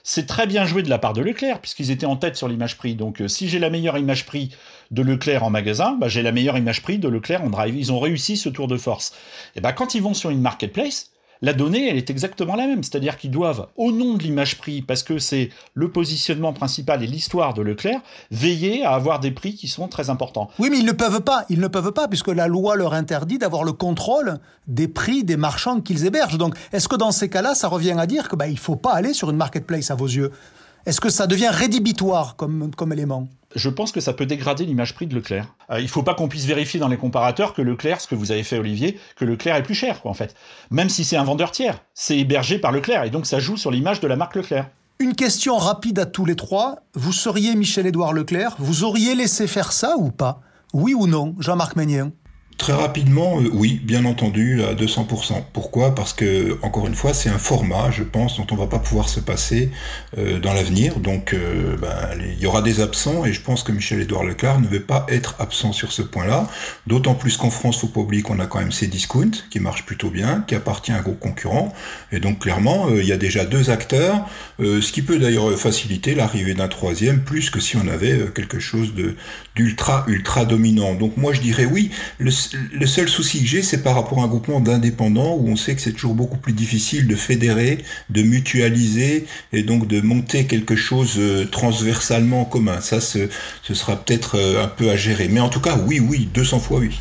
C'est 0.07 0.27
très 0.27 0.45
bien 0.45 0.65
joué 0.65 0.83
de 0.83 0.89
la 0.89 0.99
part 0.99 1.13
de 1.13 1.21
Leclerc, 1.21 1.59
puisqu'ils 1.59 1.89
étaient 1.89 2.05
en 2.05 2.15
tête 2.15 2.35
sur 2.35 2.47
l'image 2.47 2.77
prix. 2.77 2.93
Donc 2.93 3.21
euh, 3.21 3.27
si 3.27 3.49
j'ai 3.49 3.57
la 3.57 3.71
meilleure 3.71 3.97
image 3.97 4.27
prix 4.27 4.51
de 4.91 5.01
Leclerc 5.01 5.43
en 5.43 5.49
magasin, 5.49 5.97
bah, 5.99 6.07
j'ai 6.07 6.21
la 6.21 6.31
meilleure 6.31 6.59
image 6.59 6.83
prix 6.83 6.99
de 6.99 7.07
Leclerc 7.07 7.43
en 7.43 7.49
drive. 7.49 7.75
Ils 7.75 7.91
ont 7.91 7.99
réussi 7.99 8.37
ce 8.37 8.47
tour 8.47 8.67
de 8.67 8.77
force. 8.77 9.15
Et 9.55 9.61
bah, 9.61 9.73
quand 9.73 9.95
ils 9.95 10.03
vont 10.03 10.13
sur 10.13 10.29
une 10.29 10.41
marketplace, 10.41 11.09
la 11.41 11.53
donnée, 11.53 11.89
elle 11.89 11.97
est 11.97 12.09
exactement 12.09 12.55
la 12.55 12.67
même. 12.67 12.83
C'est-à-dire 12.83 13.17
qu'ils 13.17 13.31
doivent, 13.31 13.67
au 13.75 13.91
nom 13.91 14.15
de 14.15 14.23
l'image 14.23 14.57
prix, 14.57 14.81
parce 14.81 15.03
que 15.03 15.19
c'est 15.19 15.49
le 15.73 15.89
positionnement 15.89 16.53
principal 16.53 17.03
et 17.03 17.07
l'histoire 17.07 17.53
de 17.53 17.61
Leclerc, 17.61 18.01
veiller 18.31 18.83
à 18.83 18.91
avoir 18.91 19.19
des 19.19 19.31
prix 19.31 19.55
qui 19.55 19.67
sont 19.67 19.87
très 19.87 20.09
importants. 20.09 20.49
Oui, 20.59 20.69
mais 20.69 20.79
ils 20.79 20.85
ne 20.85 20.91
peuvent 20.91 21.21
pas. 21.21 21.45
Ils 21.49 21.59
ne 21.59 21.67
peuvent 21.67 21.91
pas, 21.91 22.07
puisque 22.07 22.29
la 22.29 22.47
loi 22.47 22.75
leur 22.75 22.93
interdit 22.93 23.37
d'avoir 23.37 23.63
le 23.63 23.73
contrôle 23.73 24.39
des 24.67 24.87
prix 24.87 25.23
des 25.23 25.37
marchands 25.37 25.81
qu'ils 25.81 26.05
hébergent. 26.05 26.37
Donc, 26.37 26.55
est-ce 26.71 26.87
que 26.87 26.95
dans 26.95 27.11
ces 27.11 27.29
cas-là, 27.29 27.55
ça 27.55 27.67
revient 27.67 27.95
à 27.97 28.07
dire 28.07 28.29
que 28.29 28.35
bah, 28.35 28.47
il 28.47 28.59
faut 28.59 28.75
pas 28.75 28.93
aller 28.93 29.13
sur 29.13 29.29
une 29.29 29.37
marketplace 29.37 29.91
à 29.91 29.95
vos 29.95 30.07
yeux? 30.07 30.31
Est-ce 30.85 31.01
que 31.01 31.09
ça 31.09 31.25
devient 31.25 31.49
rédhibitoire 31.51 32.35
comme, 32.35 32.69
comme 32.75 32.93
élément? 32.93 33.27
Je 33.55 33.69
pense 33.69 33.91
que 33.91 33.99
ça 33.99 34.13
peut 34.13 34.27
dégrader 34.27 34.65
l'image 34.65 34.93
prix 34.93 35.07
de 35.07 35.15
Leclerc. 35.15 35.55
Euh, 35.71 35.79
il 35.79 35.87
faut 35.87 36.03
pas 36.03 36.13
qu'on 36.13 36.27
puisse 36.27 36.45
vérifier 36.45 36.79
dans 36.79 36.89
les 36.89 36.97
comparateurs 36.97 37.55
que 37.55 37.63
Leclerc, 37.63 38.01
ce 38.01 38.07
que 38.07 38.13
vous 38.13 38.31
avez 38.31 38.43
fait 38.43 38.59
Olivier, 38.59 38.99
que 39.15 39.25
Leclerc 39.25 39.55
est 39.55 39.63
plus 39.63 39.73
cher, 39.73 40.01
quoi, 40.01 40.11
en 40.11 40.13
fait. 40.13 40.35
Même 40.69 40.89
si 40.89 41.03
c'est 41.03 41.17
un 41.17 41.23
vendeur 41.23 41.49
tiers, 41.49 41.81
c'est 41.95 42.19
hébergé 42.19 42.59
par 42.59 42.71
Leclerc, 42.71 43.03
et 43.03 43.09
donc 43.09 43.25
ça 43.25 43.39
joue 43.39 43.57
sur 43.57 43.71
l'image 43.71 43.99
de 43.99 44.07
la 44.07 44.15
marque 44.15 44.35
Leclerc. 44.35 44.69
Une 44.99 45.15
question 45.15 45.57
rapide 45.57 45.97
à 45.97 46.05
tous 46.05 46.25
les 46.25 46.35
trois. 46.35 46.77
Vous 46.93 47.13
seriez 47.13 47.55
Michel-Édouard 47.55 48.13
Leclerc? 48.13 48.55
Vous 48.59 48.83
auriez 48.83 49.15
laissé 49.15 49.47
faire 49.47 49.71
ça 49.71 49.95
ou 49.97 50.11
pas? 50.11 50.41
Oui 50.73 50.93
ou 50.93 51.07
non, 51.07 51.35
Jean-Marc 51.39 51.75
Ménien 51.75 52.11
Très 52.57 52.71
rapidement, 52.71 53.41
euh, 53.41 53.49
oui, 53.51 53.81
bien 53.83 54.05
entendu, 54.05 54.63
à 54.63 54.73
200%. 54.73 55.43
Pourquoi? 55.51 55.93
Parce 55.93 56.13
que, 56.13 56.57
encore 56.61 56.87
une 56.87 56.95
fois, 56.95 57.13
c'est 57.13 57.29
un 57.29 57.37
format, 57.37 57.91
je 57.91 58.03
pense, 58.03 58.37
dont 58.37 58.47
on 58.49 58.55
va 58.55 58.67
pas 58.67 58.79
pouvoir 58.79 59.09
se 59.09 59.19
passer 59.19 59.71
euh, 60.17 60.39
dans 60.39 60.53
l'avenir. 60.53 61.01
Donc, 61.01 61.33
euh, 61.33 61.75
ben, 61.75 62.17
il 62.17 62.41
y 62.41 62.45
aura 62.47 62.61
des 62.61 62.79
absents, 62.79 63.25
et 63.25 63.33
je 63.33 63.41
pense 63.41 63.61
que 63.61 63.73
Michel-Édouard 63.73 64.23
Leclerc 64.23 64.61
ne 64.61 64.67
veut 64.67 64.81
pas 64.81 65.05
être 65.09 65.35
absent 65.39 65.73
sur 65.73 65.91
ce 65.91 66.01
point-là. 66.01 66.47
D'autant 66.87 67.13
plus 67.13 67.35
qu'en 67.35 67.49
France, 67.49 67.81
faut 67.81 67.87
pas 67.87 67.99
oublier 67.99 68.23
qu'on 68.23 68.39
a 68.39 68.45
quand 68.45 68.59
même 68.59 68.71
ces 68.71 68.87
discounts, 68.87 69.43
qui 69.49 69.59
marchent 69.59 69.85
plutôt 69.85 70.09
bien, 70.09 70.45
qui 70.47 70.55
appartient 70.55 70.93
à 70.93 70.99
un 70.99 71.01
gros 71.01 71.11
concurrent. 71.11 71.73
Et 72.13 72.21
donc, 72.21 72.39
clairement, 72.39 72.87
il 72.89 73.05
y 73.05 73.11
a 73.11 73.17
déjà 73.17 73.43
deux 73.43 73.69
acteurs, 73.69 74.25
ce 74.59 74.91
qui 74.93 75.01
peut 75.01 75.19
d'ailleurs 75.19 75.59
faciliter 75.59 76.15
l'arrivée 76.15 76.53
d'un 76.53 76.69
troisième, 76.69 77.21
plus 77.21 77.49
que 77.49 77.59
si 77.59 77.75
on 77.75 77.87
avait 77.89 78.17
quelque 78.33 78.59
chose 78.59 78.93
d'ultra, 79.55 80.05
ultra 80.07 80.45
dominant. 80.45 80.95
Donc, 80.95 81.17
moi, 81.17 81.33
je 81.33 81.41
dirais 81.41 81.65
oui. 81.65 81.91
Le, 82.17 82.31
le 82.53 82.85
seul 82.85 83.07
souci 83.09 83.41
que 83.41 83.47
j'ai, 83.47 83.61
c'est 83.61 83.83
par 83.83 83.95
rapport 83.95 84.19
à 84.19 84.23
un 84.23 84.27
groupement 84.27 84.59
d'indépendants 84.59 85.35
où 85.35 85.47
on 85.47 85.55
sait 85.55 85.75
que 85.75 85.81
c'est 85.81 85.93
toujours 85.93 86.15
beaucoup 86.15 86.37
plus 86.37 86.53
difficile 86.53 87.07
de 87.07 87.15
fédérer, 87.15 87.83
de 88.09 88.21
mutualiser 88.21 89.25
et 89.53 89.63
donc 89.63 89.87
de 89.87 90.01
monter 90.01 90.45
quelque 90.45 90.75
chose 90.75 91.15
euh, 91.17 91.45
transversalement 91.45 92.41
en 92.41 92.45
commun. 92.45 92.81
Ça, 92.81 93.01
ce, 93.01 93.27
sera 93.73 93.95
peut-être 93.95 94.35
euh, 94.35 94.63
un 94.63 94.67
peu 94.67 94.89
à 94.89 94.95
gérer. 94.95 95.27
Mais 95.27 95.39
en 95.39 95.49
tout 95.49 95.61
cas, 95.61 95.77
oui, 95.87 95.99
oui, 95.99 96.29
200 96.33 96.59
fois 96.59 96.79
oui. 96.79 96.99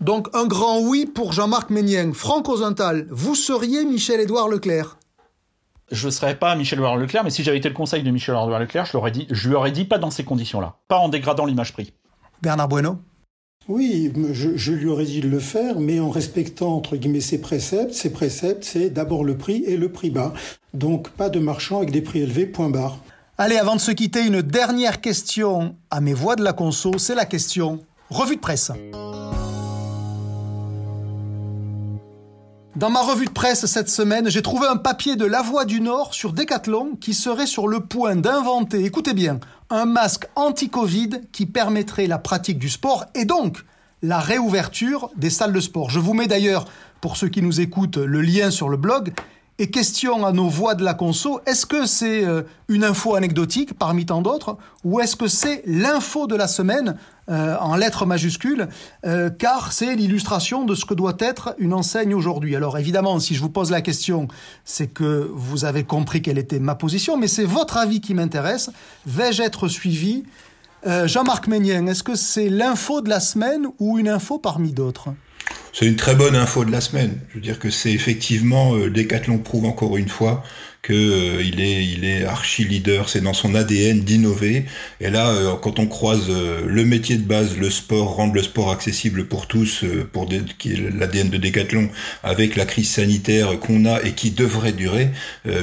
Donc 0.00 0.28
un 0.34 0.46
grand 0.46 0.80
oui 0.80 1.06
pour 1.06 1.32
Jean-Marc 1.32 1.70
Ménien. 1.70 2.12
Franck 2.12 2.48
Ozental, 2.48 3.06
vous 3.10 3.34
seriez 3.34 3.84
Michel-Édouard 3.84 4.48
Leclerc? 4.48 4.98
Je 5.92 6.06
ne 6.06 6.10
serais 6.10 6.36
pas 6.36 6.56
Michel-Édouard 6.56 6.96
Leclerc, 6.96 7.22
mais 7.22 7.30
si 7.30 7.44
j'avais 7.44 7.58
été 7.58 7.68
le 7.68 7.74
conseil 7.74 8.02
de 8.02 8.10
Michel-Édouard 8.10 8.58
Leclerc, 8.58 8.86
je, 8.86 9.10
dit, 9.10 9.26
je 9.30 9.48
lui 9.48 9.54
aurais 9.54 9.72
dit 9.72 9.84
pas 9.84 9.98
dans 9.98 10.10
ces 10.10 10.24
conditions-là, 10.24 10.76
pas 10.88 10.98
en 10.98 11.08
dégradant 11.08 11.44
l'image 11.44 11.72
prix. 11.72 11.92
Bernard 12.40 12.68
Bueno? 12.68 12.98
Oui, 13.68 14.12
je, 14.32 14.72
lui 14.72 14.88
aurais 14.88 15.04
dit 15.04 15.20
de 15.20 15.28
le 15.28 15.38
faire, 15.38 15.78
mais 15.78 16.00
en 16.00 16.10
respectant, 16.10 16.74
entre 16.74 16.96
guillemets, 16.96 17.20
ses 17.20 17.40
préceptes. 17.40 17.94
Ses 17.94 18.10
préceptes, 18.10 18.64
c'est 18.64 18.90
d'abord 18.90 19.24
le 19.24 19.36
prix 19.36 19.62
et 19.66 19.76
le 19.76 19.90
prix 19.90 20.10
bas. 20.10 20.32
Donc, 20.74 21.10
pas 21.10 21.28
de 21.28 21.38
marchand 21.38 21.78
avec 21.78 21.92
des 21.92 22.02
prix 22.02 22.20
élevés, 22.20 22.46
point 22.46 22.70
barre. 22.70 22.98
Allez, 23.38 23.56
avant 23.56 23.76
de 23.76 23.80
se 23.80 23.92
quitter, 23.92 24.26
une 24.26 24.42
dernière 24.42 25.00
question 25.00 25.76
à 25.90 26.00
mes 26.00 26.14
voix 26.14 26.36
de 26.36 26.42
la 26.42 26.52
conso, 26.52 26.98
c'est 26.98 27.14
la 27.14 27.24
question 27.24 27.80
revue 28.10 28.36
de 28.36 28.40
presse. 28.40 28.72
Dans 32.74 32.88
ma 32.88 33.02
revue 33.02 33.26
de 33.26 33.30
presse 33.30 33.66
cette 33.66 33.90
semaine, 33.90 34.30
j'ai 34.30 34.40
trouvé 34.40 34.66
un 34.66 34.78
papier 34.78 35.14
de 35.14 35.26
La 35.26 35.42
Voix 35.42 35.66
du 35.66 35.82
Nord 35.82 36.14
sur 36.14 36.32
Decathlon 36.32 36.96
qui 36.98 37.12
serait 37.12 37.46
sur 37.46 37.68
le 37.68 37.80
point 37.80 38.16
d'inventer, 38.16 38.86
écoutez 38.86 39.12
bien, 39.12 39.40
un 39.68 39.84
masque 39.84 40.26
anti-Covid 40.36 41.20
qui 41.32 41.44
permettrait 41.44 42.06
la 42.06 42.16
pratique 42.16 42.58
du 42.58 42.70
sport 42.70 43.04
et 43.14 43.26
donc 43.26 43.62
la 44.00 44.18
réouverture 44.18 45.10
des 45.16 45.28
salles 45.28 45.52
de 45.52 45.60
sport. 45.60 45.90
Je 45.90 46.00
vous 46.00 46.14
mets 46.14 46.28
d'ailleurs, 46.28 46.64
pour 47.02 47.18
ceux 47.18 47.28
qui 47.28 47.42
nous 47.42 47.60
écoutent, 47.60 47.98
le 47.98 48.22
lien 48.22 48.50
sur 48.50 48.70
le 48.70 48.78
blog. 48.78 49.12
Et 49.58 49.70
question 49.70 50.24
à 50.24 50.32
nos 50.32 50.48
voix 50.48 50.74
de 50.74 50.82
la 50.82 50.94
conso, 50.94 51.40
est-ce 51.44 51.66
que 51.66 51.84
c'est 51.84 52.24
euh, 52.24 52.42
une 52.68 52.84
info 52.84 53.14
anecdotique 53.14 53.78
parmi 53.78 54.06
tant 54.06 54.22
d'autres 54.22 54.56
ou 54.82 54.98
est-ce 54.98 55.14
que 55.14 55.28
c'est 55.28 55.62
l'info 55.66 56.26
de 56.26 56.34
la 56.34 56.48
semaine 56.48 56.96
euh, 57.32 57.56
en 57.58 57.74
lettres 57.74 58.06
majuscules 58.06 58.68
euh, 59.04 59.30
car 59.30 59.72
c'est 59.72 59.96
l'illustration 59.96 60.64
de 60.64 60.74
ce 60.74 60.84
que 60.84 60.94
doit 60.94 61.16
être 61.18 61.56
une 61.58 61.72
enseigne 61.72 62.14
aujourd'hui. 62.14 62.54
Alors 62.54 62.78
évidemment, 62.78 63.18
si 63.18 63.34
je 63.34 63.40
vous 63.40 63.48
pose 63.48 63.70
la 63.70 63.80
question, 63.80 64.28
c'est 64.64 64.86
que 64.86 65.28
vous 65.34 65.64
avez 65.64 65.82
compris 65.82 66.22
quelle 66.22 66.38
était 66.38 66.60
ma 66.60 66.76
position, 66.76 67.16
mais 67.16 67.28
c'est 67.28 67.44
votre 67.44 67.76
avis 67.76 68.00
qui 68.00 68.14
m'intéresse. 68.14 68.70
Vais-je 69.06 69.42
être 69.42 69.68
suivi? 69.68 70.24
Jean-Marc 71.04 71.46
Ménien, 71.46 71.86
est-ce 71.86 72.02
que 72.02 72.16
c'est 72.16 72.48
l'info 72.48 73.02
de 73.02 73.08
la 73.08 73.20
semaine 73.20 73.68
ou 73.78 74.00
une 74.00 74.08
info 74.08 74.38
parmi 74.38 74.72
d'autres? 74.72 75.10
C'est 75.72 75.86
une 75.86 75.96
très 75.96 76.14
bonne 76.14 76.36
info 76.36 76.64
de 76.64 76.70
la 76.70 76.82
semaine. 76.82 77.18
Je 77.30 77.34
veux 77.36 77.40
dire 77.40 77.58
que 77.58 77.70
c'est 77.70 77.92
effectivement, 77.92 78.74
euh, 78.74 78.90
Decathlon 78.90 79.38
prouve 79.38 79.64
encore 79.64 79.96
une 79.96 80.08
fois 80.08 80.42
que 80.82 80.92
euh, 80.92 81.42
il 81.44 81.60
est 81.60 81.84
il 81.86 82.04
est 82.04 82.24
archi 82.24 82.64
leader, 82.64 83.08
c'est 83.08 83.20
dans 83.20 83.32
son 83.32 83.54
ADN 83.54 84.00
d'innover. 84.00 84.64
Et 85.00 85.10
là, 85.10 85.28
euh, 85.30 85.54
quand 85.54 85.78
on 85.78 85.86
croise 85.86 86.26
euh, 86.28 86.62
le 86.66 86.84
métier 86.84 87.16
de 87.16 87.22
base, 87.22 87.56
le 87.56 87.70
sport, 87.70 88.16
rendre 88.16 88.34
le 88.34 88.42
sport 88.42 88.72
accessible 88.72 89.26
pour 89.26 89.46
tous, 89.46 89.84
pour 90.12 90.28
qui 90.58 90.72
est 90.72 90.90
l'ADN 90.98 91.28
de 91.28 91.38
Decathlon, 91.38 91.88
avec 92.24 92.56
la 92.56 92.64
crise 92.64 92.90
sanitaire 92.90 93.60
qu'on 93.60 93.84
a 93.84 94.02
et 94.02 94.12
qui 94.12 94.32
devrait 94.32 94.72
durer, 94.72 95.10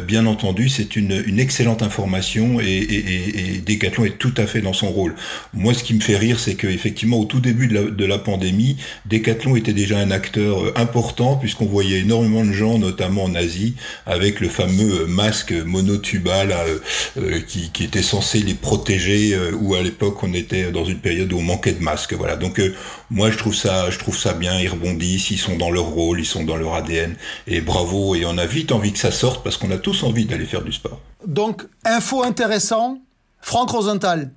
bien 0.07 0.25
entendu, 0.25 0.69
c'est 0.69 0.95
une, 0.95 1.23
une 1.25 1.39
excellente 1.39 1.81
information 1.81 2.59
et, 2.61 2.65
et, 2.65 3.55
et, 3.55 3.57
Decathlon 3.59 4.05
est 4.05 4.17
tout 4.17 4.33
à 4.37 4.45
fait 4.45 4.61
dans 4.61 4.73
son 4.73 4.89
rôle. 4.89 5.15
Moi, 5.53 5.73
ce 5.73 5.83
qui 5.83 5.93
me 5.93 6.01
fait 6.01 6.17
rire, 6.17 6.39
c'est 6.39 6.55
que 6.55 6.67
effectivement, 6.67 7.19
au 7.19 7.25
tout 7.25 7.39
début 7.39 7.67
de 7.67 7.73
la, 7.73 7.81
de 7.83 8.05
la 8.05 8.19
pandémie, 8.19 8.77
Decathlon 9.05 9.55
était 9.55 9.73
déjà 9.73 9.99
un 9.99 10.11
acteur 10.11 10.77
important 10.77 11.35
puisqu'on 11.35 11.65
voyait 11.65 11.99
énormément 11.99 12.45
de 12.45 12.53
gens, 12.53 12.77
notamment 12.77 13.23
en 13.23 13.35
Asie, 13.35 13.75
avec 14.05 14.39
le 14.39 14.47
fameux 14.49 15.08
masque 15.09 15.51
monotubal 15.51 16.51
euh, 16.51 16.79
euh, 17.17 17.41
qui, 17.41 17.71
qui, 17.71 17.83
était 17.83 18.01
censé 18.01 18.39
les 18.39 18.53
protéger 18.53 19.33
euh, 19.33 19.51
ou 19.59 19.75
à 19.75 19.81
l'époque 19.81 20.23
on 20.23 20.33
était 20.33 20.71
dans 20.71 20.85
une 20.85 20.99
période 20.99 21.31
où 21.33 21.37
on 21.37 21.41
manquait 21.41 21.73
de 21.73 21.83
masques. 21.83 22.13
Voilà. 22.13 22.35
Donc 22.35 22.61
moi 23.09 23.31
je 23.31 23.37
trouve 23.37 23.55
ça, 23.55 23.89
je 23.89 23.99
trouve 23.99 24.17
ça 24.17 24.33
bien. 24.33 24.59
Ils 24.59 24.69
rebondissent, 24.69 25.31
ils 25.31 25.37
sont 25.37 25.57
dans 25.57 25.71
leur 25.71 25.85
rôle, 25.85 26.19
ils 26.19 26.25
sont 26.25 26.43
dans 26.43 26.55
leur 26.55 26.73
ADN 26.73 27.15
et 27.47 27.61
bravo. 27.61 28.15
Et 28.15 28.25
on 28.25 28.37
a 28.37 28.45
vite 28.45 28.71
envie 28.71 28.93
que 28.93 28.99
ça 28.99 29.11
sorte 29.11 29.43
parce 29.43 29.57
qu'on 29.57 29.71
a 29.71 29.77
tous 29.77 30.03
envie 30.03 30.25
d'aller 30.25 30.45
faire 30.45 30.63
du 30.63 30.71
sport. 30.71 30.99
Donc 31.25 31.65
info 31.85 32.23
intéressant. 32.23 32.99
Franck 33.41 33.69
Rosenthal, 33.69 34.31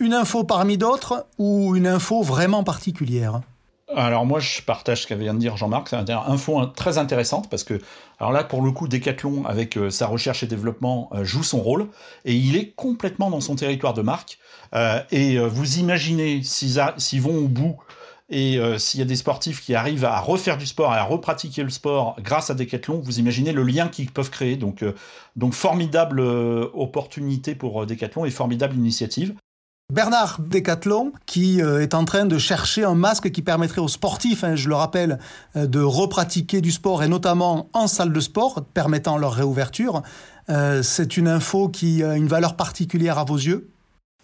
une 0.00 0.14
info 0.14 0.42
parmi 0.42 0.76
d'autres 0.76 1.26
ou 1.38 1.76
une 1.76 1.86
info 1.86 2.22
vraiment 2.22 2.64
particulière? 2.64 3.40
Alors 3.96 4.26
moi, 4.26 4.40
je 4.40 4.62
partage 4.62 5.02
ce 5.02 5.06
qu'avait 5.06 5.24
vient 5.24 5.34
de 5.34 5.38
dire 5.38 5.56
Jean-Marc. 5.56 5.88
C'est 5.88 5.96
une 5.96 6.10
info 6.10 6.64
très 6.66 6.98
intéressante 6.98 7.48
parce 7.50 7.64
que, 7.64 7.80
alors 8.18 8.32
là, 8.32 8.44
pour 8.44 8.62
le 8.62 8.70
coup, 8.70 8.88
Decathlon, 8.88 9.44
avec 9.46 9.76
euh, 9.76 9.90
sa 9.90 10.06
recherche 10.06 10.42
et 10.42 10.46
développement, 10.46 11.10
euh, 11.12 11.24
joue 11.24 11.42
son 11.42 11.60
rôle 11.60 11.88
et 12.24 12.34
il 12.34 12.56
est 12.56 12.72
complètement 12.72 13.30
dans 13.30 13.40
son 13.40 13.56
territoire 13.56 13.94
de 13.94 14.02
marque. 14.02 14.38
Euh, 14.74 15.00
et 15.10 15.38
vous 15.38 15.78
imaginez 15.78 16.42
s'ils 16.42 17.20
vont 17.20 17.36
au 17.36 17.48
bout 17.48 17.76
et 18.30 18.58
s'il 18.78 18.98
y 18.98 19.02
a 19.02 19.06
des 19.06 19.16
sportifs 19.16 19.60
qui 19.60 19.74
arrivent 19.74 20.06
à 20.06 20.18
refaire 20.18 20.56
du 20.56 20.64
sport 20.64 20.94
et 20.94 20.96
à 20.96 21.02
repratiquer 21.02 21.62
le 21.62 21.68
sport 21.68 22.16
grâce 22.20 22.48
à 22.48 22.54
Decathlon, 22.54 22.98
vous 23.04 23.18
imaginez 23.18 23.52
le 23.52 23.62
lien 23.62 23.88
qu'ils 23.88 24.10
peuvent 24.10 24.30
créer. 24.30 24.56
Donc, 24.56 24.82
donc 25.36 25.52
formidable 25.52 26.22
opportunité 26.22 27.54
pour 27.54 27.84
Decathlon 27.84 28.24
et 28.24 28.30
formidable 28.30 28.74
initiative. 28.74 29.34
Bernard 29.92 30.38
Decathlon, 30.40 31.12
qui 31.26 31.60
euh, 31.60 31.82
est 31.82 31.92
en 31.92 32.06
train 32.06 32.24
de 32.24 32.38
chercher 32.38 32.82
un 32.82 32.94
masque 32.94 33.30
qui 33.30 33.42
permettrait 33.42 33.82
aux 33.82 33.88
sportifs, 33.88 34.42
hein, 34.42 34.56
je 34.56 34.70
le 34.70 34.74
rappelle, 34.74 35.18
euh, 35.54 35.66
de 35.66 35.80
repratiquer 35.80 36.62
du 36.62 36.70
sport 36.70 37.02
et 37.02 37.08
notamment 37.08 37.68
en 37.74 37.86
salle 37.86 38.10
de 38.10 38.20
sport, 38.20 38.64
permettant 38.72 39.18
leur 39.18 39.34
réouverture. 39.34 40.00
Euh, 40.48 40.82
c'est 40.82 41.18
une 41.18 41.28
info 41.28 41.68
qui 41.68 42.02
a 42.02 42.16
une 42.16 42.26
valeur 42.26 42.56
particulière 42.56 43.18
à 43.18 43.24
vos 43.24 43.36
yeux? 43.36 43.68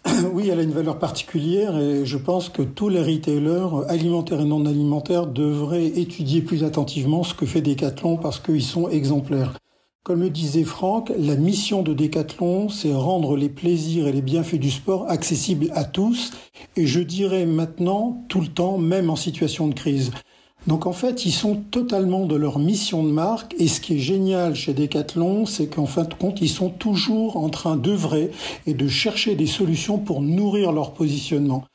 Oui, 0.33 0.49
elle 0.49 0.59
a 0.59 0.63
une 0.63 0.73
valeur 0.73 0.97
particulière 0.97 1.77
et 1.77 2.03
je 2.03 2.17
pense 2.17 2.49
que 2.49 2.63
tous 2.63 2.89
les 2.89 3.03
retailers, 3.03 3.87
alimentaires 3.89 4.41
et 4.41 4.45
non 4.45 4.65
alimentaires, 4.65 5.27
devraient 5.27 5.85
étudier 5.85 6.41
plus 6.41 6.63
attentivement 6.63 7.23
ce 7.23 7.35
que 7.35 7.45
fait 7.45 7.61
Decathlon 7.61 8.17
parce 8.17 8.39
qu'ils 8.39 8.63
sont 8.63 8.89
exemplaires. 8.89 9.53
Comme 10.03 10.21
le 10.21 10.29
disait 10.29 10.63
Franck, 10.63 11.11
la 11.17 11.35
mission 11.35 11.83
de 11.83 11.93
Decathlon, 11.93 12.69
c'est 12.69 12.93
rendre 12.93 13.35
les 13.35 13.49
plaisirs 13.49 14.07
et 14.07 14.13
les 14.13 14.21
bienfaits 14.21 14.55
du 14.55 14.71
sport 14.71 15.05
accessibles 15.09 15.69
à 15.75 15.83
tous, 15.83 16.31
et 16.77 16.87
je 16.87 17.01
dirais 17.01 17.45
maintenant 17.45 18.23
tout 18.29 18.39
le 18.39 18.47
temps, 18.47 18.77
même 18.77 19.09
en 19.09 19.17
situation 19.17 19.67
de 19.67 19.73
crise. 19.73 20.11
Donc 20.67 20.87
en 20.87 20.93
fait, 20.93 21.25
ils 21.25 21.33
sont 21.33 21.57
totalement 21.57 22.25
de 22.25 22.35
leur 22.35 22.59
mission 22.59 23.03
de 23.03 23.09
marque, 23.11 23.53
et 23.59 23.67
ce 23.67 23.81
qui 23.81 23.95
est 23.95 23.99
génial 23.99 24.55
chez 24.55 24.73
Decathlon, 24.73 25.45
c'est 25.45 25.67
qu'en 25.67 25.85
fin 25.85 26.05
de 26.05 26.13
compte, 26.13 26.41
ils 26.41 26.49
sont 26.49 26.69
toujours 26.69 27.35
en 27.35 27.49
train 27.49 27.75
d'œuvrer 27.75 28.31
et 28.67 28.73
de 28.73 28.87
chercher 28.87 29.35
des 29.35 29.47
solutions 29.47 29.97
pour 29.97 30.21
nourrir 30.21 30.71
leur 30.71 30.93
positionnement. 30.93 31.65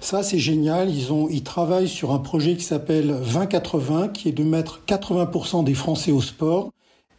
Ça, 0.00 0.22
c'est 0.22 0.38
génial. 0.38 0.90
Ils, 0.90 1.08
ils 1.30 1.42
travaillent 1.42 1.88
sur 1.88 2.12
un 2.12 2.18
projet 2.18 2.56
qui 2.56 2.64
s'appelle 2.64 3.08
2080, 3.32 4.08
qui 4.08 4.28
est 4.28 4.32
de 4.32 4.44
mettre 4.44 4.82
80% 4.86 5.64
des 5.64 5.74
Français 5.74 6.12
au 6.12 6.20
sport. 6.20 6.70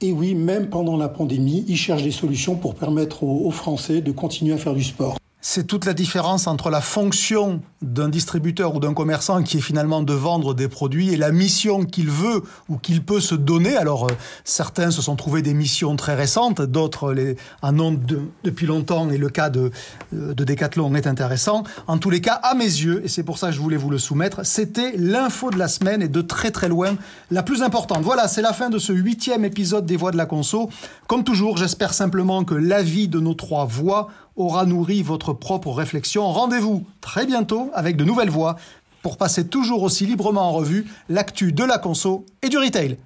Et 0.04 0.12
oui, 0.12 0.34
même 0.34 0.70
pendant 0.70 0.98
la 0.98 1.10
pandémie, 1.10 1.64
ils 1.68 1.78
cherchent 1.78 2.02
des 2.04 2.12
solutions 2.12 2.56
pour 2.56 2.74
permettre 2.74 3.24
aux, 3.24 3.52
Français 3.52 4.02
de 4.02 4.12
continuer 4.12 4.54
à 4.54 4.58
faire 4.58 4.74
du 4.74 4.84
sport. 4.84 5.18
C'est 5.44 5.66
toute 5.66 5.86
la 5.86 5.94
différence 5.94 6.46
entre 6.46 6.70
la 6.70 6.82
fonction 6.82 7.62
d'un 7.82 8.10
distributeur 8.10 8.76
ou 8.76 8.80
d'un 8.80 8.94
commerçant 8.94 9.42
qui 9.42 9.58
est 9.58 9.62
finalement 9.62 10.04
de 10.04 10.14
vendre 10.14 10.54
des 10.54 10.68
produits 10.68 11.12
et 11.12 11.18
la 11.18 11.32
mission 11.32 11.84
qu'il 11.84 12.12
veut 12.12 12.44
ou 12.70 12.78
qu'il 12.78 13.04
peut 13.04 13.20
se 13.20 13.34
donner. 13.34 13.76
Alors 13.76 14.06
euh, 14.06 14.14
certains 14.44 14.92
se 14.92 15.02
sont 15.02 15.16
trouvés 15.16 15.42
des 15.42 15.56
missions 15.56 15.96
très 15.96 16.14
récentes, 16.14 16.62
d'autres 16.62 17.16
en 17.64 17.80
ont 17.80 18.00
depuis 18.44 18.68
longtemps 18.68 19.10
et 19.10 19.18
le 19.18 19.30
cas 19.30 19.50
de, 19.50 19.72
euh, 20.14 20.36
de 20.36 20.44
Decathlon 20.44 20.94
est 20.94 21.08
intéressant. 21.08 21.64
En 21.88 21.98
tous 21.98 22.12
les 22.12 22.22
cas, 22.22 22.36
à 22.36 22.54
mes 22.54 22.64
yeux, 22.64 23.02
et 23.04 23.08
c'est 23.08 23.24
pour 23.24 23.40
ça 23.40 23.48
que 23.48 23.54
je 23.54 23.62
voulais 23.62 23.78
vous 23.78 23.90
le 23.90 23.98
soumettre, 23.98 24.46
c'était 24.46 24.94
l'info 24.96 25.50
de 25.50 25.58
la 25.58 25.68
semaine 25.68 26.04
et 26.04 26.08
de 26.08 26.22
très 26.22 26.52
très 26.52 26.70
loin 26.70 26.96
la 27.32 27.42
plus 27.42 27.64
importante. 27.64 28.04
Voilà, 28.04 28.28
c'est 28.28 28.44
la 28.44 28.54
fin 28.54 28.70
de 28.70 28.78
ce 28.78 28.94
huitième 28.94 29.44
épisode 29.44 29.88
des 29.88 29.98
Voix 29.98 30.12
de 30.12 30.18
la 30.18 30.28
Conso. 30.28 30.70
Comme 31.08 31.24
toujours, 31.24 31.58
j'espère 31.58 31.96
simplement 31.96 32.44
que 32.44 32.54
l'avis 32.54 33.08
de 33.08 33.20
nos 33.20 33.34
trois 33.34 33.66
voix 33.66 34.10
aura 34.36 34.66
nourri 34.66 35.02
votre 35.02 35.34
propre 35.34 35.72
réflexion. 35.72 36.32
Rendez-vous 36.32 36.86
très 37.02 37.26
bientôt 37.26 37.70
avec 37.74 37.98
de 37.98 38.04
nouvelles 38.04 38.30
voix 38.30 38.56
pour 39.02 39.18
passer 39.18 39.48
toujours 39.48 39.84
aussi 39.84 40.06
librement 40.06 40.50
en 40.50 40.52
revue 40.52 40.86
l'actu 41.10 41.52
de 41.52 41.64
la 41.64 41.78
conso 41.78 42.26
et 42.42 42.50
du 42.50 42.58
retail. 42.58 42.98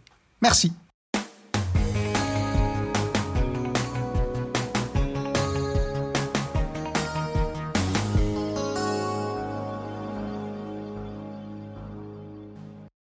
Merci. 0.41 0.71